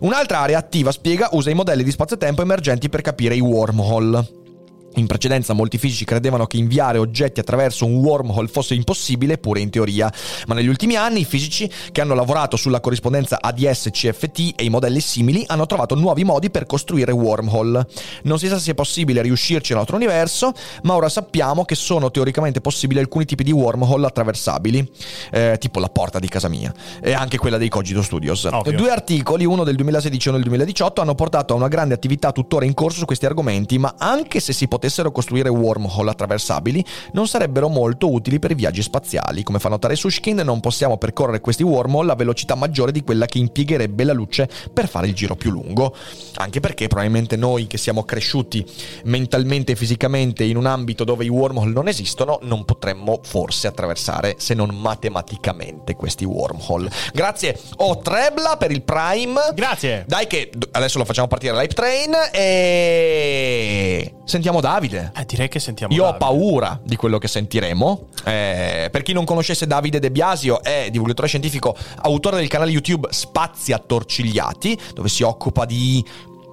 Un'altra 0.00 0.40
area 0.40 0.58
attiva, 0.58 0.92
spiega, 0.92 1.28
usa 1.32 1.50
i 1.50 1.54
modelli 1.54 1.82
di 1.82 1.90
spazio-tempo 1.90 2.42
emergenti 2.42 2.88
per 2.88 3.02
capire 3.02 3.34
i 3.34 3.40
wormhole. 3.40 4.46
In 4.94 5.06
precedenza 5.06 5.52
molti 5.52 5.78
fisici 5.78 6.04
credevano 6.04 6.46
che 6.46 6.56
inviare 6.56 6.98
oggetti 6.98 7.40
attraverso 7.40 7.84
un 7.84 7.96
wormhole 7.96 8.48
fosse 8.48 8.74
impossibile, 8.74 9.38
pure 9.38 9.60
in 9.60 9.70
teoria, 9.70 10.12
ma 10.46 10.54
negli 10.54 10.66
ultimi 10.66 10.96
anni 10.96 11.20
i 11.20 11.24
fisici 11.24 11.70
che 11.92 12.00
hanno 12.00 12.14
lavorato 12.14 12.56
sulla 12.56 12.80
corrispondenza 12.80 13.38
ADS-CFT 13.40 14.54
e 14.56 14.64
i 14.64 14.70
modelli 14.70 15.00
simili 15.00 15.44
hanno 15.46 15.66
trovato 15.66 15.94
nuovi 15.94 16.24
modi 16.24 16.50
per 16.50 16.66
costruire 16.66 17.12
wormhole. 17.12 17.86
Non 18.22 18.38
si 18.38 18.48
sa 18.48 18.58
se 18.58 18.72
è 18.72 18.74
possibile 18.74 19.22
riuscirci 19.22 19.70
nel 19.70 19.78
nostro 19.78 19.96
universo, 19.96 20.52
ma 20.82 20.94
ora 20.94 21.08
sappiamo 21.08 21.64
che 21.64 21.74
sono 21.74 22.10
teoricamente 22.10 22.60
possibili 22.60 22.98
alcuni 22.98 23.24
tipi 23.24 23.44
di 23.44 23.52
wormhole 23.52 24.06
attraversabili, 24.06 24.90
eh, 25.30 25.56
tipo 25.60 25.78
la 25.78 25.88
porta 25.88 26.18
di 26.18 26.28
casa 26.28 26.48
mia 26.48 26.72
e 27.00 27.12
anche 27.12 27.38
quella 27.38 27.58
dei 27.58 27.68
Cogito 27.68 28.02
Studios. 28.02 28.44
Ovvio. 28.44 28.72
Due 28.72 28.90
articoli, 28.90 29.44
uno 29.44 29.64
del 29.64 29.76
2016 29.76 30.26
e 30.26 30.30
uno 30.30 30.38
del 30.38 30.48
2018, 30.48 31.00
hanno 31.00 31.14
portato 31.14 31.52
a 31.52 31.56
una 31.56 31.68
grande 31.68 31.94
attività 31.94 32.32
tuttora 32.32 32.64
in 32.64 32.74
corso 32.74 32.98
su 32.98 33.04
questi 33.04 33.26
argomenti, 33.26 33.78
ma 33.78 33.94
anche 33.98 34.40
se 34.40 34.52
si 34.52 34.66
potessero 34.78 35.10
costruire 35.10 35.48
wormhole 35.48 36.10
attraversabili, 36.10 36.84
non 37.12 37.26
sarebbero 37.26 37.68
molto 37.68 38.10
utili 38.10 38.38
per 38.38 38.52
i 38.52 38.54
viaggi 38.54 38.80
spaziali. 38.80 39.42
Come 39.42 39.58
fa 39.58 39.68
notare 39.68 39.96
Sushkin, 39.96 40.36
non 40.36 40.60
possiamo 40.60 40.96
percorrere 40.96 41.40
questi 41.40 41.64
wormhole 41.64 42.12
a 42.12 42.14
velocità 42.14 42.54
maggiore 42.54 42.92
di 42.92 43.02
quella 43.02 43.26
che 43.26 43.38
impiegherebbe 43.38 44.04
la 44.04 44.12
luce 44.12 44.48
per 44.72 44.88
fare 44.88 45.08
il 45.08 45.14
giro 45.14 45.34
più 45.34 45.50
lungo. 45.50 45.94
Anche 46.36 46.60
perché 46.60 46.86
probabilmente 46.86 47.34
noi 47.36 47.66
che 47.66 47.76
siamo 47.76 48.04
cresciuti 48.04 48.64
mentalmente 49.04 49.72
e 49.72 49.76
fisicamente 49.76 50.44
in 50.44 50.56
un 50.56 50.66
ambito 50.66 51.02
dove 51.02 51.24
i 51.24 51.28
wormhole 51.28 51.72
non 51.72 51.88
esistono, 51.88 52.38
non 52.42 52.64
potremmo 52.64 53.18
forse 53.24 53.66
attraversare, 53.66 54.36
se 54.38 54.54
non 54.54 54.70
matematicamente, 54.70 55.96
questi 55.96 56.24
wormhole. 56.24 56.88
Grazie, 57.12 57.58
oh 57.78 57.98
Trebla 57.98 58.56
per 58.56 58.70
il 58.70 58.82
Prime. 58.82 59.40
Grazie. 59.54 60.04
Dai 60.06 60.28
che 60.28 60.50
adesso 60.70 60.98
lo 60.98 61.04
facciamo 61.04 61.26
partire 61.26 61.56
l'hype 61.56 61.74
train 61.74 62.12
e 62.32 64.14
sentiamo 64.24 64.60
Davide. 64.68 65.12
Eh, 65.16 65.24
direi 65.24 65.48
che 65.48 65.58
sentiamo 65.58 65.94
Io 65.94 66.02
ho 66.02 66.06
Davide. 66.12 66.24
paura 66.24 66.80
di 66.84 66.96
quello 66.96 67.16
che 67.18 67.26
sentiremo. 67.28 68.08
Eh, 68.24 68.88
per 68.92 69.02
chi 69.02 69.12
non 69.14 69.24
conoscesse 69.24 69.66
Davide 69.66 69.98
De 69.98 70.10
Biasio, 70.10 70.62
è 70.62 70.88
divulgatore 70.90 71.26
scientifico, 71.28 71.74
autore 72.02 72.36
del 72.36 72.48
canale 72.48 72.70
YouTube 72.70 73.08
Spazi 73.10 73.72
Attorcigliati, 73.72 74.78
dove 74.94 75.08
si 75.08 75.22
occupa 75.22 75.64
di 75.64 76.04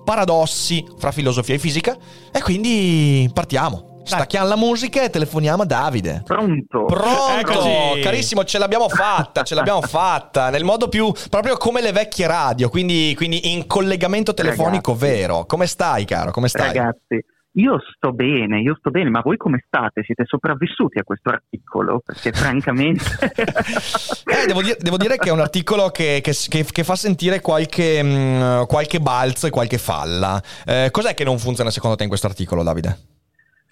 paradossi 0.05 0.85
fra 0.97 1.11
filosofia 1.11 1.55
e 1.55 1.59
fisica. 1.59 1.97
E 2.31 2.41
quindi 2.41 3.29
partiamo. 3.33 3.93
Stacchiamo 4.05 4.47
la 4.47 4.55
musica 4.55 5.01
e 5.01 5.09
telefoniamo 5.09 5.63
a 5.63 5.65
Davide. 5.65 6.21
Pronto? 6.23 6.85
Pronto, 6.85 7.39
Eccoci. 7.39 8.01
carissimo, 8.01 8.43
ce 8.43 8.59
l'abbiamo 8.59 8.87
fatta, 8.87 9.41
ce 9.41 9.55
l'abbiamo 9.55 9.81
fatta, 9.83 10.51
nel 10.51 10.63
modo 10.63 10.89
più, 10.89 11.11
proprio 11.31 11.57
come 11.57 11.81
le 11.81 11.91
vecchie 11.91 12.27
radio, 12.27 12.69
quindi, 12.69 13.13
quindi 13.17 13.51
in 13.51 13.65
collegamento 13.65 14.35
telefonico 14.35 14.91
Ragazzi. 14.91 15.11
vero. 15.11 15.45
Come 15.47 15.65
stai, 15.65 16.05
caro? 16.05 16.29
Come 16.29 16.49
stai? 16.49 16.67
Ragazzi, 16.67 17.25
io 17.57 17.79
sto 17.95 18.11
bene, 18.11 18.59
io 18.59 18.75
sto 18.77 18.91
bene, 18.91 19.09
ma 19.09 19.21
voi 19.21 19.37
come 19.37 19.63
state? 19.65 20.03
Siete 20.03 20.25
sopravvissuti 20.25 20.99
a 20.99 21.03
questo 21.03 21.29
articolo? 21.29 22.01
Perché 22.05 22.31
francamente... 22.31 23.03
Eh, 24.25 24.47
devo, 24.47 24.61
dire, 24.61 24.75
devo 24.79 24.97
dire 24.97 25.17
che 25.17 25.29
è 25.29 25.31
un 25.31 25.39
articolo 25.39 25.89
che, 25.89 26.19
che- 26.21 26.33
che- 26.49 26.65
che 26.65 26.83
fa 26.83 26.95
sentire 26.95 27.39
qualche, 27.41 28.01
mh, 28.03 28.65
qualche 28.65 28.99
balzo 28.99 29.47
e 29.47 29.49
qualche 29.51 29.77
falla. 29.77 30.41
Eh, 30.65 30.89
cos'è 30.91 31.13
che 31.13 31.23
non 31.23 31.37
funziona 31.37 31.69
secondo 31.69 31.95
te 31.95 32.03
in 32.03 32.09
questo 32.09 32.27
articolo, 32.27 32.63
Davide? 32.63 32.97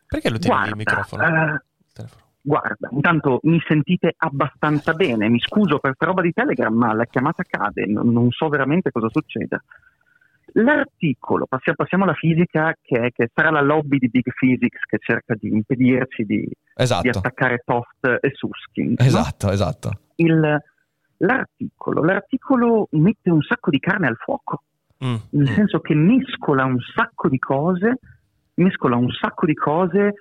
Perché 0.07 0.29
lo 0.29 0.37
tieni 0.37 0.55
il 0.55 0.61
Guarda, 0.61 0.75
microfono? 0.75 1.23
Il 1.23 1.61
telefono. 1.93 2.21
guarda, 2.41 2.89
intanto 2.91 3.39
mi 3.43 3.59
sentite 3.67 4.13
abbastanza 4.17 4.93
bene, 4.93 5.27
mi 5.27 5.39
scuso 5.39 5.79
per 5.79 5.95
questa 5.95 6.05
roba 6.05 6.21
di 6.21 6.31
Telegram, 6.31 6.73
ma 6.73 6.93
la 6.93 7.05
chiamata 7.05 7.43
cade, 7.43 7.85
non, 7.87 8.11
non 8.11 8.29
so 8.31 8.47
veramente 8.47 8.91
cosa 8.91 9.09
succeda. 9.09 9.61
L'articolo, 10.55 11.45
passiamo, 11.47 11.77
passiamo 11.77 12.03
alla 12.03 12.13
fisica, 12.13 12.75
che, 12.81 13.11
che 13.13 13.29
sarà 13.33 13.49
la 13.49 13.61
lobby 13.61 13.97
di 13.97 14.07
Big 14.09 14.31
Physics 14.33 14.81
che 14.85 14.97
cerca 14.99 15.33
di 15.35 15.47
impedirci 15.47 16.23
di, 16.25 16.37
di 16.41 16.51
Esatto, 16.75 17.09
attaccare 17.17 17.61
Toft 17.65 18.17
e 18.21 18.31
Susskind. 18.33 18.99
no? 18.99 19.05
esatto, 19.05 19.49
esatto. 19.51 19.91
il- 20.15 20.57
l'articolo, 21.17 22.03
l'articolo 22.03 22.87
mette 22.91 23.29
un 23.31 23.41
sacco 23.41 23.69
di 23.69 23.79
carne 23.79 24.07
al 24.07 24.17
fuoco, 24.17 24.63
Mm. 25.03 25.15
nel 25.31 25.49
Mm. 25.49 25.53
senso 25.55 25.79
che 25.79 25.95
mescola 25.95 26.65
un 26.65 26.77
sacco 26.93 27.27
di 27.29 27.37
cose, 27.39 27.97
mescola 28.55 28.95
un 28.95 29.09
sacco 29.09 29.45
di 29.45 29.53
cose 29.53 30.13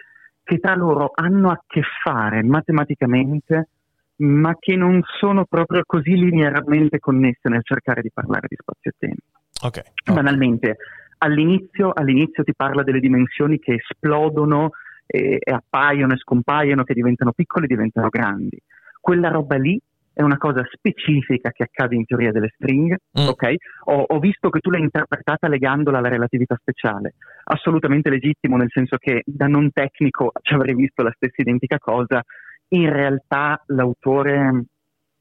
che 0.42 0.59
tra 0.59 0.75
loro 0.75 1.11
hanno 1.14 1.51
a 1.51 1.62
che 1.66 1.83
fare 2.03 2.42
matematicamente, 2.42 3.68
ma 4.16 4.57
che 4.59 4.75
non 4.77 5.01
sono 5.21 5.45
proprio 5.45 5.83
così 5.87 6.14
linearmente 6.16 6.99
connesse 6.99 7.49
nel 7.49 7.62
cercare 7.62 8.01
di 8.03 8.11
parlare 8.12 8.47
di 8.49 8.57
spazio-tempo. 8.59 9.40
Ok. 9.62 9.81
Banalmente, 10.12 10.77
all'inizio, 11.18 11.92
all'inizio 11.92 12.42
ti 12.42 12.55
parla 12.55 12.83
delle 12.83 13.01
dimensioni 13.01 13.59
che 13.59 13.75
esplodono 13.75 14.70
e, 15.07 15.38
e 15.40 15.53
appaiono 15.53 16.14
e 16.14 16.18
scompaiono, 16.18 16.85
che 16.85 16.94
diventano 16.94 17.33
piccole 17.33 17.64
e 17.66 17.68
diventano 17.68 18.09
grandi. 18.09 18.61
Quella 19.01 19.31
roba 19.31 19.57
lì 19.57 19.81
è 20.14 20.22
una 20.22 20.37
cosa 20.37 20.62
specifica 20.70 21.51
che 21.53 21.62
accade 21.62 21.94
in 21.94 22.05
teoria 22.05 22.33
delle 22.33 22.53
stringhe, 22.55 22.98
Mm. 23.18 23.29
ok? 23.29 23.55
Ho, 23.85 24.05
ho 24.09 24.18
visto 24.18 24.51
che 24.51 24.61
tu 24.61 24.70
l'hai 24.70 24.83
interpretata 24.83 25.48
legandola 25.48 25.98
alla 25.98 26.09
relatività 26.09 26.57
speciale. 26.61 27.14
Assolutamente 27.44 28.11
legittimo, 28.11 28.57
nel 28.57 28.70
senso 28.70 28.96
che 28.96 29.22
da 29.25 29.46
non 29.46 29.70
tecnico 29.72 30.33
ci 30.42 30.55
avrei 30.55 30.75
visto 30.75 31.03
la 31.03 31.12
stessa 31.14 31.40
identica 31.40 31.79
cosa. 31.79 32.22
In 32.68 32.90
realtà 32.90 33.62
l'autore 33.66 34.64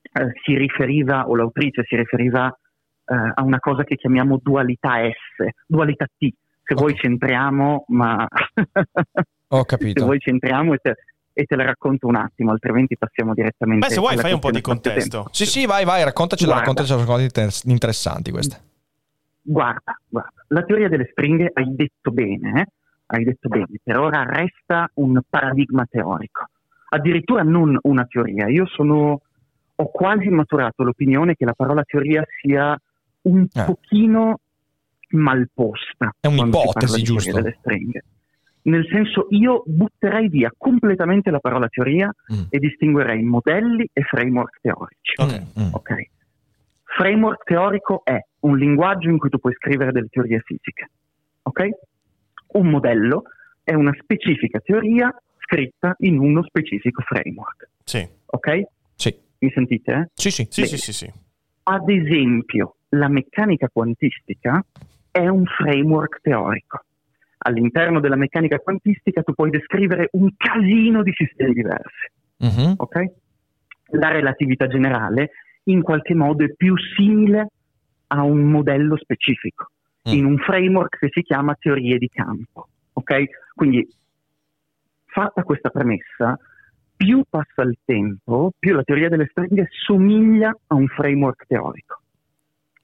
eh, 0.01 0.31
si 0.43 0.57
riferiva, 0.57 1.27
o 1.27 1.35
l'autrice 1.35 1.83
si 1.85 1.95
riferiva 1.95 2.53
eh, 3.11 3.31
a 3.35 3.43
una 3.43 3.59
cosa 3.59 3.83
che 3.83 3.95
chiamiamo 3.95 4.39
dualità 4.41 4.95
S, 5.09 5.49
dualità 5.65 6.05
T. 6.05 6.29
Se 6.63 6.75
vuoi 6.75 6.93
Ok. 6.93 6.99
centriamo, 6.99 7.83
ma 7.89 8.25
Ho 9.49 9.59
se 9.59 9.65
capito. 9.65 10.05
vuoi 10.05 10.19
centriamo 10.19 10.73
e 10.73 10.77
te, 10.77 10.95
e 11.33 11.43
te 11.43 11.55
la 11.55 11.65
racconto 11.65 12.07
un 12.07 12.15
attimo, 12.15 12.51
altrimenti 12.51 12.97
passiamo 12.97 13.33
direttamente 13.33 13.87
Beh, 13.87 13.93
se 13.93 13.99
vuoi 13.99 14.15
fai 14.17 14.31
un 14.31 14.39
po' 14.39 14.51
di 14.51 14.61
contesto. 14.61 15.27
Sì, 15.31 15.45
sì, 15.45 15.65
vai, 15.65 15.83
vai, 15.83 16.03
raccontacela, 16.03 16.55
raccontacela, 16.55 17.03
cose 17.03 17.23
inter- 17.23 17.61
interessanti 17.65 18.31
queste. 18.31 18.69
Guarda, 19.41 19.97
guarda, 20.07 20.31
la 20.49 20.63
teoria 20.63 20.87
delle 20.87 21.09
stringhe 21.11 21.49
hai 21.53 21.75
detto 21.75 22.11
bene, 22.11 22.61
eh? 22.61 22.65
hai 23.07 23.23
detto 23.25 23.49
bene, 23.49 23.67
per 23.83 23.97
ora 23.97 24.23
resta 24.23 24.89
un 24.95 25.19
paradigma 25.27 25.85
teorico, 25.89 26.45
addirittura 26.89 27.41
non 27.41 27.77
una 27.81 28.05
teoria. 28.05 28.47
Io 28.47 28.65
sono, 28.67 29.19
ho 29.75 29.91
quasi 29.91 30.29
maturato 30.29 30.83
l'opinione 30.83 31.35
che 31.35 31.43
la 31.43 31.53
parola 31.53 31.83
teoria 31.83 32.23
sia 32.39 32.79
un 33.23 33.47
Eh. 33.53 33.63
pochino 33.65 34.39
malposta. 35.09 36.13
È 36.19 36.27
un'ipotesi, 36.27 37.03
giusto? 37.03 37.31
delle 37.33 37.55
stringhe. 37.59 38.03
Nel 38.63 38.85
senso, 38.91 39.25
io 39.31 39.63
butterei 39.65 40.29
via 40.29 40.51
completamente 40.55 41.31
la 41.31 41.39
parola 41.39 41.67
teoria 41.67 42.13
Mm. 42.31 42.43
e 42.49 42.59
distinguerei 42.59 43.21
modelli 43.23 43.89
e 43.91 44.01
framework 44.03 44.59
teorici. 44.61 45.13
Ok. 45.17 45.59
Mm. 45.59 45.73
Ok. 45.73 46.09
Framework 46.83 47.43
teorico 47.43 48.01
è 48.03 48.19
un 48.41 48.57
linguaggio 48.57 49.09
in 49.09 49.17
cui 49.17 49.29
tu 49.29 49.39
puoi 49.39 49.53
scrivere 49.53 49.91
delle 49.91 50.07
teorie 50.09 50.41
fisiche. 50.45 50.89
Ok? 51.43 51.69
Un 52.53 52.69
modello 52.69 53.23
è 53.63 53.73
una 53.73 53.93
specifica 53.99 54.59
teoria 54.59 55.11
scritta 55.39 55.95
in 55.99 56.19
uno 56.19 56.43
specifico 56.43 57.01
framework. 57.01 57.69
Sì. 57.83 58.07
Ok? 58.25 58.61
Sì, 58.95 59.17
Mi 59.39 59.49
sentite? 59.51 59.91
eh? 59.91 60.09
sì, 60.13 60.29
sì. 60.29 60.45
Sì, 60.49 60.65
sì, 60.65 60.77
sì, 60.77 60.93
sì. 60.93 61.11
Ad 61.63 61.89
esempio, 61.89 62.75
la 62.93 63.07
meccanica 63.07 63.69
quantistica 63.71 64.63
è 65.11 65.27
un 65.27 65.45
framework 65.45 66.19
teorico. 66.21 66.83
all'interno 67.43 67.99
della 67.99 68.15
meccanica 68.17 68.59
quantistica 68.59 69.23
tu 69.23 69.33
puoi 69.33 69.49
descrivere 69.49 70.09
un 70.11 70.29
casino 70.37 71.01
di 71.01 71.11
sistemi 71.11 71.53
diversi. 71.53 72.05
Mhm. 72.37 72.73
ok? 72.77 73.03
La 73.93 74.09
relatività 74.09 74.67
generale 74.67 75.31
in 75.63 75.81
qualche 75.81 76.13
modo 76.13 76.43
è 76.43 76.53
più 76.53 76.75
simile 76.95 77.47
a 78.07 78.21
un 78.21 78.41
modello 78.43 78.95
specifico, 78.95 79.71
Mm. 80.07 80.13
in 80.13 80.25
un 80.25 80.37
framework 80.37 80.99
che 80.99 81.09
si 81.11 81.23
chiama 81.23 81.55
teorie 81.55 81.97
di 81.97 82.09
campo. 82.09 82.67
ok? 82.93 83.23
Quindi, 83.55 83.87
fatta 85.05 85.41
questa 85.43 85.69
premessa, 85.71 86.37
più 86.95 87.23
passa 87.27 87.63
il 87.63 87.75
tempo, 87.83 88.51
più 88.59 88.75
la 88.75 88.83
teoria 88.83 89.09
delle 89.09 89.25
stringhe 89.31 89.67
somiglia 89.83 90.55
a 90.67 90.75
un 90.75 90.85
framework 90.85 91.45
teorico 91.47 92.00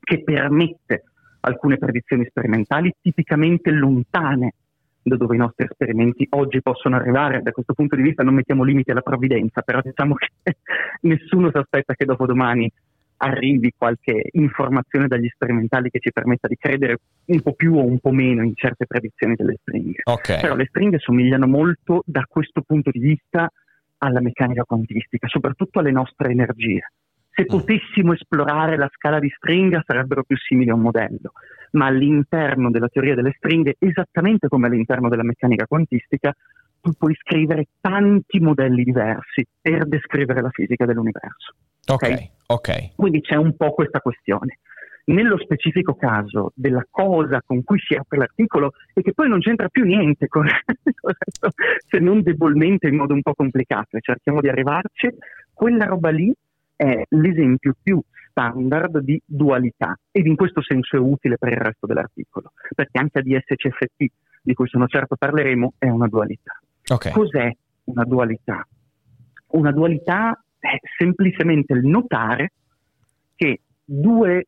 che 0.08 0.24
permette 0.24 1.04
alcune 1.42 1.78
predizioni 1.78 2.26
sperimentali 2.30 2.94
tipicamente 3.02 3.72
lontane 3.72 4.54
da 5.04 5.18
dove 5.18 5.36
i 5.36 5.40
nostri 5.40 5.66
esperimenti 5.66 6.26
oggi 6.32 6.62
possono 6.62 6.96
arrivare. 6.96 7.42
Da 7.42 7.52
questo 7.52 7.74
punto 7.74 7.98
di 7.98 8.04
vista 8.04 8.24
non 8.24 8.34
mettiamo 8.34 8.64
limiti 8.64 8.92
alla 8.92 9.02
provvidenza, 9.02 9.62
però 9.64 9.82
diciamo 9.82 10.16
che 10.16 10.30
nessuno 11.02 11.50
si 11.52 11.58
aspetta 11.58 11.94
che 11.94 12.06
dopodomani 12.06 12.72
arrivi 13.18 13.74
qualche 13.76 14.30
informazione 14.32 15.08
dagli 15.08 15.28
sperimentali 15.28 15.90
che 15.90 16.00
ci 16.00 16.14
permetta 16.14 16.48
di 16.48 16.56
credere 16.56 17.00
un 17.26 17.42
po' 17.42 17.54
più 17.54 17.76
o 17.76 17.84
un 17.84 18.00
po' 18.00 18.12
meno 18.12 18.44
in 18.44 18.56
certe 18.56 18.86
predizioni 18.86 19.36
delle 19.36 19.58
stringhe. 19.60 20.04
Ok. 20.04 20.40
Però 20.40 20.56
le 20.56 20.68
stringhe 20.70 21.00
somigliano 21.00 21.48
molto 21.48 22.02
da 22.06 22.24
questo 22.30 22.62
punto 22.62 22.92
di 22.92 23.00
vista 23.00 23.52
alla 23.98 24.22
meccanica 24.22 24.64
quantistica, 24.64 25.28
soprattutto 25.28 25.80
alle 25.80 25.92
nostre 25.92 26.32
energie. 26.32 26.92
Se 27.38 27.44
Mm. 27.44 27.56
potessimo 27.56 28.14
esplorare 28.14 28.78
la 28.78 28.90
scala 28.92 29.20
di 29.20 29.30
stringa 29.30 29.84
sarebbero 29.86 30.24
più 30.24 30.36
simili 30.38 30.72
a 30.72 30.74
un 30.74 30.82
modello, 30.82 31.34
ma 31.74 31.86
all'interno 31.86 32.72
della 32.72 32.88
teoria 32.88 33.14
delle 33.14 33.34
stringhe, 33.38 33.76
esattamente 33.78 34.48
come 34.48 34.66
all'interno 34.66 35.08
della 35.08 35.22
meccanica 35.22 35.68
quantistica, 35.68 36.34
tu 36.82 36.94
puoi 36.98 37.14
scrivere 37.14 37.68
tanti 37.80 38.40
modelli 38.40 38.84
diversi 38.84 39.46
per 39.62 39.86
descrivere 39.86 40.42
la 40.42 40.50
fisica 40.50 40.86
dell'universo. 40.88 41.54
Ok, 41.90 42.30
ok. 42.48 42.96
Quindi 42.96 43.22
c'è 43.22 43.36
un 43.36 43.56
po' 43.56 43.72
questa 43.72 44.00
questione. 44.00 44.58
Nello 45.06 45.38
specifico 45.38 45.94
caso 45.94 46.52
della 46.56 46.86
cosa 46.90 47.44
con 47.46 47.64
cui 47.64 47.78
si 47.80 47.94
apre 47.94 48.18
l'articolo 48.18 48.72
e 48.96 49.04
che 49.04 49.14
poi 49.14 49.30
non 49.30 49.42
c'entra 49.42 49.70
più 49.70 49.84
niente 49.86 50.28
con 50.28 50.48
se 51.88 52.00
non 52.00 52.24
debolmente 52.24 52.88
in 52.88 52.96
modo 52.96 53.14
un 53.14 53.22
po' 53.22 53.36
complicato 53.36 53.96
e 53.96 54.02
cerchiamo 54.02 54.42
di 54.42 54.50
arrivarci, 54.50 55.08
quella 55.54 55.86
roba 55.86 56.10
lì 56.10 56.34
è 56.78 57.04
l'esempio 57.10 57.76
più 57.82 58.02
standard 58.30 59.00
di 59.00 59.22
dualità 59.26 59.98
ed 60.12 60.28
in 60.28 60.36
questo 60.36 60.62
senso 60.62 60.96
è 60.96 61.00
utile 61.00 61.38
per 61.38 61.52
il 61.52 61.58
resto 61.58 61.88
dell'articolo, 61.88 62.54
perché 62.74 63.00
anche 63.00 63.20
ADS-CFT, 63.20 64.06
di 64.44 64.54
cui 64.54 64.68
sono 64.68 64.88
certo 64.88 65.16
parleremo, 65.18 65.74
è 65.78 65.90
una 65.90 66.08
dualità. 66.08 66.58
Ok. 66.90 67.12
Cos'è 67.12 67.52
una 67.86 68.04
dualità? 68.04 68.66
Una 69.48 69.72
dualità 69.72 70.42
è 70.60 70.78
semplicemente 70.98 71.74
il 71.74 71.86
notare 71.86 72.54
che 73.36 73.62
due 73.84 74.46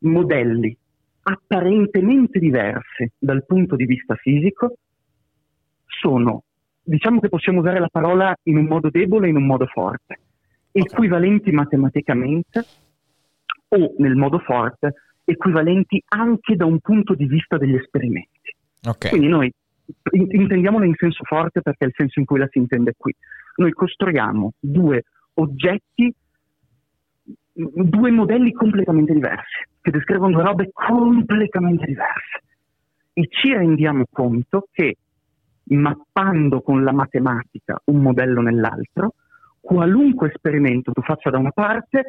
modelli 0.00 0.76
apparentemente 1.22 2.38
diversi 2.38 3.10
dal 3.18 3.44
punto 3.44 3.76
di 3.76 3.84
vista 3.84 4.14
fisico 4.14 4.76
sono, 5.86 6.44
diciamo 6.82 7.20
che 7.20 7.28
possiamo 7.28 7.60
usare 7.60 7.80
la 7.80 7.88
parola 7.88 8.36
in 8.44 8.58
un 8.58 8.66
modo 8.66 8.90
debole 8.90 9.26
e 9.26 9.30
in 9.30 9.36
un 9.36 9.46
modo 9.46 9.66
forte, 9.66 10.18
equivalenti 10.76 11.50
matematicamente 11.50 12.64
o 13.68 13.94
nel 13.98 14.14
modo 14.14 14.38
forte, 14.38 14.94
equivalenti 15.24 16.02
anche 16.08 16.54
da 16.54 16.66
un 16.66 16.78
punto 16.80 17.14
di 17.14 17.26
vista 17.26 17.56
degli 17.56 17.74
esperimenti. 17.74 18.54
Ok. 18.84 19.08
Quindi 19.08 19.28
noi 19.28 19.52
in- 20.12 20.28
intendiamola 20.30 20.84
in 20.84 20.94
senso 20.96 21.24
forte 21.24 21.62
perché 21.62 21.84
è 21.84 21.88
il 21.88 21.94
senso 21.96 22.20
in 22.20 22.26
cui 22.26 22.38
la 22.38 22.48
si 22.50 22.58
intende 22.58 22.92
qui. 22.96 23.14
Noi 23.56 23.72
costruiamo 23.72 24.52
due 24.60 25.04
oggetti, 25.34 26.14
due 27.52 28.10
modelli 28.10 28.52
completamente 28.52 29.14
diversi, 29.14 29.64
che 29.80 29.90
descrivono 29.90 30.32
due 30.32 30.42
robe 30.42 30.70
completamente 30.72 31.86
diverse. 31.86 32.42
E 33.14 33.28
ci 33.30 33.52
rendiamo 33.52 34.04
conto 34.10 34.68
che 34.70 34.96
mappando 35.68 36.60
con 36.60 36.84
la 36.84 36.92
matematica 36.92 37.80
un 37.84 38.02
modello 38.02 38.42
nell'altro, 38.42 39.14
qualunque 39.66 40.28
esperimento 40.28 40.92
tu 40.92 41.02
faccia 41.02 41.28
da 41.28 41.38
una 41.38 41.50
parte 41.50 42.04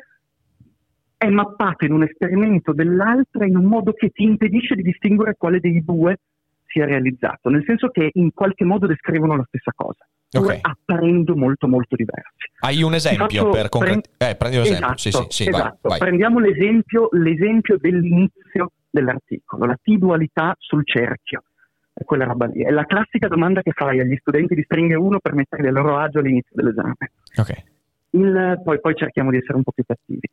è 1.18 1.28
mappato 1.28 1.86
in 1.86 1.94
un 1.94 2.04
esperimento 2.04 2.72
dell'altra 2.72 3.46
in 3.46 3.58
un 3.58 3.66
modo 3.66 3.94
che 3.94 4.10
ti 4.10 4.24
impedisce 4.24 4.76
di 4.76 4.84
distinguere 4.84 5.34
quale 5.36 5.60
dei 5.60 5.84
due 5.84 6.20
sia 6.68 6.86
realizzato, 6.86 7.50
nel 7.50 7.64
senso 7.66 7.88
che 7.90 8.12
in 8.14 8.32
qualche 8.34 8.64
modo 8.64 8.86
descrivono 8.86 9.36
la 9.36 9.46
stessa 9.48 9.72
cosa, 9.76 10.06
due 10.30 10.56
Ok. 10.56 10.60
apparendo 10.62 11.36
molto 11.36 11.68
molto 11.68 11.96
diversi. 11.96 12.52
Hai 12.60 12.84
un 12.84 12.94
esempio 12.94 13.50
per 13.50 13.70
concretizzare? 13.70 14.32
Eh, 14.32 14.36
prendi 14.36 14.58
un 14.58 14.64
esempio. 14.64 14.94
Esatto, 14.94 14.98
sì, 14.98 15.12
sì, 15.12 15.44
sì, 15.44 15.50
vai, 15.50 15.60
esatto. 15.62 15.90
vai. 15.90 15.98
Prendiamo 15.98 16.40
l'esempio, 16.40 17.10
l'esempio 17.14 17.78
dell'inizio 17.80 18.72
dell'articolo, 18.92 19.66
la 19.66 19.78
T-dualità 19.82 20.54
sul 20.60 20.84
cerchio. 20.86 21.42
È 21.98 22.04
quella 22.04 22.26
roba 22.26 22.46
lì. 22.46 22.62
È 22.64 22.70
la 22.70 22.86
classica 22.86 23.28
domanda 23.28 23.64
che 23.64 23.72
fai 23.72 24.00
agli 24.00 24.16
studenti 24.18 24.54
di 24.54 24.62
stringhe 24.62 24.94
1 24.94 25.20
per 25.20 25.34
metterli 25.34 25.68
a 25.68 25.72
loro 25.72 25.98
agio 25.98 26.20
all'inizio 26.20 26.52
dell'esame. 26.54 26.96
Ok. 27.38 27.64
Il- 28.12 28.62
poi, 28.64 28.80
poi 28.80 28.96
cerchiamo 28.96 29.32
di 29.32 29.38
essere 29.38 29.56
un 29.56 29.64
po' 29.64 29.72
più 29.72 29.84
cattivi. 29.84 30.28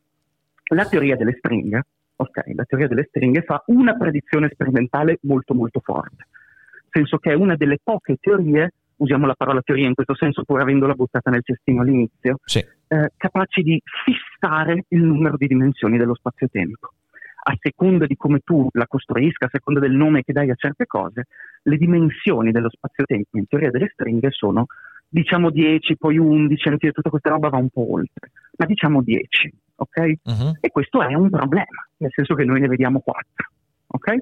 La 0.74 0.84
teoria 0.86 1.16
delle 1.16 1.32
stringhe, 1.38 1.82
ok, 2.16 2.42
la 2.54 2.64
teoria 2.64 2.86
delle 2.88 3.04
stringhe 3.08 3.42
fa 3.42 3.62
una 3.68 3.96
predizione 3.96 4.50
sperimentale 4.52 5.18
molto 5.22 5.54
molto 5.54 5.80
forte, 5.80 6.16
nel 6.16 6.90
senso 6.90 7.16
che 7.18 7.30
è 7.30 7.34
una 7.34 7.56
delle 7.56 7.78
poche 7.82 8.16
teorie, 8.20 8.72
usiamo 8.96 9.26
la 9.26 9.34
parola 9.34 9.60
teoria 9.62 9.86
in 9.88 9.94
questo 9.94 10.14
senso 10.14 10.44
pur 10.44 10.60
avendola 10.60 10.92
buttata 10.94 11.30
nel 11.30 11.42
cestino 11.42 11.80
all'inizio, 11.80 12.38
Sì. 12.44 12.58
eh, 12.58 13.10
capaci 13.16 13.62
di 13.62 13.80
fissare 14.04 14.84
il 14.88 15.02
numero 15.02 15.36
di 15.36 15.46
dimensioni 15.46 15.96
dello 15.96 16.14
spazio-tempo. 16.14 16.92
A 17.47 17.57
seconda 17.61 18.07
di 18.07 18.16
come 18.16 18.40
tu 18.40 18.68
la 18.72 18.86
costruisca, 18.86 19.47
a 19.47 19.51
seconda 19.51 19.80
del 19.80 19.92
nome 19.92 20.22
che 20.22 20.32
dai 20.32 20.51
a 20.51 20.55
certe 20.55 20.86
cose, 20.86 21.26
le 21.62 21.76
dimensioni 21.76 22.51
dello 22.53 22.70
spazio-tempo 22.70 23.36
in 23.36 23.47
teoria 23.47 23.70
delle 23.70 23.90
stringhe 23.92 24.30
sono 24.30 24.66
diciamo 25.09 25.51
10, 25.51 25.97
poi 25.97 26.16
11, 26.16 26.68
anche 26.68 26.92
tutta 26.92 27.11
questa 27.11 27.30
roba 27.30 27.51
va 27.51 27.59
un 27.59 27.68
po' 27.68 27.92
oltre, 27.92 28.30
ma 28.57 28.66
diciamo 28.66 29.03
10, 29.03 29.53
ok? 29.76 29.99
Mhm. 30.24 30.59
E 30.61 30.70
questo 30.70 31.03
è 31.03 31.14
un 31.14 31.30
problema, 31.30 31.86
nel 31.99 32.11
senso 32.12 32.34
che 32.34 32.45
noi 32.45 32.61
ne 32.61 32.68
vediamo 32.68 33.01
4, 33.01 33.22
ok? 33.88 34.16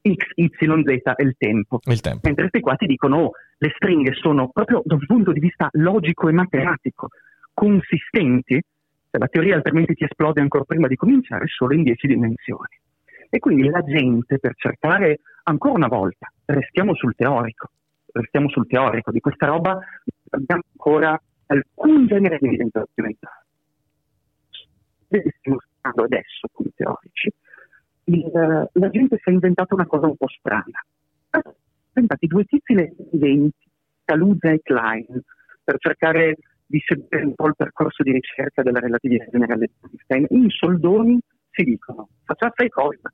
X, 0.00 0.32
Y, 0.36 0.48
Z 0.48 1.12
è 1.16 1.22
il 1.22 1.34
tempo. 1.36 1.80
Il 1.84 2.00
tempo. 2.00 2.20
Mentre 2.22 2.48
questi 2.48 2.60
qua 2.60 2.74
ti 2.76 2.86
dicono 2.86 3.16
oh, 3.16 3.30
le 3.58 3.72
stringhe 3.76 4.14
sono 4.14 4.48
proprio 4.48 4.80
dal 4.84 5.04
punto 5.04 5.32
di 5.32 5.40
vista 5.40 5.68
logico 5.72 6.28
e 6.28 6.32
matematico 6.32 7.08
consistenti, 7.58 8.62
la 9.18 9.28
teoria 9.28 9.56
altrimenti 9.56 9.94
ti 9.94 10.04
esplode 10.04 10.40
ancora 10.40 10.64
prima 10.64 10.86
di 10.86 10.96
cominciare, 10.96 11.46
solo 11.46 11.74
in 11.74 11.82
10 11.82 12.06
dimensioni. 12.06 12.80
E 13.30 13.38
quindi 13.38 13.68
la 13.68 13.82
gente 13.82 14.38
per 14.38 14.54
cercare, 14.56 15.20
ancora 15.44 15.74
una 15.74 15.88
volta, 15.88 16.32
restiamo 16.46 16.94
sul 16.94 17.14
teorico, 17.14 17.70
restiamo 18.12 18.48
sul 18.48 18.66
teorico, 18.66 19.10
di 19.10 19.20
questa 19.20 19.46
roba 19.46 19.78
abbiamo 20.30 20.62
ancora 20.70 21.20
alcun 21.46 22.06
genere 22.06 22.38
di 22.40 22.46
evidenza 22.46 22.80
documentale. 22.80 23.44
Stiamo 25.08 25.58
stando 25.78 26.04
adesso 26.04 26.48
come 26.52 26.70
teorici, 26.74 27.32
il- 28.04 28.68
la 28.72 28.90
gente 28.90 29.18
si 29.22 29.30
è 29.30 29.32
inventata 29.32 29.74
una 29.74 29.86
cosa 29.86 30.06
un 30.06 30.16
po' 30.16 30.28
strana. 30.28 30.84
Sono 31.30 31.54
inventati 31.94 32.26
due 32.26 32.44
tizi 32.44 32.72
eventi, 33.12 33.66
Kaluza 34.04 34.50
e 34.50 34.60
Klein, 34.62 35.20
per 35.64 35.76
cercare 35.78 36.36
di 36.68 36.82
seguire 36.86 37.24
un 37.24 37.34
po' 37.34 37.46
il 37.46 37.54
percorso 37.56 38.02
di 38.02 38.12
ricerca 38.12 38.62
della 38.62 38.78
relatività 38.78 39.24
generale 39.30 39.70
di 39.80 39.88
Einstein. 39.90 40.26
In 40.30 40.50
soldoni 40.50 41.18
si 41.50 41.64
dicono, 41.64 42.08
facciamo 42.24 42.52
sai 42.54 42.68
cosa? 42.68 43.10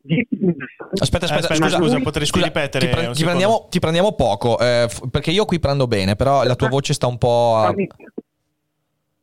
Aspetta, 0.00 0.16
Eh, 0.16 0.96
aspetta, 1.00 1.24
aspetta, 1.26 1.54
scusa, 1.54 1.76
scusa, 1.76 2.00
potresti 2.00 2.42
ripetere 2.42 2.86
Ti, 2.86 2.92
pre- 2.92 3.10
ti 3.12 3.24
prendiamo, 3.24 3.66
ti 3.68 3.78
prendiamo 3.78 4.14
poco, 4.14 4.58
eh, 4.58 4.86
f- 4.88 5.08
perché 5.10 5.30
io 5.30 5.44
qui 5.44 5.58
prendo 5.58 5.86
bene, 5.86 6.16
però 6.16 6.44
la 6.44 6.54
tua 6.56 6.68
voce 6.68 6.92
sta 6.92 7.06
un 7.06 7.18
po'... 7.18 7.56
a- 7.56 7.74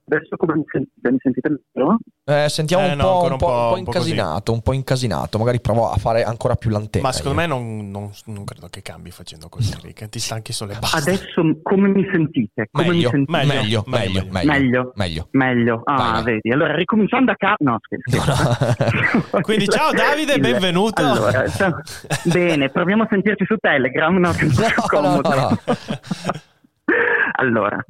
Adesso 0.08 0.36
come 0.38 0.56
mi 0.56 0.64
sentite? 0.72 1.12
Mi 1.12 1.18
sentite 1.20 1.49
meglio? 1.74 1.97
Eh, 2.26 2.47
sentiamo 2.49 2.86
Eh, 2.86 2.91
un, 2.91 2.97
no, 2.97 3.03
po', 3.03 3.10
ancora 3.10 3.26
un, 3.26 3.32
un 3.34 3.38
po', 3.39 3.45
po'- 3.47 3.51
un 3.51 3.70
po' 3.72 3.78
un 3.78 3.84
po' 3.86 3.91
così. 3.91 4.10
incasinato, 4.12 4.51
un 4.53 4.62
po' 4.62 4.74
incasinato. 4.74 5.38
Magari 5.39 5.60
provo 5.62 5.89
a 5.89 5.95
fare 5.97 6.24
ancora 6.24 6.56
più 6.56 6.70
l'antenna. 6.70 7.08
Ma 7.08 7.12
secondo 7.12 7.41
io. 7.41 7.47
me 7.47 7.51
non, 7.53 7.89
non- 7.89 8.12
non 8.26 8.43
credo 8.43 8.68
che 8.70 8.84
cambi 8.84 9.10
facendo 9.10 9.49
così, 9.49 9.74
Rick. 9.82 10.08
Ti 10.08 10.20
stanchi 10.20 10.53
solo 10.53 10.74
e 10.74 10.78
basta. 10.80 10.97
Adesso 10.97 11.41
come 11.64 11.88
mi 11.88 12.08
sentite? 12.12 12.68
Come 12.72 12.88
Meglio, 12.88 13.10
mi 13.14 13.26
sentite? 13.26 13.38
meglio, 13.45 13.84
Meglio, 13.88 14.22
meglio, 14.30 14.30
meglio, 14.32 14.91
meglio, 14.93 15.28
Meglio? 15.32 15.82
Ah, 15.86 15.95
Vai, 16.22 16.24
vedi. 16.24 16.51
Allora, 16.51 16.76
ricominciando 16.76 17.26
da 17.32 17.36
capo. 17.36 17.64
No, 17.64 17.80
scherzo. 17.82 19.41
Quindi 19.41 19.68
ciao 19.68 19.91
Davide, 19.91 20.34
Il- 20.36 20.39
benvenuto. 20.41 21.01
Allora, 21.01 21.47
ciao. 21.49 21.80
Bene, 22.26 22.70
proviamo 22.70 23.03
a 23.03 23.08
sentirci 23.10 23.43
su 23.45 23.56
Telegram, 23.58 24.16
no? 24.16 24.32
Che 24.34 24.45
No, 24.53 24.84
comodo. 24.88 25.30
no, 25.30 25.36
no. 25.49 25.60
allora, 27.38 27.84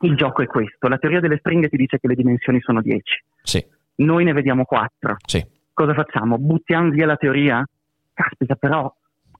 il 0.00 0.14
gioco 0.16 0.42
è 0.42 0.46
questo. 0.46 0.88
La 0.88 0.98
teoria 0.98 1.20
delle 1.20 1.38
stringhe 1.38 1.68
ti 1.68 1.76
dice 1.76 1.98
che 1.98 2.08
le 2.08 2.14
dimensioni 2.14 2.60
sono 2.60 2.80
10. 2.82 3.24
Sì, 3.42 3.64
Noi 3.96 4.24
ne 4.24 4.32
vediamo 4.32 4.64
4. 4.64 5.16
sì. 5.24 5.44
Cosa 5.72 5.92
facciamo? 5.92 6.38
Buttiamo 6.38 6.88
via 6.90 7.04
la 7.04 7.16
teoria? 7.16 7.62
Caspita, 8.14 8.54
però 8.54 8.90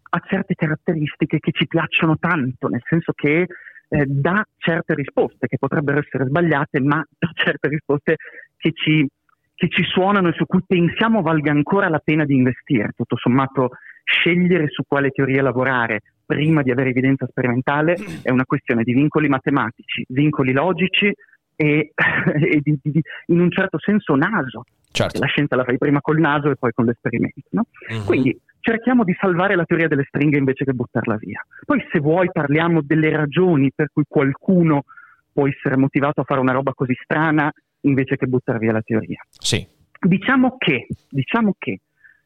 ha 0.08 0.22
certe 0.28 0.54
caratteristiche 0.54 1.38
che 1.38 1.50
ci 1.50 1.66
piacciono 1.66 2.18
tanto, 2.18 2.68
nel 2.68 2.82
senso 2.84 3.12
che 3.12 3.46
eh, 3.88 4.04
dà 4.06 4.44
certe 4.58 4.94
risposte 4.94 5.46
che 5.46 5.56
potrebbero 5.56 5.98
essere 5.98 6.26
sbagliate, 6.26 6.80
ma 6.80 7.02
dà 7.18 7.30
certe 7.32 7.68
risposte 7.68 8.16
che 8.56 8.72
ci, 8.74 9.08
che 9.54 9.68
ci 9.70 9.82
suonano 9.84 10.28
e 10.28 10.32
su 10.32 10.44
cui 10.44 10.62
pensiamo 10.66 11.22
valga 11.22 11.52
ancora 11.52 11.88
la 11.88 12.00
pena 12.00 12.24
di 12.26 12.34
investire. 12.34 12.90
Tutto 12.94 13.16
sommato, 13.16 13.70
scegliere 14.04 14.68
su 14.68 14.82
quale 14.86 15.10
teoria 15.10 15.40
lavorare 15.42 16.00
prima 16.26 16.62
di 16.62 16.70
avere 16.70 16.90
evidenza 16.90 17.26
sperimentale 17.26 17.96
è 18.22 18.30
una 18.30 18.44
questione 18.44 18.82
di 18.82 18.92
vincoli 18.92 19.28
matematici, 19.28 20.04
vincoli 20.08 20.52
logici 20.52 21.10
e, 21.54 21.92
e 21.94 22.60
di, 22.62 22.78
di, 22.82 23.00
in 23.26 23.40
un 23.40 23.50
certo 23.50 23.78
senso 23.78 24.14
naso. 24.16 24.64
Certo. 24.90 25.20
La 25.20 25.26
scienza 25.26 25.56
la 25.56 25.64
fai 25.64 25.78
prima 25.78 26.00
col 26.00 26.18
naso 26.18 26.50
e 26.50 26.56
poi 26.56 26.72
con 26.72 26.86
l'esperimento. 26.86 27.40
No? 27.50 27.66
Mhm. 27.90 28.04
Quindi 28.04 28.38
cerchiamo 28.60 29.04
di 29.04 29.14
salvare 29.18 29.54
la 29.54 29.64
teoria 29.64 29.88
delle 29.88 30.04
stringhe 30.08 30.38
invece 30.38 30.64
che 30.64 30.72
buttarla 30.72 31.16
via. 31.16 31.44
Poi 31.64 31.84
se 31.92 32.00
vuoi 32.00 32.30
parliamo 32.32 32.80
delle 32.82 33.10
ragioni 33.10 33.70
per 33.74 33.90
cui 33.92 34.04
qualcuno 34.08 34.84
può 35.32 35.46
essere 35.46 35.76
motivato 35.76 36.22
a 36.22 36.24
fare 36.24 36.40
una 36.40 36.52
roba 36.52 36.72
così 36.72 36.94
strana 37.02 37.52
invece 37.82 38.16
che 38.16 38.26
buttare 38.26 38.58
via 38.58 38.72
la 38.72 38.82
teoria. 38.82 39.22
Sì. 39.30 39.64
Diciamo 39.98 40.56
che, 40.56 40.86
diciamo 41.08 41.54
che 41.58 41.80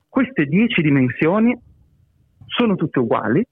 queste 0.09 0.45
dieci 0.47 0.81
dimensioni 0.81 1.57
sono 2.47 2.75
tutte 2.77 3.01
uguali, 3.01 3.45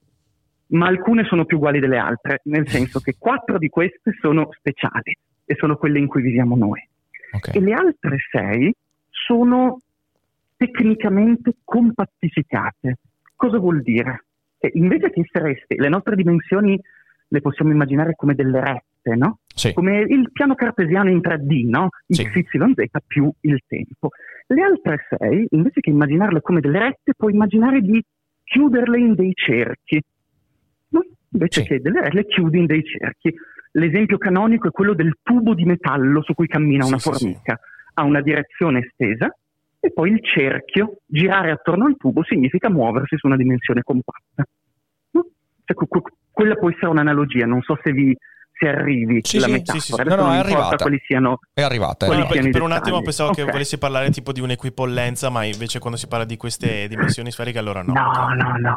ma 0.69 0.87
alcune 0.87 1.25
sono 1.25 1.45
più 1.45 1.57
uguali 1.57 1.81
delle 1.81 1.99
altre, 1.99 2.41
nel 2.45 2.69
senso 2.69 3.01
che 3.01 3.17
quattro 3.19 3.59
di 3.59 3.69
queste 3.69 4.13
sono 4.21 4.49
speciali 4.53 5.17
e 5.45 5.55
sono 5.55 5.77
quelle 5.77 5.99
in 5.99 6.07
cui 6.07 6.23
viviamo 6.23 6.57
noi. 6.57 6.87
Ok. 7.33 7.55
E 7.55 7.61
le 7.61 7.73
altre 7.73 8.17
sei 8.31 8.75
sono 9.11 9.81
tecnicamente 10.57 11.55
compattificate. 11.65 12.99
Cosa 13.35 13.59
vuol 13.59 13.83
dire? 13.83 14.25
Che 14.59 14.71
invece 14.75 15.11
che 15.11 15.21
essere 15.21 15.53
resti, 15.53 15.77
le 15.77 15.89
nostre 15.89 16.17
dimensioni 16.17 16.79
le 17.31 17.41
possiamo 17.41 17.71
immaginare 17.71 18.15
come 18.17 18.35
delle 18.35 18.61
rette, 18.61 19.15
no? 19.17 19.39
Sì. 19.47 19.73
Come 19.73 20.01
il 20.01 20.31
piano 20.33 20.55
cartesiano 20.55 21.11
in 21.11 21.19
3D, 21.19 21.69
no? 21.69 21.91
Sì. 22.09 22.25
X, 22.25 22.35
Y, 22.35 22.73
Z 22.75 22.99
più 23.07 23.31
il 23.41 23.63
tempo. 23.67 24.11
Le 24.47 24.63
altre 24.63 25.07
sei, 25.09 25.47
invece 25.51 25.81
che 25.81 25.91
immaginarle 25.91 26.41
come 26.41 26.61
delle 26.61 26.79
rette, 26.79 27.13
puoi 27.17 27.33
immaginare 27.33 27.81
di 27.81 28.03
chiuderle 28.45 28.99
in 28.99 29.15
dei 29.15 29.33
cerchi. 29.35 30.03
Invece 31.31 31.63
Sì. 31.63 31.67
che 31.69 31.81
delle 31.81 32.01
rette, 32.03 32.15
le 32.17 32.27
chiudi 32.27 32.59
in 32.59 32.67
dei 32.67 32.83
cerchi. 32.85 33.35
L'esempio 33.73 34.17
canonico 34.19 34.69
è 34.69 34.71
quello 34.71 34.95
del 34.95 35.17
tubo 35.23 35.55
di 35.55 35.65
metallo 35.65 36.23
su 36.23 36.33
cui 36.35 36.47
cammina 36.47 36.87
una 36.87 36.99
Sì, 36.99 37.11
sì, 37.11 37.17
sì. 37.17 37.25
formica. 37.25 37.61
Ha 37.95 38.03
una 38.03 38.23
direzione 38.23 38.81
estesa 38.81 39.35
e 39.81 39.93
poi 39.93 40.11
il 40.13 40.21
cerchio, 40.25 40.99
girare 41.07 41.51
attorno 41.51 41.85
al 41.87 41.97
tubo, 41.97 42.25
significa 42.25 42.71
muoversi 42.71 43.17
su 43.17 43.27
una 43.27 43.37
dimensione 43.37 43.83
compatta. 43.83 44.45
Cioè, 45.13 45.77
que- 45.77 45.87
que- 45.87 46.13
quella 46.31 46.55
può 46.55 46.71
essere 46.71 46.87
un'analogia, 46.89 47.45
non 47.45 47.61
so 47.63 47.79
se 47.83 47.93
vi 47.93 48.17
se 48.61 48.69
arrivi 48.69 49.21
Sì, 49.23 49.39
la 49.39 49.45
sì, 49.47 49.53
metafora. 49.53 49.79
sì, 49.81 49.93
sì, 49.93 50.09
No, 50.09 50.17
no, 50.17 50.23
non 50.25 50.33
è 50.35 50.39
arrivata. 50.39 50.77
quali 50.77 50.99
siano 51.07 51.39
È 51.53 51.63
arrivata. 51.63 52.07
è 52.07 52.09
Quali 52.09 52.23
No, 52.23 52.29
siano 52.33 52.51
per 52.51 52.63
un 52.63 52.73
attimo 52.73 53.03
pensavo 53.03 53.31
che 53.31 53.43
Ok. 53.43 53.53
volessi 53.53 53.79
parlare 53.79 54.11
tipo 54.11 54.33
di 54.33 54.41
un'equipollenza, 54.41 55.31
ma 55.31 55.45
invece 55.45 55.79
quando 55.79 55.97
si 55.97 56.09
parla 56.09 56.25
di 56.25 56.37
queste 56.37 56.89
dimensioni 56.89 57.31
sferiche 57.31 57.59
allora 57.61 57.83
no. 57.83 57.93
No, 57.93 58.35
no, 58.35 58.57
no. 58.59 58.77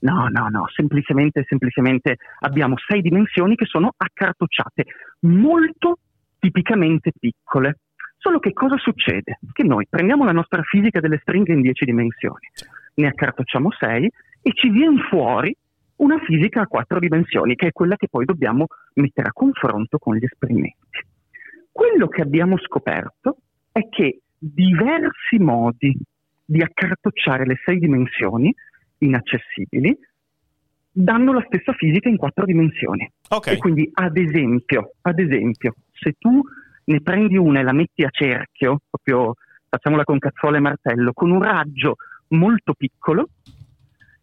No, 0.00 0.28
no, 0.28 0.48
no, 0.48 0.66
semplicemente, 0.74 1.44
semplicemente 1.46 2.16
abbiamo 2.40 2.74
sei 2.86 3.02
dimensioni 3.02 3.54
che 3.54 3.66
sono 3.66 3.92
accartocciate, 3.94 4.84
molto 5.20 5.98
tipicamente 6.38 7.12
piccole. 7.18 7.78
Solo 8.16 8.38
che 8.38 8.52
cosa 8.52 8.76
succede? 8.76 9.38
Che 9.52 9.62
noi 9.62 9.86
prendiamo 9.88 10.24
la 10.24 10.32
nostra 10.32 10.62
fisica 10.62 11.00
delle 11.00 11.18
stringhe 11.22 11.52
in 11.52 11.60
dieci 11.60 11.84
dimensioni, 11.84 12.48
ne 12.94 13.06
accartocciamo 13.06 13.70
sei 13.72 14.10
e 14.42 14.52
ci 14.54 14.70
viene 14.70 15.00
fuori 15.08 15.54
una 15.96 16.18
fisica 16.18 16.62
a 16.62 16.66
quattro 16.66 16.98
dimensioni, 16.98 17.54
che 17.54 17.68
è 17.68 17.72
quella 17.72 17.96
che 17.96 18.08
poi 18.08 18.24
dobbiamo 18.24 18.66
mettere 18.94 19.28
a 19.28 19.32
confronto 19.32 19.98
con 19.98 20.16
gli 20.16 20.24
esperimenti. 20.24 21.04
Quello 21.70 22.08
che 22.08 22.22
abbiamo 22.22 22.58
scoperto 22.58 23.36
è 23.70 23.86
che 23.88 24.20
diversi 24.38 25.38
modi 25.38 25.96
di 26.44 26.62
accartocciare 26.62 27.44
le 27.44 27.60
sei 27.64 27.78
dimensioni 27.78 28.52
inaccessibili 29.00 29.96
danno 30.92 31.32
la 31.32 31.44
stessa 31.46 31.72
fisica 31.72 32.08
in 32.08 32.16
quattro 32.16 32.44
dimensioni. 32.44 33.08
Ok, 33.28 33.46
E 33.48 33.56
quindi, 33.58 33.88
ad 33.92 34.16
esempio, 34.16 34.92
ad 35.02 35.18
esempio, 35.18 35.74
se 35.92 36.14
tu 36.18 36.42
ne 36.84 37.00
prendi 37.00 37.36
una 37.36 37.60
e 37.60 37.62
la 37.62 37.72
metti 37.72 38.02
a 38.02 38.08
cerchio, 38.10 38.80
proprio 38.90 39.34
facciamola 39.68 40.04
con 40.04 40.18
cazzuola 40.18 40.56
e 40.56 40.60
martello, 40.60 41.12
con 41.12 41.30
un 41.30 41.42
raggio 41.42 41.96
molto 42.28 42.74
piccolo, 42.74 43.28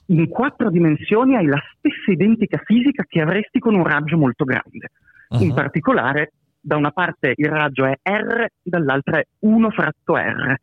in 0.07 0.27
quattro 0.27 0.69
dimensioni 0.69 1.35
hai 1.35 1.45
la 1.45 1.61
stessa 1.75 2.11
identica 2.11 2.61
fisica 2.63 3.03
che 3.07 3.21
avresti 3.21 3.59
con 3.59 3.75
un 3.75 3.83
raggio 3.83 4.17
molto 4.17 4.43
grande. 4.43 4.91
In 5.39 5.47
Mhm. 5.47 5.53
particolare, 5.53 6.31
da 6.59 6.75
una 6.75 6.91
parte 6.91 7.33
il 7.35 7.49
raggio 7.49 7.85
è 7.85 7.97
R, 8.03 8.47
dall'altra 8.61 9.19
è 9.19 9.25
1 9.39 9.69
fratto 9.71 10.15
R. 10.15 10.55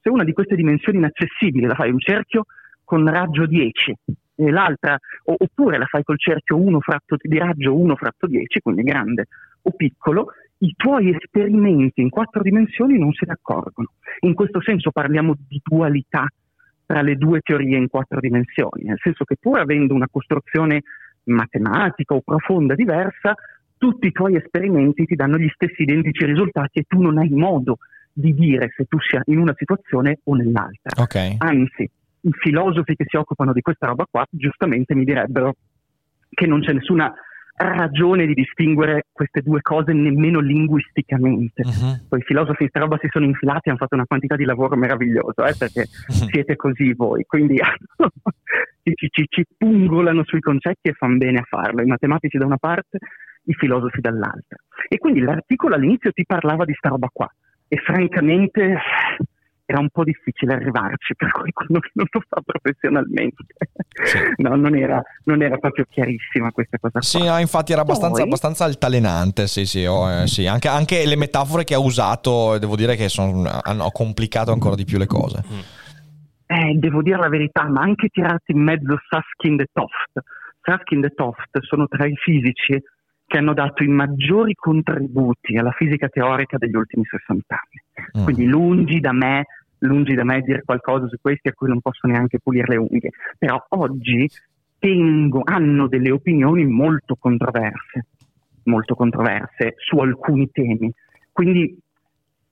Se 0.00 0.08
una 0.08 0.24
di 0.24 0.32
queste 0.32 0.56
dimensioni 0.56 0.98
inaccessibili 0.98 1.66
la 1.66 1.74
fai 1.74 1.90
un 1.90 1.98
cerchio 1.98 2.44
con 2.92 3.08
raggio 3.08 3.46
10 3.46 3.96
e 4.34 4.50
l'altra, 4.50 4.98
o- 5.24 5.36
oppure 5.38 5.78
la 5.78 5.86
fai 5.86 6.02
col 6.02 6.18
cerchio 6.18 6.58
1 6.58 6.78
fratto 6.80 7.16
di 7.18 7.38
raggio 7.38 7.74
1 7.74 7.96
fratto 7.96 8.26
10, 8.26 8.60
quindi 8.60 8.82
grande 8.82 9.28
o 9.62 9.70
piccolo, 9.70 10.26
i 10.58 10.74
tuoi 10.76 11.08
esperimenti 11.08 12.02
in 12.02 12.10
quattro 12.10 12.42
dimensioni 12.42 12.98
non 12.98 13.10
se 13.14 13.24
ne 13.24 13.32
accorgono. 13.32 13.92
In 14.20 14.34
questo 14.34 14.60
senso 14.60 14.90
parliamo 14.90 15.34
di 15.48 15.58
dualità 15.64 16.26
tra 16.84 17.00
le 17.00 17.16
due 17.16 17.40
teorie 17.40 17.78
in 17.78 17.88
quattro 17.88 18.20
dimensioni, 18.20 18.84
nel 18.84 18.98
senso 19.00 19.24
che 19.24 19.36
pur 19.40 19.60
avendo 19.60 19.94
una 19.94 20.08
costruzione 20.10 20.82
matematica 21.24 22.12
o 22.12 22.20
profonda 22.20 22.74
diversa, 22.74 23.32
tutti 23.78 24.08
i 24.08 24.12
tuoi 24.12 24.36
esperimenti 24.36 25.06
ti 25.06 25.14
danno 25.14 25.38
gli 25.38 25.48
stessi 25.54 25.80
identici 25.80 26.26
risultati 26.26 26.80
e 26.80 26.84
tu 26.86 27.00
non 27.00 27.16
hai 27.16 27.30
modo 27.30 27.78
di 28.12 28.34
dire 28.34 28.70
se 28.76 28.84
tu 28.84 28.98
sia 29.00 29.22
in 29.26 29.38
una 29.38 29.54
situazione 29.56 30.18
o 30.24 30.34
nell'altra. 30.34 31.00
Ok. 31.00 31.36
Anzi, 31.38 31.90
i 32.22 32.30
filosofi 32.32 32.94
che 32.96 33.04
si 33.06 33.16
occupano 33.16 33.52
di 33.52 33.60
questa 33.62 33.86
roba 33.86 34.06
qua 34.10 34.24
giustamente 34.30 34.94
mi 34.94 35.04
direbbero 35.04 35.54
che 36.30 36.46
non 36.46 36.60
c'è 36.60 36.72
nessuna 36.72 37.12
ragione 37.54 38.26
di 38.26 38.32
distinguere 38.34 39.06
queste 39.12 39.42
due 39.42 39.60
cose 39.60 39.92
nemmeno 39.92 40.40
linguisticamente. 40.40 41.62
Mhm. 41.64 42.06
Poi 42.08 42.18
i 42.18 42.22
filosofi 42.22 42.62
in 42.64 42.68
questa 42.70 42.80
roba 42.80 42.98
si 43.00 43.08
sono 43.10 43.24
infilati 43.26 43.68
e 43.68 43.70
hanno 43.70 43.78
fatto 43.78 43.94
una 43.94 44.06
quantità 44.06 44.36
di 44.36 44.44
lavoro 44.44 44.74
meraviglioso, 44.76 45.44
eh, 45.44 45.54
perché 45.56 45.80
Mhm. 46.08 46.28
siete 46.30 46.56
così 46.56 46.92
voi, 46.94 47.24
quindi 47.24 47.58
ci- 48.82 49.08
ci- 49.10 49.26
ci 49.28 49.44
pungolano 49.56 50.24
sui 50.24 50.40
concetti 50.40 50.88
e 50.88 50.92
fanno 50.94 51.18
bene 51.18 51.38
a 51.38 51.44
farlo, 51.46 51.82
i 51.82 51.86
matematici 51.86 52.38
da 52.38 52.46
una 52.46 52.56
parte, 52.56 52.98
i 53.44 53.54
filosofi 53.54 54.00
dall'altra. 54.00 54.56
E 54.88 54.98
quindi 54.98 55.20
l'articolo 55.20 55.74
all'inizio 55.74 56.10
ti 56.12 56.24
parlava 56.26 56.64
di 56.64 56.72
sta 56.74 56.88
roba 56.88 57.08
qua 57.12 57.28
e 57.68 57.76
francamente 57.76 58.76
era 59.72 59.80
un 59.80 59.88
po' 59.88 60.04
difficile 60.04 60.54
arrivarci 60.54 61.14
per 61.16 61.30
qualcuno 61.30 61.80
che 61.80 61.90
non 61.94 62.06
lo 62.10 62.22
fa 62.28 62.40
professionalmente. 62.44 63.44
Sì. 64.04 64.18
No, 64.36 64.54
non 64.54 64.76
era, 64.76 65.02
non 65.24 65.42
era 65.42 65.56
proprio 65.56 65.86
chiarissima 65.88 66.50
questa 66.52 66.78
cosa 66.78 66.98
qua. 66.98 67.02
Sì, 67.02 67.24
no, 67.24 67.38
infatti 67.38 67.72
era 67.72 67.82
abbastanza, 67.82 68.18
Poi- 68.18 68.26
abbastanza 68.26 68.64
altalenante, 68.64 69.46
sì, 69.46 69.64
sì, 69.66 69.84
oh, 69.84 70.10
eh, 70.10 70.26
sì. 70.26 70.46
Anche, 70.46 70.68
anche 70.68 71.06
le 71.06 71.16
metafore 71.16 71.64
che 71.64 71.74
ha 71.74 71.78
usato, 71.78 72.58
devo 72.58 72.76
dire 72.76 72.96
che 72.96 73.08
son- 73.08 73.48
hanno 73.62 73.90
complicato 73.90 74.52
ancora 74.52 74.74
di 74.74 74.84
più 74.84 74.98
le 74.98 75.06
cose. 75.06 75.42
Eh, 76.46 76.74
devo 76.74 77.02
dire 77.02 77.16
la 77.16 77.28
verità, 77.28 77.66
ma 77.68 77.80
anche 77.80 78.08
tirati 78.08 78.52
in 78.52 78.62
mezzo 78.62 78.98
Susskind 79.08 79.60
e 79.60 79.66
Toft. 79.72 80.20
Susskind 80.60 81.04
e 81.04 81.10
Toft 81.14 81.58
sono 81.62 81.86
tra 81.86 82.06
i 82.06 82.14
fisici 82.14 82.78
che 83.32 83.38
hanno 83.38 83.54
dato 83.54 83.82
i 83.82 83.88
maggiori 83.88 84.54
contributi 84.54 85.56
alla 85.56 85.70
fisica 85.70 86.08
teorica 86.08 86.58
degli 86.58 86.76
ultimi 86.76 87.02
60 87.04 87.46
anni. 87.48 88.20
Mm. 88.20 88.24
Quindi 88.24 88.44
lungi 88.44 89.00
da 89.00 89.12
me, 89.12 89.46
lungi 89.82 90.14
da 90.14 90.24
me 90.24 90.40
dire 90.40 90.62
qualcosa 90.64 91.06
su 91.08 91.16
questi 91.20 91.48
a 91.48 91.52
cui 91.52 91.68
non 91.68 91.80
posso 91.80 92.06
neanche 92.06 92.38
pulire 92.40 92.66
le 92.68 92.76
unghie. 92.76 93.10
Però 93.38 93.64
oggi 93.70 94.28
tengo- 94.78 95.42
hanno 95.44 95.86
delle 95.86 96.10
opinioni 96.10 96.64
molto 96.66 97.16
controverse, 97.16 98.06
molto 98.64 98.94
controverse 98.94 99.74
su 99.76 99.98
alcuni 99.98 100.50
temi. 100.50 100.92
Quindi 101.30 101.78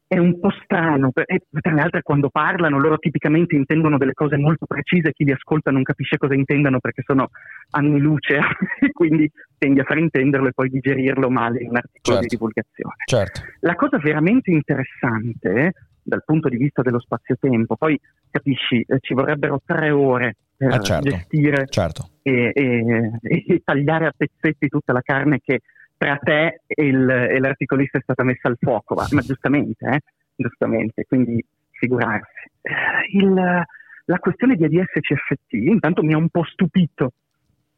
è 0.07 0.19
un 0.19 0.41
po' 0.41 0.51
strano, 0.65 1.13
e 1.25 1.43
tra 1.61 1.73
le 1.73 1.83
altre 1.83 2.03
quando 2.03 2.31
parlano 2.31 2.81
loro 2.81 2.99
tipicamente 2.99 3.55
intendono 3.55 3.97
delle 3.97 4.13
cose 4.13 4.37
molto 4.37 4.67
precise, 4.67 5.13
chi 5.13 5.23
li 5.23 5.31
ascolta 5.31 5.71
non 5.71 5.85
capisce 5.85 6.17
cosa 6.17 6.35
intendano 6.35 6.81
perché 6.81 7.03
sono 7.07 7.31
anni 7.71 8.01
luce 8.01 8.39
e 8.81 8.91
quindi 8.91 9.31
tendi 9.57 9.79
a 9.79 9.85
fraintenderlo 9.85 10.49
e 10.49 10.53
poi 10.53 10.69
digerirlo 10.69 11.31
male 11.31 11.61
in 11.61 11.69
un 11.71 11.77
articolo 11.77 12.03
Certo. 12.03 12.21
di 12.23 12.27
divulgazione. 12.27 12.95
Certo. 13.05 13.41
La 13.61 13.77
cosa 13.77 13.99
veramente 13.99 14.51
interessante 14.51 15.75
dal 16.03 16.23
punto 16.25 16.49
di 16.49 16.57
vista 16.57 16.83
dello 16.83 17.01
spazio-tempo, 17.01 17.77
poi 17.77 17.99
capisci, 18.31 18.81
eh, 18.87 18.99
ci 19.01 19.15
vorrebbero 19.15 19.61
tre 19.65 19.91
ore 19.91 20.37
per 20.57 20.73
Eh, 20.75 20.81
certo. 20.83 21.09
gestire 21.11 21.67
Certo. 21.69 22.11
e, 22.23 22.51
e- 22.55 23.11
e 23.23 23.63
tagliare 23.65 24.07
a 24.07 24.13
pezzetti 24.17 24.69
tutta 24.69 24.93
la 24.93 25.01
carne 25.03 25.41
che 25.41 25.61
tra 25.97 26.17
te 26.17 26.61
e, 26.67 26.85
il- 26.87 27.09
e 27.11 27.39
l'articolista 27.39 27.99
è 27.99 28.03
stata 28.03 28.23
messa 28.25 28.49
al 28.49 28.57
fuoco, 28.59 28.95
ma, 28.95 29.07
ma 29.11 29.21
giustamente, 29.21 29.87
eh, 29.87 30.01
giustamente, 30.37 31.05
quindi 31.07 31.45
figurarsi. 31.73 32.51
Eh, 32.63 32.73
il- 33.19 33.63
la 34.07 34.19
questione 34.19 34.57
di 34.57 34.65
ADS-CFT 34.65 35.53
intanto 35.53 36.03
mi 36.03 36.13
ha 36.15 36.17
un 36.17 36.29
po' 36.31 36.45
stupito 36.45 37.13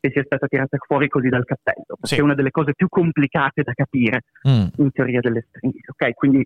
che 0.00 0.10
sia 0.10 0.24
stata 0.24 0.46
tirata 0.48 0.76
fuori 0.84 1.06
così 1.08 1.28
dal 1.28 1.44
cappello, 1.44 1.84
perché 1.86 2.06
Sì. 2.14 2.16
è 2.16 2.22
una 2.22 2.34
delle 2.34 2.50
cose 2.50 2.74
più 2.74 2.88
complicate 2.88 3.62
da 3.62 3.72
capire 3.72 4.22
Mm. 4.48 4.66
in 4.78 4.90
teoria 4.90 5.20
delle 5.20 5.44
stringhe, 5.48 5.80
ok? 5.86 6.14
Quindi, 6.14 6.38
ah, 6.38 6.44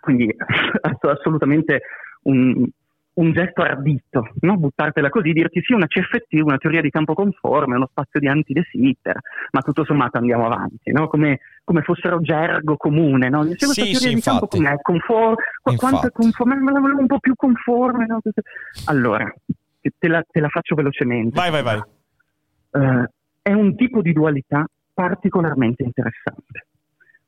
quindi 0.00 0.28
ass- 0.82 1.18
assolutamente 1.18 1.80
un, 2.22 2.66
un 3.14 3.32
gesto 3.32 3.62
ardito, 3.62 4.28
no? 4.40 4.56
buttartela 4.56 5.08
così, 5.08 5.32
dirti 5.32 5.60
sì, 5.62 5.72
una 5.72 5.86
CFT, 5.86 6.32
una 6.42 6.56
teoria 6.56 6.80
di 6.80 6.90
campo 6.90 7.14
conforme, 7.14 7.76
uno 7.76 7.86
spazio 7.88 8.18
di 8.18 8.26
anti-de 8.28 8.64
Sitter, 8.70 9.18
ma 9.52 9.60
tutto 9.60 9.84
sommato 9.84 10.18
andiamo 10.18 10.46
avanti, 10.46 10.90
no? 10.90 11.06
come, 11.08 11.40
come 11.62 11.82
fossero 11.82 12.20
gergo 12.20 12.76
comune. 12.76 13.28
No? 13.28 13.44
Dice, 13.44 13.66
questa 13.66 13.84
Sì, 13.84 13.90
teoria 13.92 14.08
sì, 14.08 14.14
di 14.14 14.20
campo 14.20 14.44
infatti. 14.44 14.62
com'è? 14.64 14.80
Confor- 14.80 15.36
qu- 15.62 15.76
quanto 15.76 16.06
è 16.06 16.10
conforme? 16.10 16.56
Me 16.56 16.72
la 16.72 16.80
volevo 16.80 17.00
un 17.00 17.06
po' 17.06 17.18
più 17.20 17.34
conforme. 17.36 18.06
no? 18.06 18.20
Allora, 18.86 19.32
te- 19.80 20.08
la, 20.08 20.24
te 20.28 20.40
la 20.40 20.48
faccio 20.48 20.74
velocemente. 20.74 21.36
Vai, 21.38 21.50
vai, 21.50 21.62
vai. 21.62 21.82
Eh, 22.70 23.08
è 23.42 23.52
un 23.52 23.76
tipo 23.76 24.00
di 24.02 24.12
dualità 24.12 24.64
particolarmente 24.92 25.82
interessante 25.84 26.66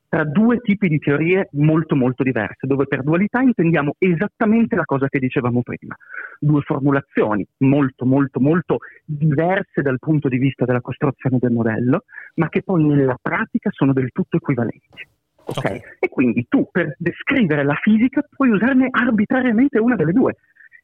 tra 0.09 0.25
due 0.25 0.59
tipi 0.61 0.89
di 0.89 0.99
teorie 0.99 1.49
molto 1.53 1.97
molto 1.97 2.23
diverse, 2.23 2.67
dove 2.67 2.87
per 2.87 3.03
dualità 3.03 3.41
intendiamo 3.41 3.95
esattamente 3.99 4.77
la 4.77 4.85
cosa 4.85 5.09
che 5.09 5.19
dicevamo 5.19 5.63
prima, 5.63 5.95
due 6.39 6.61
formulazioni 6.63 7.47
molto 7.59 8.05
molto 8.05 8.41
molto 8.41 8.79
diverse 9.05 9.83
dal 9.83 9.99
punto 9.99 10.29
di 10.29 10.39
vista 10.39 10.65
della 10.65 10.81
costruzione 10.81 11.39
del 11.41 11.53
modello, 11.53 12.05
ma 12.35 12.49
che 12.49 12.63
poi 12.63 12.85
nella 12.85 13.19
pratica 13.21 13.71
sono 13.73 13.93
del 13.93 14.11
tutto 14.13 14.37
equivalenti. 14.37 15.07
ok? 15.45 15.57
Ok. 15.57 15.81
E 16.01 16.09
quindi 16.09 16.47
tu 16.49 16.69
per 16.71 16.95
descrivere 16.99 17.65
la 17.65 17.77
fisica 17.83 18.27
puoi 18.29 18.51
usarne 18.51 18.89
arbitrariamente 18.91 19.79
una 19.79 19.97
delle 19.97 20.13
due. 20.13 20.37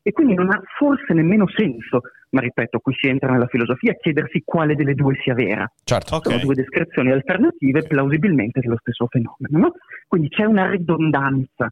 E 0.03 0.11
quindi 0.11 0.35
non 0.35 0.51
ha 0.51 0.61
forse 0.79 1.13
nemmeno 1.13 1.47
senso, 1.49 2.01
ma 2.31 2.41
ripeto, 2.41 2.81
qui 2.81 2.95
si 2.99 3.07
entra 3.07 3.31
nella 3.31 3.47
filosofia, 3.47 3.95
chiedersi 3.95 4.43
quale 4.45 4.75
delle 4.75 4.95
due 4.95 5.15
sia 5.23 5.35
vera. 5.35 5.71
Certo. 5.85 6.17
Ok. 6.17 6.31
Sono 6.31 6.43
due 6.43 6.55
descrizioni 6.55 7.13
alternative 7.13 7.85
plausibilmente 7.85 8.61
dello 8.61 8.79
stesso 8.81 9.07
fenomeno. 9.07 9.59
no? 9.59 9.73
Quindi 10.09 10.29
c'è 10.29 10.45
una 10.45 10.69
ridondanza 10.69 11.69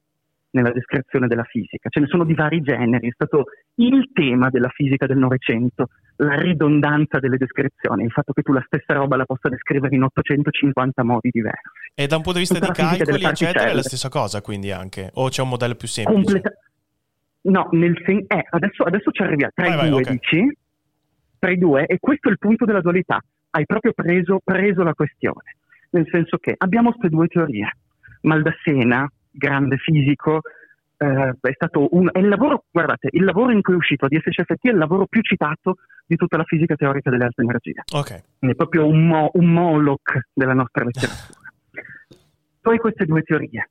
nella 0.53 0.71
descrizione 0.73 1.29
della 1.29 1.45
fisica, 1.45 1.89
ce 1.89 2.01
ne 2.01 2.07
sono 2.07 2.25
di 2.25 2.35
vari 2.35 2.61
generi, 2.61 3.09
è 3.09 3.13
stato 3.13 3.45
il 3.77 4.11
tema 4.13 4.51
della 4.51 4.69
fisica 4.69 5.07
del 5.07 5.19
Novecento, 5.19 5.89
la 6.17 6.35
ridondanza 6.35 7.19
delle 7.19 7.37
descrizioni, 7.37 8.05
il 8.05 8.11
fatto 8.11 8.33
che 8.33 8.43
tu 8.43 8.53
la 8.53 8.63
stessa 8.67 8.95
roba 8.95 9.17
la 9.17 9.25
possa 9.25 9.49
descrivere 9.49 9.95
in 9.95 10.03
850 10.03 11.05
modi 11.05 11.31
diversi. 11.31 11.61
E 11.95 12.07
da 12.07 12.17
un 12.17 12.23
punto 12.23 12.39
di 12.39 12.45
vista 12.45 12.59
Tutta 12.59 12.73
di 12.73 12.97
calcoli, 12.97 13.25
eccetera, 13.25 13.71
è 13.71 13.75
la 13.75 13.83
stessa 13.83 14.09
cosa, 14.09 14.41
quindi 14.41 14.73
anche. 14.73 15.11
O 15.15 15.29
c'è 15.29 15.43
un 15.43 15.49
modello 15.51 15.75
più 15.75 15.87
semplice? 15.87 16.33
Completa- 16.33 16.59
No, 17.43 17.69
nel 17.73 18.01
sen- 18.05 18.25
eh, 18.27 18.47
adesso, 18.51 18.83
adesso 18.85 19.11
ci 19.11 19.23
arriviamo. 19.23 19.53
Tra 19.55 19.67
Vai, 19.67 19.75
i 19.75 19.77
vai, 19.79 19.89
due 19.91 20.01
ok. 20.03 20.11
dici? 20.11 20.59
Tra 21.39 21.51
i 21.51 21.59
due, 21.59 21.87
e 21.87 21.99
questo 21.99 22.29
è 22.29 22.33
il 22.33 22.39
punto 22.39 22.65
della 22.65 22.81
dualità. 22.83 23.19
Hai 23.51 23.65
proprio 23.65 23.93
preso, 23.93 24.41
preso 24.45 24.83
la 24.83 24.95
questione. 24.95 25.57
Nel 25.91 26.07
senso 26.11 26.37
che 26.37 26.55
abbiamo 26.57 26.91
queste 26.91 27.09
due 27.09 27.27
teorie. 27.29 27.77
Maldacena, 28.23 29.11
grande 29.31 29.79
fisico, 29.79 30.41
eh, 30.99 31.35
è 31.41 31.53
stato 31.55 31.89
un, 31.93 32.11
è 32.13 32.19
il 32.19 32.29
lavoro, 32.29 32.65
guardate, 32.71 33.09
il 33.13 33.25
lavoro 33.25 33.53
in 33.53 33.63
cui 33.63 33.73
è 33.73 33.77
uscito 33.77 34.05
ADS-CFT 34.05 34.69
è 34.69 34.71
il 34.71 34.77
lavoro 34.77 35.07
più 35.07 35.23
citato 35.23 35.77
di 36.07 36.17
tutta 36.17 36.37
la 36.37 36.45
fisica 36.45 36.75
teorica 36.77 37.09
delle 37.09 37.25
alte 37.25 37.41
energie 37.41 37.83
Ok. 37.95 38.23
è 38.41 38.55
proprio 38.55 38.87
un, 38.87 39.07
mo- 39.07 39.31
un 39.33 39.47
Moloch 39.47 40.27
della 40.35 40.53
nostra 40.53 40.85
letteratura. 40.85 41.39
Poi 42.61 42.77
queste 42.79 43.07
due 43.07 43.23
teorie. 43.23 43.71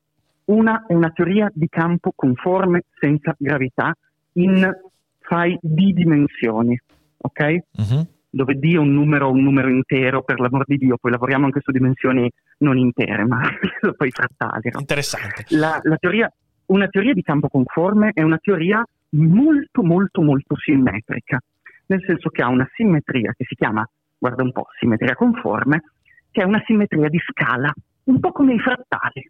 Una 0.49 0.85
è 0.87 0.93
una 0.93 1.11
teoria 1.11 1.49
di 1.53 1.67
campo 1.69 2.11
conforme 2.15 2.83
senza 2.99 3.35
gravità 3.37 3.93
in 4.33 4.71
fai 5.19 5.55
di 5.61 5.93
dimensioni, 5.93 6.79
ok? 7.17 7.57
Mhm. 7.77 8.07
Dove 8.31 8.55
D 8.55 8.73
è 8.73 8.77
un 8.77 8.93
numero, 8.93 9.29
un 9.31 9.43
numero 9.43 9.69
intero, 9.69 10.23
per 10.23 10.39
l'amor 10.39 10.63
di 10.65 10.77
Dio, 10.77 10.97
poi 10.97 11.11
lavoriamo 11.11 11.45
anche 11.45 11.61
su 11.61 11.71
dimensioni 11.71 12.29
non 12.59 12.77
intere, 12.77 13.25
ma 13.25 13.41
poi 13.95 14.09
frattali. 14.09 14.69
no? 14.71 14.79
Interessante. 14.79 15.45
La, 15.49 15.79
la 15.83 15.97
teoria, 15.97 16.31
una 16.67 16.87
teoria 16.87 17.13
di 17.13 17.21
campo 17.21 17.47
conforme 17.47 18.11
è 18.13 18.23
una 18.23 18.39
teoria 18.41 18.83
molto 19.11 19.83
molto 19.83 20.21
molto 20.21 20.55
simmetrica, 20.55 21.39
nel 21.87 22.03
senso 22.05 22.29
che 22.29 22.41
ha 22.41 22.47
una 22.47 22.67
simmetria 22.73 23.33
che 23.37 23.45
si 23.45 23.53
chiama, 23.53 23.87
guarda 24.17 24.41
un 24.41 24.51
po', 24.51 24.67
simmetria 24.79 25.13
conforme, 25.13 25.83
che 26.31 26.41
è 26.41 26.45
una 26.45 26.61
simmetria 26.65 27.09
di 27.09 27.19
scala, 27.19 27.71
un 28.05 28.19
po' 28.19 28.31
come 28.31 28.53
i 28.53 28.59
frattali, 28.59 29.27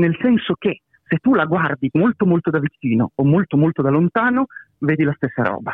nel 0.00 0.16
senso 0.20 0.54
che 0.58 0.80
se 1.06 1.18
tu 1.18 1.34
la 1.34 1.44
guardi 1.44 1.90
molto 1.92 2.26
molto 2.26 2.50
da 2.50 2.58
vicino 2.58 3.12
o 3.14 3.24
molto 3.24 3.56
molto 3.56 3.82
da 3.82 3.90
lontano, 3.90 4.46
vedi 4.78 5.02
la 5.02 5.14
stessa 5.14 5.42
roba. 5.42 5.72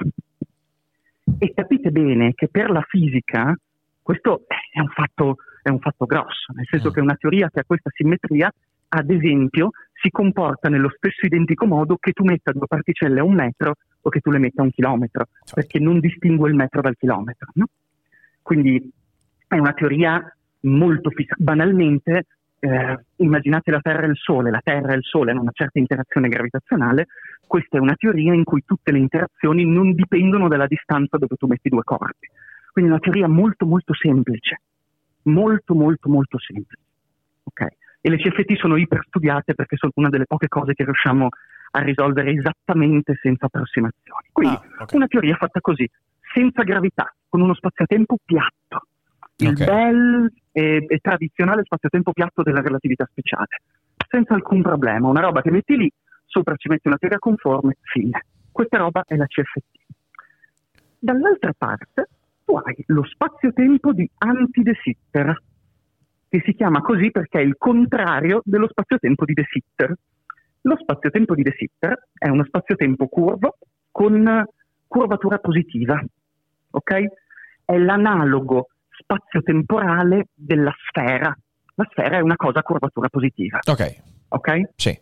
E 1.39 1.53
capite 1.55 1.91
bene 1.91 2.33
che 2.35 2.49
per 2.49 2.71
la 2.71 2.83
fisica 2.83 3.55
questo 4.03 4.45
è 4.73 4.81
un 4.81 4.89
fatto, 4.89 5.37
è 5.63 5.69
un 5.69 5.81
fatto 5.81 6.07
grosso, 6.07 6.53
nel 6.55 6.67
senso 6.71 6.89
Mm. 6.89 6.93
che 6.93 7.01
una 7.01 7.17
teoria 7.17 7.51
che 7.51 7.61
ha 7.61 7.65
questa 7.65 7.91
simmetria, 7.93 8.51
ad 8.89 9.11
esempio, 9.11 9.71
si 10.01 10.11
comporta 10.11 10.69
nello 10.69 10.91
stesso 10.97 11.27
identico 11.27 11.67
modo 11.67 11.97
che 11.97 12.13
tu 12.13 12.23
metta 12.23 12.53
due 12.53 12.67
particelle 12.67 13.21
a 13.21 13.25
un 13.25 13.35
metro 13.35 13.75
o 14.01 14.09
che 14.09 14.21
tu 14.21 14.31
le 14.31 14.39
metta 14.39 14.63
a 14.63 14.65
un 14.65 14.71
chilometro, 14.71 15.27
perché 15.53 15.81
non 15.81 15.99
distingue 15.99 16.49
il 16.49 16.55
metro 16.55 16.81
dal 16.81 16.97
chilometro. 16.97 17.49
no? 17.55 17.67
Quindi 18.43 18.91
è 19.49 19.59
una 19.59 19.73
teoria 19.73 20.23
molto 20.61 21.11
fissa. 21.11 21.35
Banalmente, 21.37 22.27
eh, 22.59 22.99
immaginate 23.17 23.71
la 23.71 23.81
Terra 23.81 24.07
e 24.07 24.11
il 24.11 24.17
Sole, 24.17 24.51
la 24.51 24.61
Terra 24.63 24.93
e 24.93 24.97
il 24.97 25.05
Sole 25.05 25.31
hanno 25.31 25.43
una 25.43 25.53
certa 25.53 25.79
interazione 25.79 26.29
gravitazionale, 26.29 27.07
questa 27.47 27.77
è 27.77 27.81
una 27.81 27.95
teoria 27.95 28.35
in 28.35 28.45
cui 28.45 28.65
tutte 28.65 28.93
le 28.93 28.99
interazioni 28.99 29.65
non 29.65 29.93
dipendono 29.95 30.49
dalla 30.49 30.67
distanza 30.67 31.17
dove 31.19 31.37
tu 31.37 31.47
metti 31.47 31.69
due 31.69 31.83
corpi. 31.85 32.29
Quindi 32.73 32.91
è 32.91 32.95
una 32.95 33.03
teoria 33.03 33.29
molto 33.29 33.67
molto 33.67 33.95
semplice, 33.95 34.61
molto 35.23 35.75
molto 35.75 36.09
molto 36.09 36.39
semplice. 36.39 36.83
Ok? 37.45 37.67
E 38.01 38.11
le 38.11 38.17
CFT 38.19 38.57
sono 38.57 38.77
iperstudiate 38.77 39.55
perché 39.55 39.77
sono 39.77 39.93
una 39.97 40.09
delle 40.09 40.27
poche 40.27 40.49
cose 40.49 40.75
che 40.75 40.85
riusciamo 40.85 41.29
a 41.73 41.81
risolvere 41.81 42.33
esattamente 42.33 43.19
senza 43.21 43.47
approssimazioni. 43.47 44.29
Quindi 44.33 44.55
Ah, 44.55 44.83
ok. 44.83 44.93
una 44.93 45.07
teoria 45.07 45.37
fatta 45.37 45.61
così, 45.61 45.89
senza 46.33 46.63
gravità, 46.63 47.13
con 47.29 47.41
uno 47.41 47.55
spazio-tempo 47.55 48.17
piatto. 48.25 48.87
Il 49.39 49.49
Ok. 49.49 49.65
bel 49.65 50.33
e, 50.57 50.87
e 50.89 50.99
tradizionale 51.03 51.65
spazio-tempo 51.65 52.13
piatto 52.13 52.43
della 52.43 52.63
relatività 52.63 53.07
speciale, 53.11 53.61
senza 54.09 54.33
alcun 54.33 54.63
problema. 54.63 55.07
Una 55.07 55.21
roba 55.21 55.43
che 55.43 55.51
metti 55.51 55.77
lì, 55.77 55.93
sopra 56.25 56.57
ci 56.57 56.69
metti 56.69 56.89
una 56.89 56.97
teoria 56.97 57.19
conforme, 57.19 57.77
fine. 57.83 58.25
Questa 58.51 58.79
roba 58.79 59.05
è 59.07 59.17
la 59.17 59.27
CFT. 59.27 59.61
Dall'altra 60.99 61.53
parte 61.53 62.09
tu 62.43 62.57
hai 62.57 62.75
lo 62.87 63.05
spazio-tempo 63.05 63.93
di 63.93 64.09
Anti-de 64.17 64.79
Sitter, 64.83 65.43
che 66.27 66.43
si 66.43 66.55
chiama 66.55 66.81
così 66.81 67.11
perché 67.11 67.39
è 67.39 67.43
il 67.43 67.57
contrario 67.59 68.41
dello 68.43 68.69
spazio-tempo 68.71 69.27
di 69.27 69.35
De 69.35 69.45
Sitter. 69.51 69.95
Lo 70.63 70.77
spazio-tempo 70.79 71.35
di 71.35 71.43
De 71.43 71.55
Sitter 71.55 72.09
è 72.17 72.29
uno 72.29 72.45
spazio-tempo 72.45 73.09
curvo 73.09 73.59
con 73.91 74.43
curvatura 74.87 75.39
positiva, 75.39 76.03
ok? 76.71 77.05
È 77.63 77.77
l'analogo 77.77 78.69
spazio-temporale 78.99 80.29
della 80.35 80.75
sfera. 80.89 81.37
La 81.75 81.87
sfera 81.91 82.19
è 82.19 82.21
una 82.21 82.37
cosa 82.37 82.61
a 82.61 82.63
curvatura 82.63 83.09
positiva, 83.09 83.59
Ok, 83.67 84.03
ok? 84.29 84.61
sì. 84.77 84.99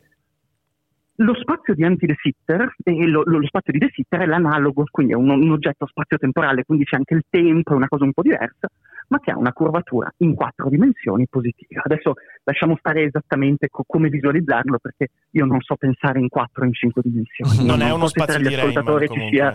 Lo 1.19 1.33
spazio 1.37 1.75
di 1.75 1.85
anti-De 1.85 2.17
Sitter, 2.21 2.75
e 2.83 3.07
lo, 3.07 3.23
lo- 3.25 3.47
spazio 3.47 3.73
di 3.73 3.79
De 3.79 3.89
Sitter 3.93 4.23
è 4.23 4.27
l'analogo, 4.27 4.83
quindi 4.91 5.13
è 5.13 5.17
un, 5.17 5.31
un 5.31 5.51
oggetto 5.53 5.87
spazio-temporale, 5.87 6.65
quindi 6.65 6.85
c'è 6.85 6.97
anche 6.97 7.15
il 7.15 7.25
tempo, 7.31 7.73
è 7.73 7.77
una 7.77 7.87
cosa 7.87 8.03
un 8.03 8.13
po' 8.13 8.23
diversa, 8.23 8.67
ma 9.09 9.21
che 9.21 9.31
ha 9.31 9.37
una 9.39 9.53
curvatura 9.53 10.13
in 10.19 10.35
quattro 10.35 10.69
dimensioni 10.69 11.29
positiva. 11.29 11.83
Adesso 11.85 12.15
lasciamo 12.43 12.75
stare 12.79 13.05
esattamente 13.05 13.69
co- 13.69 13.85
come 13.87 14.09
visualizzarlo, 14.09 14.79
perché 14.81 15.11
io 15.31 15.45
non 15.45 15.61
so 15.61 15.77
pensare 15.77 16.19
in 16.19 16.29
quattro 16.29 16.65
o 16.65 16.67
in 16.67 16.73
cinque 16.73 17.03
dimensioni. 17.05 17.65
Non 17.65 17.81
è 17.81 17.93
uno 17.93 18.09
so 18.09 18.19
spazio 18.19 18.41
di 18.49 18.53
ascoltatori 18.53 19.09
ci 19.09 19.29
sia... 19.31 19.53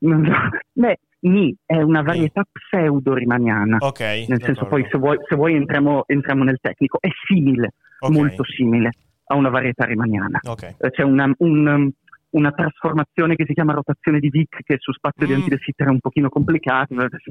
non 0.00 0.26
so. 0.26 0.58
Beh, 0.72 0.98
Ni 1.22 1.54
è 1.66 1.76
una 1.82 2.02
varietà 2.02 2.42
pseudo-rimaniana. 2.50 3.76
Ok. 3.80 4.00
Nel 4.28 4.42
senso, 4.42 4.64
poi 4.66 4.86
se 4.90 4.96
vuoi, 4.98 5.18
se 5.28 5.34
vuoi 5.36 5.54
entriamo, 5.54 6.04
entriamo 6.06 6.44
nel 6.44 6.58
tecnico, 6.60 6.98
è 7.00 7.08
simile, 7.26 7.74
Ok, 8.00 8.10
molto 8.10 8.44
simile 8.44 8.90
a 9.26 9.34
una 9.36 9.50
varietà 9.50 9.84
rimaniana. 9.84 10.40
Ok. 10.44 10.74
Eh, 10.78 10.90
c'è 10.90 11.02
una, 11.02 11.30
un, 11.38 11.66
um, 11.66 11.90
una 12.30 12.52
trasformazione 12.52 13.34
che 13.36 13.44
si 13.46 13.52
chiama 13.52 13.72
rotazione 13.74 14.18
di 14.18 14.30
Wick 14.32 14.62
che 14.64 14.76
su 14.78 14.92
spazio 14.92 15.26
di 15.26 15.32
Mm. 15.32 15.36
Anti 15.36 15.48
De 15.50 15.58
Sitter 15.62 15.86
è 15.88 15.90
un 15.90 16.00
pochino 16.00 16.28
complicato 16.28 16.94
adesso, 16.94 17.30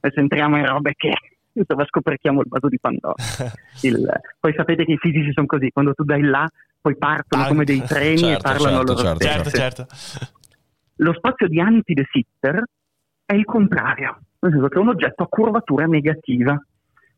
adesso 0.00 0.20
entriamo 0.20 0.56
in 0.58 0.66
robe 0.66 0.94
che 0.96 1.12
insomma 1.54 1.84
scoperchiamo 1.84 2.40
il 2.40 2.46
vaso 2.48 2.68
di 2.68 2.78
Pandora 2.80 3.14
Il- 3.82 4.10
poi 4.40 4.52
sapete 4.56 4.84
che 4.84 4.92
i 4.92 4.96
fisici 4.96 5.32
sono 5.32 5.46
così 5.46 5.70
quando 5.70 5.94
tu 5.94 6.02
dai 6.02 6.22
là 6.22 6.48
poi 6.80 6.96
partono 6.96 7.44
Ah, 7.44 7.46
come 7.46 7.64
dei 7.64 7.82
treni 7.82 8.14
e 8.14 8.16
certo, 8.18 8.42
parlano 8.42 8.76
certo, 8.78 8.92
loro 8.92 9.16
certo. 9.18 9.50
Certo, 9.50 9.50
certo. 9.50 9.86
Lo 10.96 11.12
spazio 11.14 11.46
di 11.48 11.60
Anti 11.60 11.94
De 11.94 12.06
Sitter 12.10 12.62
è 13.32 13.36
il 13.36 13.44
contrario, 13.44 14.20
nel 14.40 14.52
senso 14.52 14.68
che 14.68 14.78
è 14.78 14.80
un 14.80 14.88
oggetto 14.88 15.22
a 15.22 15.28
curvatura 15.28 15.86
negativa, 15.86 16.60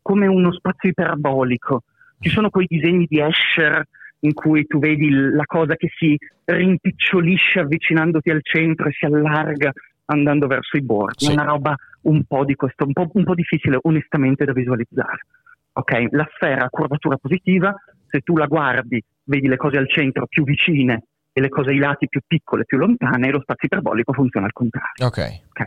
come 0.00 0.26
uno 0.26 0.52
spazio 0.52 0.90
iperbolico. 0.90 1.82
Ci 2.18 2.30
sono 2.30 2.50
quei 2.50 2.66
disegni 2.68 3.06
di 3.08 3.20
Escher 3.20 3.86
in 4.20 4.32
cui 4.32 4.66
tu 4.66 4.78
vedi 4.78 5.10
la 5.10 5.44
cosa 5.44 5.76
che 5.76 5.88
si 5.96 6.16
rimpicciolisce 6.44 7.60
avvicinandoti 7.60 8.30
al 8.30 8.40
centro 8.42 8.88
e 8.88 8.92
si 8.92 9.04
allarga 9.04 9.72
andando 10.06 10.46
verso 10.46 10.76
i 10.76 10.82
bordi. 10.82 11.26
Sì. 11.26 11.30
È 11.30 11.34
una 11.34 11.44
roba 11.44 11.74
un 12.02 12.24
po' 12.24 12.44
di 12.44 12.54
questo, 12.54 12.84
un 12.84 12.92
po', 12.92 13.08
un 13.12 13.24
po' 13.24 13.34
difficile 13.34 13.78
onestamente 13.82 14.44
da 14.44 14.52
visualizzare. 14.52 15.26
Ok, 15.72 16.06
la 16.10 16.28
sfera 16.34 16.64
ha 16.64 16.70
curvatura 16.70 17.16
positiva, 17.16 17.74
se 18.06 18.20
tu 18.20 18.36
la 18.36 18.46
guardi 18.46 19.02
vedi 19.24 19.48
le 19.48 19.56
cose 19.56 19.76
al 19.76 19.90
centro 19.90 20.26
più 20.26 20.44
vicine 20.44 21.04
e 21.32 21.40
le 21.40 21.48
cose 21.48 21.70
ai 21.70 21.78
lati 21.78 22.08
più 22.08 22.20
piccole, 22.24 22.64
più 22.64 22.78
lontane, 22.78 23.28
e 23.28 23.30
lo 23.32 23.40
spazio 23.40 23.66
iperbolico 23.66 24.12
funziona 24.12 24.46
al 24.46 24.52
contrario. 24.52 25.06
Ok. 25.06 25.18
Ok. 25.48 25.64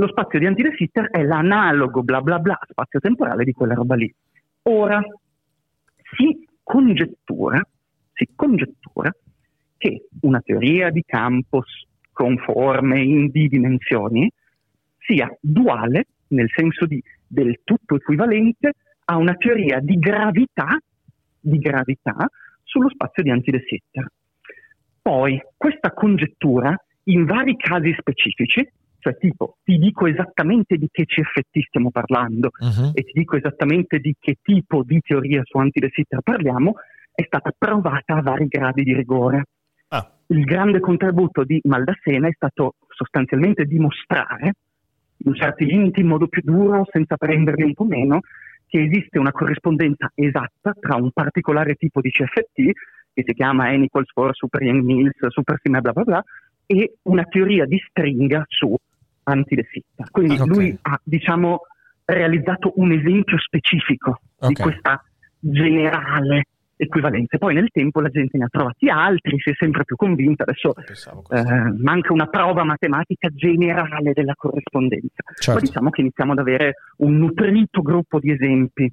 Lo 0.00 0.08
spazio 0.08 0.38
di 0.38 0.46
Anti 0.46 0.62
De 0.62 0.72
Sitter 0.76 1.10
è 1.10 1.22
l'analogo 1.22 2.02
bla 2.02 2.22
bla 2.22 2.38
bla 2.38 2.58
spazio-temporale 2.66 3.44
di 3.44 3.52
quella 3.52 3.74
roba 3.74 3.96
lì. 3.96 4.10
Ora 4.62 4.98
si 6.16 6.48
congettura, 6.62 7.60
si 8.14 8.26
congettura 8.34 9.14
che 9.76 10.06
una 10.22 10.40
teoria 10.40 10.88
di 10.88 11.02
campo 11.04 11.64
conforme 12.12 13.02
in 13.02 13.28
D 13.28 13.48
dimensioni 13.48 14.32
sia 15.00 15.30
duale, 15.38 16.06
nel 16.28 16.48
senso 16.50 16.86
di 16.86 17.02
del 17.26 17.60
tutto 17.62 17.96
equivalente, 17.96 18.72
a 19.04 19.18
una 19.18 19.34
teoria 19.34 19.80
di 19.80 19.98
gravità, 19.98 20.78
di 21.38 21.58
gravità 21.58 22.26
sullo 22.62 22.88
spazio 22.88 23.22
di 23.22 23.28
Anti. 23.28 23.52
Poi 25.02 25.38
questa 25.58 25.92
congettura 25.92 26.74
in 27.04 27.26
vari 27.26 27.54
casi 27.56 27.94
specifici, 27.98 28.66
cioè 29.00 29.16
tipo 29.16 29.56
ti 29.64 29.78
dico 29.78 30.06
esattamente 30.06 30.76
di 30.76 30.88
che 30.90 31.04
CFT 31.04 31.58
stiamo 31.66 31.90
parlando 31.90 32.50
Mhm. 32.60 32.90
e 32.94 33.02
ti 33.02 33.12
dico 33.14 33.36
esattamente 33.36 33.98
di 33.98 34.14
che 34.18 34.36
tipo 34.40 34.82
di 34.84 35.00
teoria 35.00 35.40
su 35.44 35.58
Anti 35.58 35.80
De 35.80 35.90
Sitter 35.92 36.20
parliamo, 36.20 36.74
è 37.12 37.22
stata 37.24 37.52
provata 37.56 38.16
a 38.16 38.22
vari 38.22 38.46
gradi 38.46 38.82
di 38.84 38.94
rigore. 38.94 39.44
Ah. 39.88 40.08
Il 40.28 40.44
grande 40.44 40.78
contributo 40.78 41.42
di 41.42 41.60
Maldacena 41.64 42.28
è 42.28 42.32
stato 42.32 42.74
sostanzialmente 42.88 43.64
dimostrare, 43.64 44.52
in 45.24 45.34
certi 45.34 45.64
limiti 45.64 46.00
in 46.00 46.06
modo 46.06 46.28
più 46.28 46.42
duro, 46.44 46.86
senza 46.90 47.16
prenderli 47.16 47.64
un 47.64 47.74
po' 47.74 47.84
meno, 47.84 48.20
che 48.66 48.82
esiste 48.82 49.18
una 49.18 49.32
corrispondenza 49.32 50.10
esatta 50.14 50.72
tra 50.78 50.94
un 50.94 51.10
particolare 51.10 51.74
tipo 51.74 52.00
di 52.00 52.10
CFT, 52.10 52.70
che 53.12 53.24
si 53.26 53.34
chiama 53.34 53.70
N 53.72 53.82
equals 53.82 54.10
4, 54.12 54.32
Super 54.34 54.62
Young 54.62 54.82
Mills, 54.82 55.26
Super 55.28 55.58
Sim, 55.62 55.80
bla 55.80 55.92
bla 55.92 56.04
bla, 56.04 56.24
e 56.66 56.98
una 57.02 57.24
teoria 57.24 57.66
di 57.66 57.82
stringa 57.88 58.44
su 58.46 58.72
Anti 59.24 59.54
De 59.54 59.66
Sitter. 59.70 60.10
Quindi 60.10 60.36
Ah, 60.36 60.42
ok. 60.42 60.48
lui 60.48 60.78
ha, 60.82 61.00
diciamo, 61.02 61.60
realizzato 62.04 62.72
un 62.76 62.92
esempio 62.92 63.38
specifico 63.38 64.20
Ok. 64.38 64.48
di 64.48 64.54
questa 64.54 65.04
generale 65.38 66.44
equivalenza. 66.76 67.36
Poi 67.36 67.54
nel 67.54 67.68
tempo 67.70 68.00
la 68.00 68.08
gente 68.08 68.38
ne 68.38 68.44
ha 68.44 68.48
trovati 68.48 68.88
altri, 68.88 69.38
si 69.38 69.50
è 69.50 69.54
sempre 69.54 69.84
più 69.84 69.96
convinta. 69.96 70.44
Adesso 70.44 70.74
eh, 71.28 71.72
manca 71.78 72.12
una 72.12 72.26
prova 72.26 72.64
matematica 72.64 73.28
generale 73.28 74.12
della 74.12 74.34
corrispondenza. 74.34 75.22
Certo. 75.34 75.52
Ma 75.52 75.60
diciamo 75.60 75.90
che 75.90 76.00
iniziamo 76.00 76.32
ad 76.32 76.38
avere 76.38 76.74
un 76.98 77.18
nutrito 77.18 77.82
gruppo 77.82 78.18
di 78.18 78.30
esempi 78.32 78.90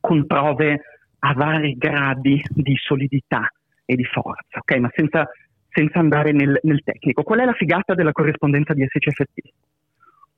con 0.00 0.26
prove 0.26 0.80
a 1.20 1.32
vari 1.34 1.74
gradi 1.78 2.42
di 2.50 2.74
solidità 2.76 3.48
e 3.86 3.94
di 3.94 4.04
forza, 4.04 4.58
ok? 4.58 4.76
Ma 4.76 4.90
senza, 4.94 5.28
senza 5.74 5.98
andare 5.98 6.32
nel, 6.32 6.58
nel 6.62 6.82
tecnico. 6.84 7.24
Qual 7.24 7.40
è 7.40 7.44
la 7.44 7.52
figata 7.52 7.94
della 7.94 8.12
corrispondenza 8.12 8.72
di 8.72 8.86
SCFT? 8.86 9.52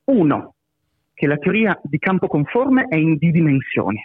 Uno, 0.05 0.55
che 1.13 1.27
la 1.27 1.37
teoria 1.37 1.79
di 1.83 1.99
campo 1.99 2.27
conforme 2.27 2.85
è 2.89 2.95
in 2.95 3.15
D 3.15 3.29
dimensioni, 3.29 4.03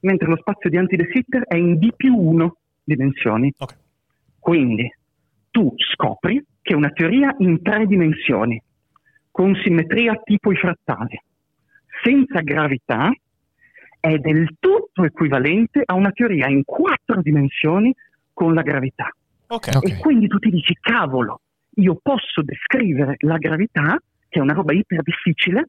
mentre 0.00 0.28
lo 0.28 0.36
spazio 0.36 0.70
di 0.70 0.78
Anti 0.78 0.96
De 0.96 1.10
Sitter 1.12 1.44
è 1.46 1.56
in 1.56 1.78
D 1.78 1.92
più 1.94 2.16
1 2.16 2.56
dimensioni. 2.82 3.52
Ok. 3.58 3.76
Quindi 4.38 4.90
tu 5.50 5.74
scopri 5.76 6.42
che 6.62 6.74
una 6.74 6.90
teoria 6.90 7.34
in 7.38 7.60
tre 7.62 7.86
dimensioni, 7.86 8.62
con 9.30 9.54
simmetria 9.62 10.18
tipo 10.24 10.50
i 10.50 10.56
frattali, 10.56 11.20
senza 12.02 12.40
gravità, 12.40 13.12
è 14.00 14.16
del 14.16 14.56
tutto 14.58 15.04
equivalente 15.04 15.82
a 15.84 15.94
una 15.94 16.12
teoria 16.12 16.46
in 16.48 16.64
quattro 16.64 17.20
dimensioni 17.20 17.94
con 18.32 18.54
la 18.54 18.62
gravità. 18.62 19.10
Ok. 19.48 19.68
Ok. 19.74 19.88
E 19.88 19.96
quindi 19.98 20.26
tu 20.28 20.38
ti 20.38 20.50
dici, 20.50 20.74
cavolo, 20.80 21.40
io 21.76 21.98
posso 22.02 22.42
descrivere 22.42 23.16
la 23.18 23.36
gravità, 23.36 23.98
che 24.28 24.38
è 24.38 24.42
una 24.42 24.52
roba 24.52 24.72
iper 24.72 25.02
difficile, 25.02 25.68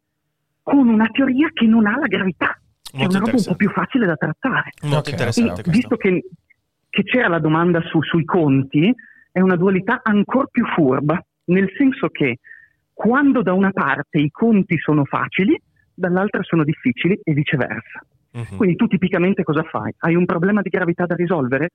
con 0.61 0.87
una 0.87 1.07
teoria 1.07 1.49
che 1.53 1.65
non 1.65 1.85
ha 1.87 1.97
la 1.97 2.07
gravità, 2.07 2.59
che 2.81 2.97
è 2.97 3.05
una 3.05 3.19
roba 3.19 3.31
un 3.31 3.43
po' 3.43 3.55
più 3.55 3.69
facile 3.69 4.05
da 4.05 4.15
trattare. 4.15 4.71
Molto 4.83 5.09
interessante 5.09 5.61
E 5.61 5.71
visto 5.71 5.95
che, 5.97 6.23
che 6.89 7.03
c'era 7.03 7.27
la 7.27 7.39
domanda 7.39 7.81
su- 7.81 8.01
sui 8.03 8.25
conti, 8.25 8.93
è 9.31 9.39
una 9.39 9.55
dualità 9.55 10.01
ancora 10.03 10.47
più 10.51 10.65
furba, 10.65 11.21
nel 11.45 11.71
senso 11.77 12.09
che 12.09 12.39
quando 12.93 13.41
da 13.41 13.53
una 13.53 13.71
parte 13.71 14.19
i 14.19 14.29
conti 14.29 14.77
sono 14.77 15.05
facili, 15.05 15.59
dall'altra 15.93 16.43
sono 16.43 16.63
difficili 16.63 17.19
e 17.23 17.33
viceversa. 17.33 18.03
Mhm. 18.31 18.57
Quindi 18.57 18.75
tu 18.75 18.87
tipicamente 18.87 19.43
cosa 19.43 19.63
fai? 19.63 19.93
Hai 19.99 20.15
un 20.15 20.25
problema 20.25 20.61
di 20.61 20.69
gravità 20.69 21.05
da 21.05 21.15
risolvere? 21.15 21.69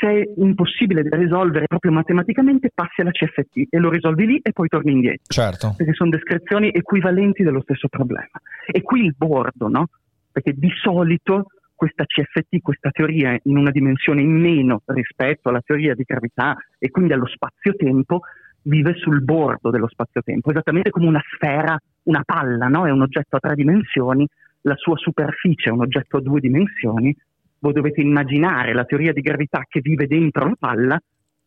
Se 0.00 0.08
è 0.08 0.32
impossibile 0.36 1.02
da 1.02 1.18
risolvere 1.18 1.66
proprio 1.66 1.92
matematicamente, 1.92 2.70
passi 2.74 3.02
alla 3.02 3.10
CFT 3.10 3.66
e 3.68 3.78
lo 3.78 3.90
risolvi 3.90 4.24
lì 4.24 4.40
e 4.42 4.50
poi 4.52 4.68
torni 4.68 4.92
indietro 4.92 5.24
Certo. 5.26 5.74
perché 5.76 5.92
sono 5.92 6.08
descrizioni 6.08 6.70
equivalenti 6.70 7.42
dello 7.42 7.60
stesso 7.60 7.88
problema. 7.88 8.30
E 8.66 8.80
qui 8.80 9.04
il 9.04 9.14
bordo, 9.14 9.68
no? 9.68 9.88
Perché 10.32 10.54
di 10.54 10.70
solito 10.80 11.48
questa 11.74 12.04
CFT, 12.06 12.62
questa 12.62 12.88
teoria 12.90 13.38
in 13.42 13.58
una 13.58 13.70
dimensione 13.70 14.22
in 14.22 14.32
meno 14.32 14.80
rispetto 14.86 15.50
alla 15.50 15.60
teoria 15.62 15.94
di 15.94 16.04
gravità 16.06 16.56
e 16.78 16.88
quindi 16.88 17.12
allo 17.12 17.26
spazio-tempo, 17.26 18.22
vive 18.62 18.94
sul 18.94 19.22
bordo 19.22 19.68
dello 19.68 19.88
spazio-tempo, 19.88 20.50
esattamente 20.50 20.90
come 20.90 21.08
una 21.08 21.22
sfera, 21.34 21.78
una 22.04 22.22
palla, 22.24 22.68
no? 22.68 22.86
È 22.86 22.90
un 22.90 23.02
oggetto 23.02 23.36
a 23.36 23.40
tre 23.40 23.54
dimensioni, 23.54 24.26
la 24.62 24.76
sua 24.76 24.96
superficie 24.96 25.68
è 25.68 25.72
un 25.72 25.80
oggetto 25.80 26.18
a 26.18 26.20
due 26.22 26.40
dimensioni. 26.40 27.14
Voi 27.60 27.72
dovete 27.72 28.00
immaginare 28.00 28.72
la 28.72 28.84
teoria 28.84 29.12
di 29.12 29.20
gravità 29.20 29.62
che 29.68 29.80
vive 29.80 30.06
dentro 30.06 30.46
la 30.46 30.56
palla, 30.58 31.00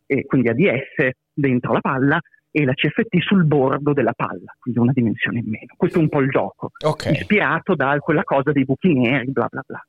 e 0.06 0.24
quindi 0.24 0.48
ADS 0.48 1.10
dentro 1.32 1.72
la 1.72 1.80
palla, 1.80 2.20
e 2.56 2.64
la 2.64 2.72
CFT 2.72 3.18
sul 3.18 3.44
bordo 3.44 3.92
della 3.92 4.12
palla, 4.12 4.54
quindi 4.60 4.78
una 4.78 4.92
dimensione 4.92 5.40
in 5.40 5.48
meno. 5.48 5.74
Questo 5.76 5.98
è 5.98 6.02
un 6.02 6.08
po' 6.08 6.20
il 6.20 6.30
gioco, 6.30 6.70
Ok. 6.84 7.06
ispirato 7.06 7.74
da 7.74 7.98
quella 7.98 8.22
cosa 8.22 8.52
dei 8.52 8.64
buchi 8.64 8.94
neri, 8.94 9.32
bla 9.32 9.48
bla 9.50 9.62
bla. 9.66 9.84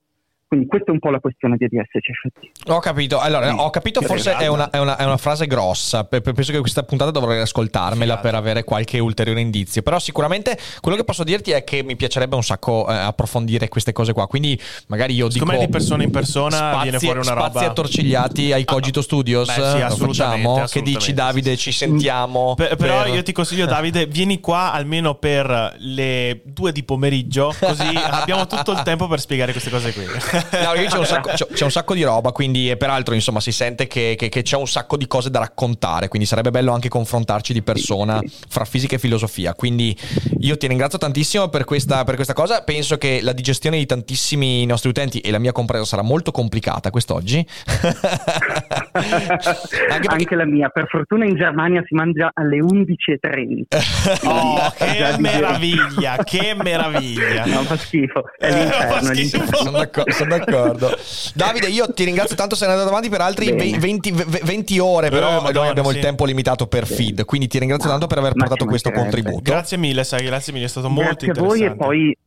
Quindi 0.47 0.67
questa 0.67 0.89
è 0.89 0.93
un 0.93 0.99
po' 0.99 1.09
la 1.09 1.19
questione 1.19 1.55
di 1.57 1.65
ADS 1.65 1.89
CFT. 1.89 2.69
Ho 2.69 2.79
capito, 2.79 3.19
allora 3.19 3.49
Sì. 3.49 3.55
ho 3.57 3.69
capito, 3.71 4.01
forse 4.01 4.35
è 4.37 4.45
una, 4.45 4.69
è 4.69 4.77
una- 4.77 4.95
è 4.95 5.03
una 5.03 5.17
frase 5.17 5.47
grossa, 5.47 6.03
pe- 6.03 6.21
pe- 6.21 6.33
penso 6.33 6.51
che 6.51 6.59
questa 6.59 6.83
puntata 6.83 7.09
dovrei 7.09 7.41
ascoltarmela 7.41 8.19
per 8.19 8.35
avere 8.35 8.63
qualche 8.63 8.99
ulteriore 8.99 9.41
indizio, 9.41 9.81
però 9.81 9.97
sicuramente 9.97 10.55
quello 10.81 10.95
che 10.97 11.03
posso 11.03 11.23
dirti 11.23 11.49
è 11.51 11.63
che 11.63 11.81
mi 11.81 11.95
piacerebbe 11.95 12.35
un 12.35 12.43
sacco 12.43 12.87
eh, 12.87 12.93
approfondire 12.95 13.67
queste 13.69 13.91
cose 13.91 14.13
qua, 14.13 14.27
quindi 14.27 14.57
magari 14.87 15.13
io 15.15 15.31
Secondo 15.31 15.53
dico 15.53 15.61
me 15.61 15.65
di 15.65 15.71
persona 15.71 16.03
in 16.03 16.11
persona 16.11 16.55
spazi, 16.57 16.81
viene 16.83 16.99
fuori 16.99 17.19
una 17.19 17.33
roba- 17.33 17.49
spazi 17.49 17.65
attorcigliati 17.65 18.53
ai 18.53 18.65
Cogito 18.65 19.01
Studios, 19.01 19.47
Beh, 19.47 19.53
sì, 19.53 19.59
assolutamente, 19.59 20.13
facciamo? 20.13 20.55
Che 20.57 20.61
assolutamente, 20.61 20.99
dici 20.99 21.13
Davide, 21.13 21.49
sì, 21.55 21.57
ci 21.57 21.71
sentiamo? 21.71 22.53
Per- 22.55 22.75
però 22.75 23.01
per- 23.03 23.13
io 23.15 23.23
ti 23.23 23.31
consiglio, 23.31 23.65
Davide, 23.65 24.05
vieni 24.05 24.39
qua 24.39 24.71
almeno 24.71 25.15
per 25.15 25.75
le 25.79 26.41
due 26.45 26.71
di 26.71 26.83
pomeriggio, 26.83 27.51
così 27.59 27.83
abbiamo 27.97 28.45
tutto 28.45 28.71
il 28.73 28.83
tempo 28.83 29.07
per 29.07 29.19
spiegare 29.19 29.51
queste 29.51 29.71
cose 29.71 29.91
qui. 29.91 30.03
No, 30.35 30.71
perché 30.73 30.85
c'è 30.87 30.97
un, 30.97 31.05
sacco, 31.05 31.29
c'è- 31.33 31.63
un 31.63 31.71
sacco 31.71 31.93
di 31.93 32.03
roba, 32.03 32.31
quindi 32.31 32.69
e 32.69 32.77
peraltro 32.77 33.13
insomma 33.13 33.39
si 33.39 33.51
sente 33.51 33.87
che, 33.87 34.15
che- 34.17 34.29
che 34.29 34.41
c'è 34.41 34.57
un 34.57 34.67
sacco 34.67 34.97
di 34.97 35.07
cose 35.07 35.29
da 35.29 35.39
raccontare, 35.39 36.07
quindi 36.07 36.27
sarebbe 36.27 36.51
bello 36.51 36.71
anche 36.73 36.89
confrontarci 36.89 37.53
di 37.53 37.61
persona 37.61 38.21
fra 38.47 38.65
fisica 38.65 38.95
e 38.95 38.99
filosofia. 38.99 39.53
Quindi 39.53 39.95
io 40.39 40.57
ti 40.57 40.67
ringrazio 40.67 40.97
tantissimo 40.97 41.47
per 41.49 41.63
questa, 41.65 42.03
per 42.03 42.15
questa 42.15 42.33
cosa, 42.33 42.63
penso 42.63 42.97
che 42.97 43.19
la 43.21 43.33
digestione 43.33 43.77
di 43.77 43.85
tantissimi 43.85 44.65
nostri 44.65 44.89
utenti 44.89 45.19
e 45.19 45.31
la 45.31 45.39
mia 45.39 45.51
compresa 45.51 45.85
sarà 45.85 46.01
molto 46.01 46.31
complicata 46.31 46.89
quest'oggi. 46.89 47.45
Anche, 48.95 50.07
perché- 50.07 50.35
la 50.35 50.45
mia, 50.45 50.69
per 50.69 50.87
fortuna 50.89 51.25
in 51.25 51.35
Germania 51.35 51.81
si 51.85 51.93
mangia 51.95 52.31
alle 52.33 52.57
11.30. 52.59 53.63
Oh, 54.25 54.71
che 54.77 55.15
meraviglia, 55.19 56.17
che 56.23 56.55
meraviglia. 56.61 57.45
No, 57.45 57.61
fa 57.63 57.77
schifo, 57.77 58.23
è 58.37 58.47
Eh, 58.47 59.13
l'inferno. 59.13 59.55
sono, 59.57 59.71
d'accordo, 59.77 60.11
sono 60.29 60.37
d'accordo. 60.45 60.89
Davide, 61.35 61.67
io 61.67 61.91
ti 61.93 62.03
ringrazio 62.03 62.35
tanto, 62.35 62.55
sei 62.55 62.69
andato 62.69 62.89
avanti 62.89 63.09
per 63.09 63.21
altri 63.21 63.53
Bene. 63.53 63.71
ve- 63.71 63.77
20, 63.79 64.11
ve- 64.11 64.41
20 64.43 64.79
ore, 64.79 65.09
però 65.09 65.27
Eh, 65.29 65.33
noi 65.33 65.41
Madonna, 65.43 65.69
abbiamo 65.69 65.89
sì. 65.89 65.95
il 65.97 66.01
tempo 66.01 66.25
limitato 66.25 66.67
per 66.67 66.85
feed, 66.85 67.25
quindi 67.25 67.47
ti 67.47 67.59
ringrazio 67.59 67.89
tanto 67.89 68.07
per 68.07 68.17
aver 68.17 68.31
ma 68.35 68.45
portato 68.45 68.65
questo 68.65 68.91
contributo. 68.91 69.41
Grazie 69.41 69.77
mille, 69.77 70.03
sai, 70.03 70.25
grazie 70.25 70.53
mille, 70.53 70.65
è 70.65 70.69
stato 70.69 70.89
molto 70.89 71.25
Grazie 71.25 71.31
a 71.31 71.33
voi 71.33 71.57
interessante. 71.59 71.83
e 71.83 71.85
poi 71.85 72.17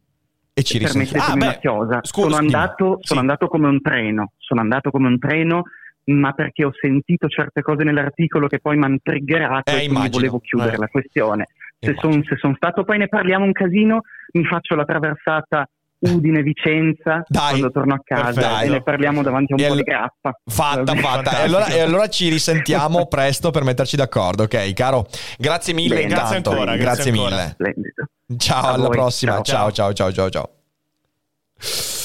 E 0.55 0.62
ci 0.62 0.78
risentiamo. 0.78 1.34
permettetemi 1.34 1.74
Ah, 1.74 1.76
una 1.78 2.01
scusa, 2.03 2.26
sono, 2.28 2.36
andato, 2.36 2.84
sono 2.84 3.01
Sì. 3.03 3.18
andato 3.18 3.49
come 3.49 3.68
un 3.68 3.80
treno, 3.80 4.32
sono 4.38 4.61
andato 4.61 4.90
come 4.90 5.07
un 5.09 5.18
treno, 5.18 5.62
ma 6.05 6.32
perché 6.32 6.64
ho 6.64 6.72
sentito 6.80 7.28
certe 7.28 7.61
cose 7.62 7.84
nell'articolo 7.84 8.46
che 8.49 8.61
poi 8.61 8.76
mi 8.78 8.84
hanno 8.84 8.96
triggerato 9.03 9.70
Eh, 9.70 9.84
e 9.84 9.88
quindi 9.88 10.09
volevo 10.09 10.40
chiudere 10.40 10.74
Eh. 10.74 10.78
la 10.78 10.88
questione. 10.88 11.49
Se 11.80 11.94
sono 11.94 12.55
stato 12.57 12.82
poi 12.82 12.99
ne 12.99 13.07
parliamo 13.09 13.44
un 13.44 13.53
casino, 13.53 14.01
mi 14.32 14.44
faccio 14.44 14.74
la 14.74 14.84
traversata 14.84 15.68
Udine-Vicenza 16.01 17.24
Dai. 17.28 17.51
quando 17.51 17.70
torno 17.70 17.94
a 17.94 18.01
casa 18.05 18.32
Perfetto. 18.40 18.64
e 18.64 18.68
ne 18.68 18.82
parliamo 18.82 19.22
davanti 19.22 19.53
a 19.53 19.57
un 19.57 19.62
E 19.62 19.68
po' 19.68 19.74
di 19.74 19.82
grappa. 19.82 20.32
Fatta, 20.46 20.94
fatta. 20.94 21.40
E 21.40 21.42
allora, 21.44 21.66
e 21.66 21.80
allora 21.80 22.09
ci 22.09 22.28
risentiamo 22.28 23.07
presto 23.09 23.51
per 23.51 23.64
metterci 23.64 23.96
d'accordo, 23.96 24.44
ok, 24.44 24.72
caro? 24.74 25.07
Grazie 25.38 25.74
mille 25.74 25.94
Bene, 25.96 26.09
grazie 26.09 26.36
ancora, 26.36 26.76
grazie 26.76 26.78
grazie 26.78 27.11
ancora. 27.11 27.30
mille. 27.36 27.49
Splendido. 27.51 28.05
Ciao, 28.36 28.64
A 28.64 28.72
alla 28.72 28.86
voi, 28.86 28.96
prossima. 28.96 29.32
Ciao, 29.40 29.70
ciao. 29.70 29.92
ciao, 29.92 30.12
ciao, 30.12 30.12
ciao, 30.12 30.30
ciao. 30.30 31.97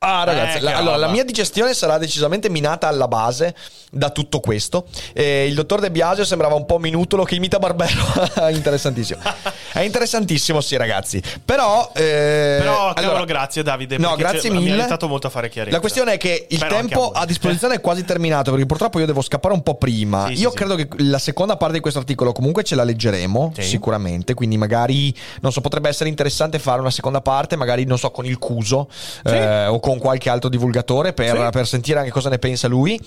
Ah, 0.00 0.22
ragazzi, 0.22 0.58
Eh, 0.58 0.60
la, 0.60 0.76
allora, 0.76 0.96
la 0.96 1.08
mia 1.08 1.24
digestione 1.24 1.74
sarà 1.74 1.98
decisamente 1.98 2.48
minata 2.48 2.86
alla 2.86 3.08
base 3.08 3.52
da 3.90 4.10
tutto 4.10 4.38
questo. 4.38 4.86
Eh, 5.12 5.46
il 5.48 5.54
dottor 5.56 5.80
De 5.80 5.90
Biasio 5.90 6.24
sembrava 6.24 6.54
un 6.54 6.66
po' 6.66 6.78
minutolo 6.78 7.24
che 7.24 7.34
imita 7.34 7.58
Barbero. 7.58 8.04
interessantissimo. 8.50 9.20
È 9.72 9.80
interessantissimo, 9.80 10.60
sì, 10.60 10.76
ragazzi. 10.76 11.20
Però, 11.44 11.90
eh, 11.96 12.58
Però, 12.60 12.92
cavolo, 12.92 13.12
allora, 13.12 13.24
grazie 13.24 13.64
Davide. 13.64 13.98
No, 13.98 14.14
grazie 14.14 14.50
c'è- 14.50 14.54
Mi 14.56 14.62
mille. 14.62 14.76
ha 14.76 14.80
aiutato 14.82 15.08
molto 15.08 15.26
a 15.26 15.30
fare 15.30 15.48
chiarezza. 15.48 15.74
La 15.74 15.80
questione 15.80 16.12
è 16.12 16.16
che 16.16 16.46
il 16.48 16.62
anche 16.62 16.74
tempo 16.76 17.10
a 17.10 17.26
disposizione 17.26 17.74
è 17.74 17.80
quasi 17.80 18.04
terminato 18.04 18.52
perché 18.52 18.66
purtroppo 18.66 19.00
io 19.00 19.06
devo 19.06 19.20
scappare 19.20 19.52
un 19.52 19.64
po' 19.64 19.74
prima. 19.74 20.28
Sì, 20.28 20.36
sì, 20.36 20.42
io 20.42 20.50
sì. 20.50 20.56
credo 20.56 20.76
che 20.76 20.86
la 20.98 21.18
seconda 21.18 21.56
parte 21.56 21.74
di 21.74 21.80
questo 21.80 21.98
articolo 21.98 22.30
comunque 22.30 22.62
ce 22.62 22.76
la 22.76 22.84
leggeremo 22.84 23.52
Sì. 23.56 23.62
sicuramente, 23.62 24.34
quindi 24.34 24.56
magari 24.56 25.12
non 25.40 25.50
so, 25.50 25.60
potrebbe 25.60 25.88
essere 25.88 26.08
interessante 26.08 26.60
fare 26.60 26.78
una 26.80 26.92
seconda 26.92 27.20
parte, 27.20 27.56
magari 27.56 27.84
non 27.84 27.98
so 27.98 28.12
con 28.12 28.24
il 28.26 28.38
Cuso 28.38 28.88
eh, 29.24 29.66
o 29.66 29.80
con 29.80 29.87
qualche 29.96 30.28
altro 30.28 30.50
divulgatore 30.50 31.14
per, 31.14 31.34
Sì. 31.36 31.48
per 31.50 31.66
sentire 31.66 32.00
anche 32.00 32.10
cosa 32.10 32.28
ne 32.28 32.38
pensa 32.38 32.68
lui. 32.68 33.00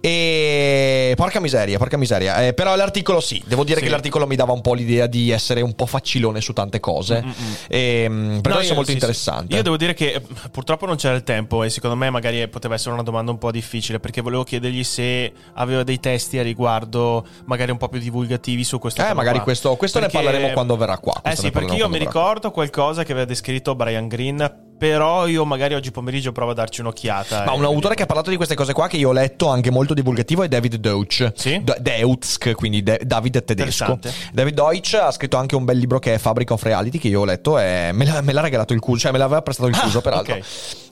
E 0.00 1.12
porca 1.16 1.40
miseria, 1.40 1.78
porca 1.78 1.96
miseria. 1.96 2.46
Eh, 2.46 2.52
però 2.54 2.76
l'articolo 2.76 3.20
sì, 3.20 3.42
devo 3.46 3.64
dire 3.64 3.78
Sì. 3.80 3.86
che 3.86 3.90
l'articolo 3.90 4.26
mi 4.26 4.36
dava 4.36 4.52
un 4.52 4.60
po' 4.60 4.74
l'idea 4.74 5.06
di 5.06 5.30
essere 5.30 5.60
un 5.60 5.74
po' 5.74 5.86
facilone 5.86 6.40
su 6.40 6.52
tante 6.52 6.78
cose. 6.78 7.24
E, 7.68 8.06
mm, 8.08 8.38
per 8.40 8.52
No, 8.52 8.58
è 8.60 8.66
molto 8.74 8.84
sì, 8.90 8.92
interessante. 8.92 9.54
Io 9.56 9.62
devo 9.62 9.76
dire 9.76 9.94
che 9.94 10.14
eh, 10.14 10.22
purtroppo 10.50 10.86
non 10.86 10.96
c'era 10.96 11.14
il 11.14 11.22
tempo 11.24 11.62
e 11.64 11.70
secondo 11.70 11.96
me 11.96 12.10
magari 12.10 12.46
poteva 12.48 12.74
essere 12.74 12.92
una 12.92 13.02
domanda 13.02 13.30
un 13.30 13.38
po' 13.38 13.50
difficile 13.50 13.98
perché 13.98 14.20
volevo 14.20 14.44
chiedergli 14.44 14.84
se 14.84 15.32
aveva 15.54 15.82
dei 15.82 15.98
testi 15.98 16.38
a 16.38 16.42
riguardo, 16.42 17.26
magari 17.46 17.70
un 17.70 17.78
po' 17.78 17.88
più 17.88 17.98
divulgativi 17.98 18.64
su 18.64 18.78
questo 18.78 19.02
Eh, 19.02 19.14
magari 19.14 19.36
qua. 19.36 19.44
questo- 19.44 19.76
questo 19.76 19.98
ne 19.98 20.06
Perché- 20.08 20.24
parleremo 20.24 20.52
quando 20.52 20.76
verrà 20.76 20.98
qua, 20.98 21.20
Eh 21.24 21.34
sì, 21.36 21.44
ne 21.44 21.50
perché 21.50 21.74
io 21.74 21.88
mi 21.88 21.98
ricordo 21.98 22.50
qualcosa 22.50 23.02
che 23.04 23.12
aveva 23.12 23.26
descritto 23.26 23.74
Brian 23.74 24.08
Green, 24.08 24.66
però 24.78 25.26
io 25.26 25.44
magari 25.44 25.74
oggi 25.74 25.90
pomeriggio 25.90 26.32
provo 26.32 26.52
a 26.52 26.54
darci 26.54 26.80
un'occhiata. 26.80 27.38
Ma 27.44 27.52
un 27.52 27.64
autore 27.64 27.70
vediamo. 27.74 27.94
che 27.94 28.02
ha 28.02 28.06
parlato 28.06 28.30
di 28.30 28.36
queste 28.36 28.54
cose 28.54 28.72
qua 28.72 28.86
che 28.86 28.96
io 28.96 29.08
ho 29.08 29.12
letto 29.12 29.48
anche 29.48 29.70
molto 29.70 29.92
divulgativo 29.94 30.42
è 30.44 30.48
David 30.48 30.76
Deutsch. 30.76 31.32
Sì? 31.34 31.62
Deutsch, 31.80 32.54
quindi 32.54 32.82
De- 32.82 33.00
David 33.04 33.44
tedesco. 33.44 33.98
David 34.32 34.54
Deutsch 34.54 34.94
ha 34.94 35.10
scritto 35.10 35.36
anche 35.36 35.56
un 35.56 35.64
bel 35.64 35.76
libro 35.76 35.98
che 35.98 36.14
è 36.14 36.18
Fabric 36.18 36.50
of 36.52 36.62
Reality 36.62 36.98
che 36.98 37.08
io 37.08 37.20
ho 37.20 37.24
letto 37.24 37.58
e 37.58 37.90
me 37.92 38.04
l'ha, 38.04 38.20
me 38.20 38.32
l'ha 38.32 38.40
regalato 38.40 38.72
il 38.72 38.80
Cuso, 38.80 39.00
cioè 39.00 39.12
me 39.12 39.18
l'aveva 39.18 39.42
prestato 39.42 39.68
il 39.68 39.74
Ah, 39.74 39.80
Cuso 39.80 40.00
peraltro. 40.00 40.34
ok. 40.34 40.44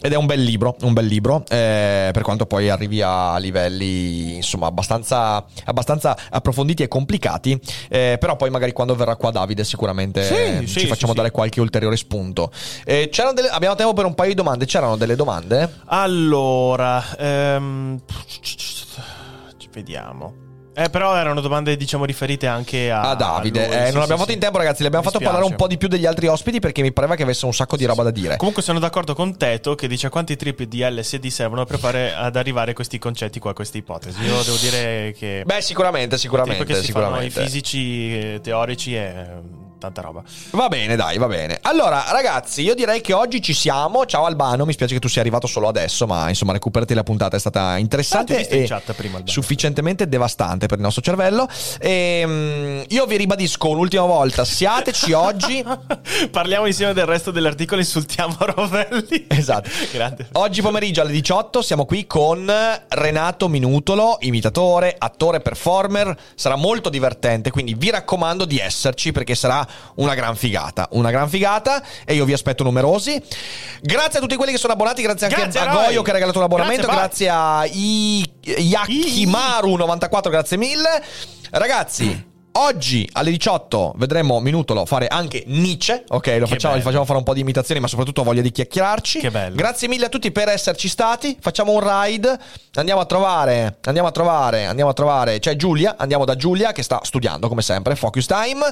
Ed 0.03 0.13
è 0.13 0.17
un 0.17 0.27
bel 0.27 0.43
libro, 0.43 0.77
un 0.83 0.93
bel 0.93 1.07
libro, 1.07 1.45
eh, 1.49 2.11
per 2.13 2.23
quanto 2.23 2.45
poi 2.47 2.69
arrivi 2.69 3.01
a 3.03 3.39
livelli 3.39 4.35
insomma 4.37 4.67
abbastanza, 4.67 5.45
abbastanza 5.65 6.17
approfonditi 6.31 6.83
e 6.83 6.89
complicati, 6.89 7.59
eh, 7.89 8.17
però 8.19 8.37
poi 8.37 8.51
magari 8.51 8.73
quando 8.73 8.95
verrà 8.95 9.17
qua 9.17 9.31
Davide 9.31 9.65
sicuramente 9.65 10.23
Sì, 10.25 10.35
eh, 10.35 10.63
sì, 10.67 10.81
ci 10.81 10.87
facciamo 10.87 11.15
dare 11.15 11.31
qualche 11.31 11.61
ulteriore 11.61 11.97
spunto. 11.97 12.51
Eh, 12.85 13.09
c'erano 13.11 13.35
delle- 13.35 13.49
abbiamo 13.49 13.75
tempo 13.77 13.93
per 13.93 14.05
un 14.05 14.15
paio 14.15 14.31
di 14.31 14.35
domande, 14.35 14.65
c'erano 14.67 14.97
delle 14.97 15.15
domande? 15.17 15.81
Allora, 15.87 17.05
ehm, 17.17 18.01
vediamo. 19.73 20.45
Eh, 20.79 20.91
però 20.91 21.17
erano 21.17 21.41
domande, 21.41 21.75
diciamo, 21.75 22.05
riferite 22.05 22.47
anche 22.47 22.91
a, 22.91 23.01
a 23.01 23.15
Davide. 23.15 23.65
a 23.65 23.67
lui. 23.69 23.77
Eh, 23.77 23.79
Sì, 23.79 23.83
non 23.85 23.91
sì, 23.93 23.97
abbiamo 23.97 24.13
sì. 24.13 24.19
fatto 24.19 24.33
in 24.33 24.39
tempo, 24.41 24.59
ragazzi. 24.59 24.83
Le 24.83 24.89
abbiamo 24.89 25.05
Mi 25.07 25.11
fatto 25.11 25.25
spiace. 25.25 25.35
parlare 25.39 25.51
un 25.51 25.57
po' 25.59 25.67
di 25.69 25.79
più 25.79 25.89
degli 25.89 26.05
altri 26.05 26.27
ospiti 26.27 26.61
perché 26.61 26.83
mi 26.83 26.93
pareva 26.93 27.15
che 27.15 27.23
avesse 27.23 27.47
un 27.47 27.55
sacco 27.55 27.79
di 27.79 27.87
roba 27.87 28.03
da 28.03 28.11
dire. 28.11 28.37
Comunque 28.37 28.63
sono 28.63 28.79
d'accordo 28.79 29.15
con 29.15 29.39
Teto 29.39 29.75
che 29.75 29.89
dice 29.89 30.11
quanti 30.11 30.37
trip 30.37 30.63
di 30.65 30.81
LSD 30.87 31.29
servono 31.29 31.65
per 31.65 31.79
fare 31.79 32.13
ad 32.15 32.37
arrivare 32.37 32.73
a 32.73 32.75
questi 32.75 32.99
concetti 32.99 33.39
qua, 33.39 33.53
a 33.53 33.55
queste 33.55 33.79
ipotesi. 33.79 34.23
Io 34.23 34.43
devo 34.43 34.57
dire 34.57 35.15
che 35.17 35.45
Beh, 35.47 35.63
sicuramente, 35.63 36.19
sicuramente, 36.19 36.65
che 36.67 36.75
si 36.75 36.93
fanno 36.93 37.21
i 37.23 37.31
sicuramente. 37.31 37.41
fisici 37.43 38.19
eh, 38.35 38.41
teorici 38.43 38.95
è 38.97 39.29
tanta 39.87 40.01
roba. 40.01 40.23
Va 40.51 40.69
bene, 40.69 40.97
dai, 40.97 41.19
va 41.19 41.27
bene. 41.27 41.59
Allora, 41.63 42.05
ragazzi, 42.11 42.63
io 42.63 42.75
direi 42.75 43.01
che 43.01 43.13
oggi 43.13 43.41
ci 43.41 43.55
siamo. 43.55 44.05
Ciao 44.07 44.25
Albano, 44.25 44.65
mi 44.65 44.73
spiace 44.73 44.95
che 44.95 45.01
tu 45.01 45.09
sia 45.09 45.21
arrivato 45.21 45.47
solo 45.47 45.69
adesso, 45.69 46.07
ma 46.07 46.29
insomma, 46.29 46.53
recuperati 46.53 46.95
la 46.95 47.03
puntata, 47.03 47.37
è 47.37 47.41
stata 47.41 47.77
interessante 47.77 48.47
in 48.51 48.63
e 48.63 48.67
chat 48.67 48.93
prima, 48.95 49.21
sufficientemente 49.25 50.09
devastante 50.09 50.67
per 50.67 50.79
il 50.79 50.85
nostro 50.85 51.03
cervello. 51.03 51.49
E, 51.79 52.85
io 52.89 53.07
vi 53.07 53.17
ribadisco 53.17 53.69
un'ultima 53.69 54.05
volta, 54.05 54.45
siateci 54.45 55.13
oggi. 55.13 55.65
Parliamo 56.31 56.67
insieme 56.67 56.93
del 56.93 57.07
resto 57.07 57.31
dell'articolo, 57.31 57.81
insultiamo 57.81 58.37
Rovelli. 58.39 59.27
Esatto. 59.37 59.69
Grande. 59.93 60.29
Oggi 60.33 60.63
pomeriggio 60.63 61.03
alle 61.03 61.13
18 61.13 61.63
siamo 61.63 61.85
qui 61.85 62.07
con 62.07 62.51
Renato 62.89 63.49
Minutolo, 63.49 64.17
imitatore, 64.21 64.95
attore, 64.99 65.41
performer. 65.41 66.17
Sarà 66.35 66.57
molto 66.57 66.89
divertente, 66.89 67.51
quindi 67.51 67.75
vi 67.75 67.91
raccomando 67.91 68.45
di 68.45 68.59
esserci 68.59 69.13
perché 69.13 69.35
sarà 69.35 69.67
una 69.97 70.15
gran 70.15 70.37
figata. 70.37 70.89
Una 70.93 71.11
gran 71.11 71.29
figata 71.29 71.83
e 72.05 72.15
io 72.15 72.25
vi 72.25 72.33
aspetto 72.33 72.63
numerosi. 72.63 73.23
Grazie 73.81 74.19
a 74.19 74.23
tutti 74.23 74.37
quelli 74.37 74.53
che 74.53 74.59
sono 74.59 74.73
abbonati, 74.73 75.03
grazie 75.03 75.27
anche 75.27 75.41
Grazie 75.41 75.61
a 75.61 75.71
a. 75.71 75.75
Goyo 75.75 76.03
che 76.03 76.11
ha 76.11 76.15
regalato 76.15 76.39
un 76.39 76.45
abbonamento, 76.45 76.87
Grazie, 76.87 77.27
grazie, 77.27 77.29
a 77.29 77.65
I- 77.65 78.31
Yakimaru94, 78.43 80.29
grazie 80.31 80.57
mille. 80.57 81.03
Ragazzi. 81.51 82.26
Oggi 82.59 83.07
alle 83.13 83.31
18 83.33 83.93
vedremo 83.97 84.41
Minutolo 84.41 84.87
fare 84.87 85.09
anche 85.09 85.43
Nietzsche. 85.47 86.05
Ok, 86.09 86.37
lo 86.39 86.47
facciamo, 86.47 86.79
gli 86.79 86.81
facciamo 86.81 87.05
fare 87.05 87.19
un 87.19 87.25
po' 87.25 87.35
di 87.35 87.41
imitazioni, 87.41 87.81
ma 87.83 87.87
soprattutto 87.87 88.23
voglia 88.23 88.41
di 88.41 88.51
chiacchierarci. 88.51 89.19
Che 89.19 89.31
bello. 89.31 89.55
Grazie 89.55 89.89
mille 89.89 90.07
a 90.07 90.09
tutti 90.09 90.31
per 90.33 90.49
esserci 90.49 90.89
stati. 90.89 91.37
Facciamo 91.39 91.73
un 91.73 91.81
ride. 91.87 92.39
Andiamo 92.77 93.03
a 93.03 93.05
trovare. 93.05 93.77
Andiamo 93.85 94.09
a 94.09 94.11
trovare. 94.11 94.65
Andiamo 94.65 94.91
a 94.91 94.95
trovare. 94.95 95.39
C'è 95.39 95.55
Giulia. 95.55 95.97
Andiamo 95.99 96.25
da 96.25 96.35
Giulia 96.35 96.73
che 96.73 96.83
sta 96.83 97.01
studiando 97.03 97.49
come 97.49 97.61
sempre. 97.61 97.95
Focus 97.95 98.25
time. 98.25 98.65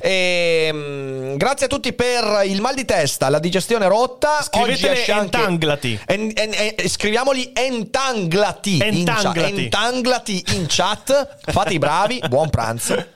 E, 0.00 0.70
mm, 0.72 1.36
grazie 1.36 1.66
a 1.66 1.68
tutti 1.68 1.92
per 1.92 2.40
il 2.46 2.62
mal 2.62 2.74
di 2.74 2.86
testa, 2.86 3.28
la 3.28 3.38
digestione 3.38 3.86
rotta. 3.86 4.40
Scrivetele 4.40 5.04
entanglati. 5.04 6.00
En- 6.06 6.32
en- 6.34 6.54
en- 6.54 6.88
scriviamoli 6.88 7.52
entanglati. 7.54 8.76
in 8.76 9.04
chat- 9.04 9.24
Entanglati. 9.26 9.62
entanglati 9.64 10.44
in 10.54 10.64
chat. 10.68 11.36
Fate 11.52 11.74
i 11.74 11.78
bravi. 11.78 12.22
Buon 12.28 12.48
pranzo. 12.48 12.94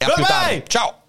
E 0.00 0.04
a 0.04 0.06
più 0.06 0.16
Goodbye. 0.16 0.26
tardi. 0.26 0.62
Ciao. 0.66 0.99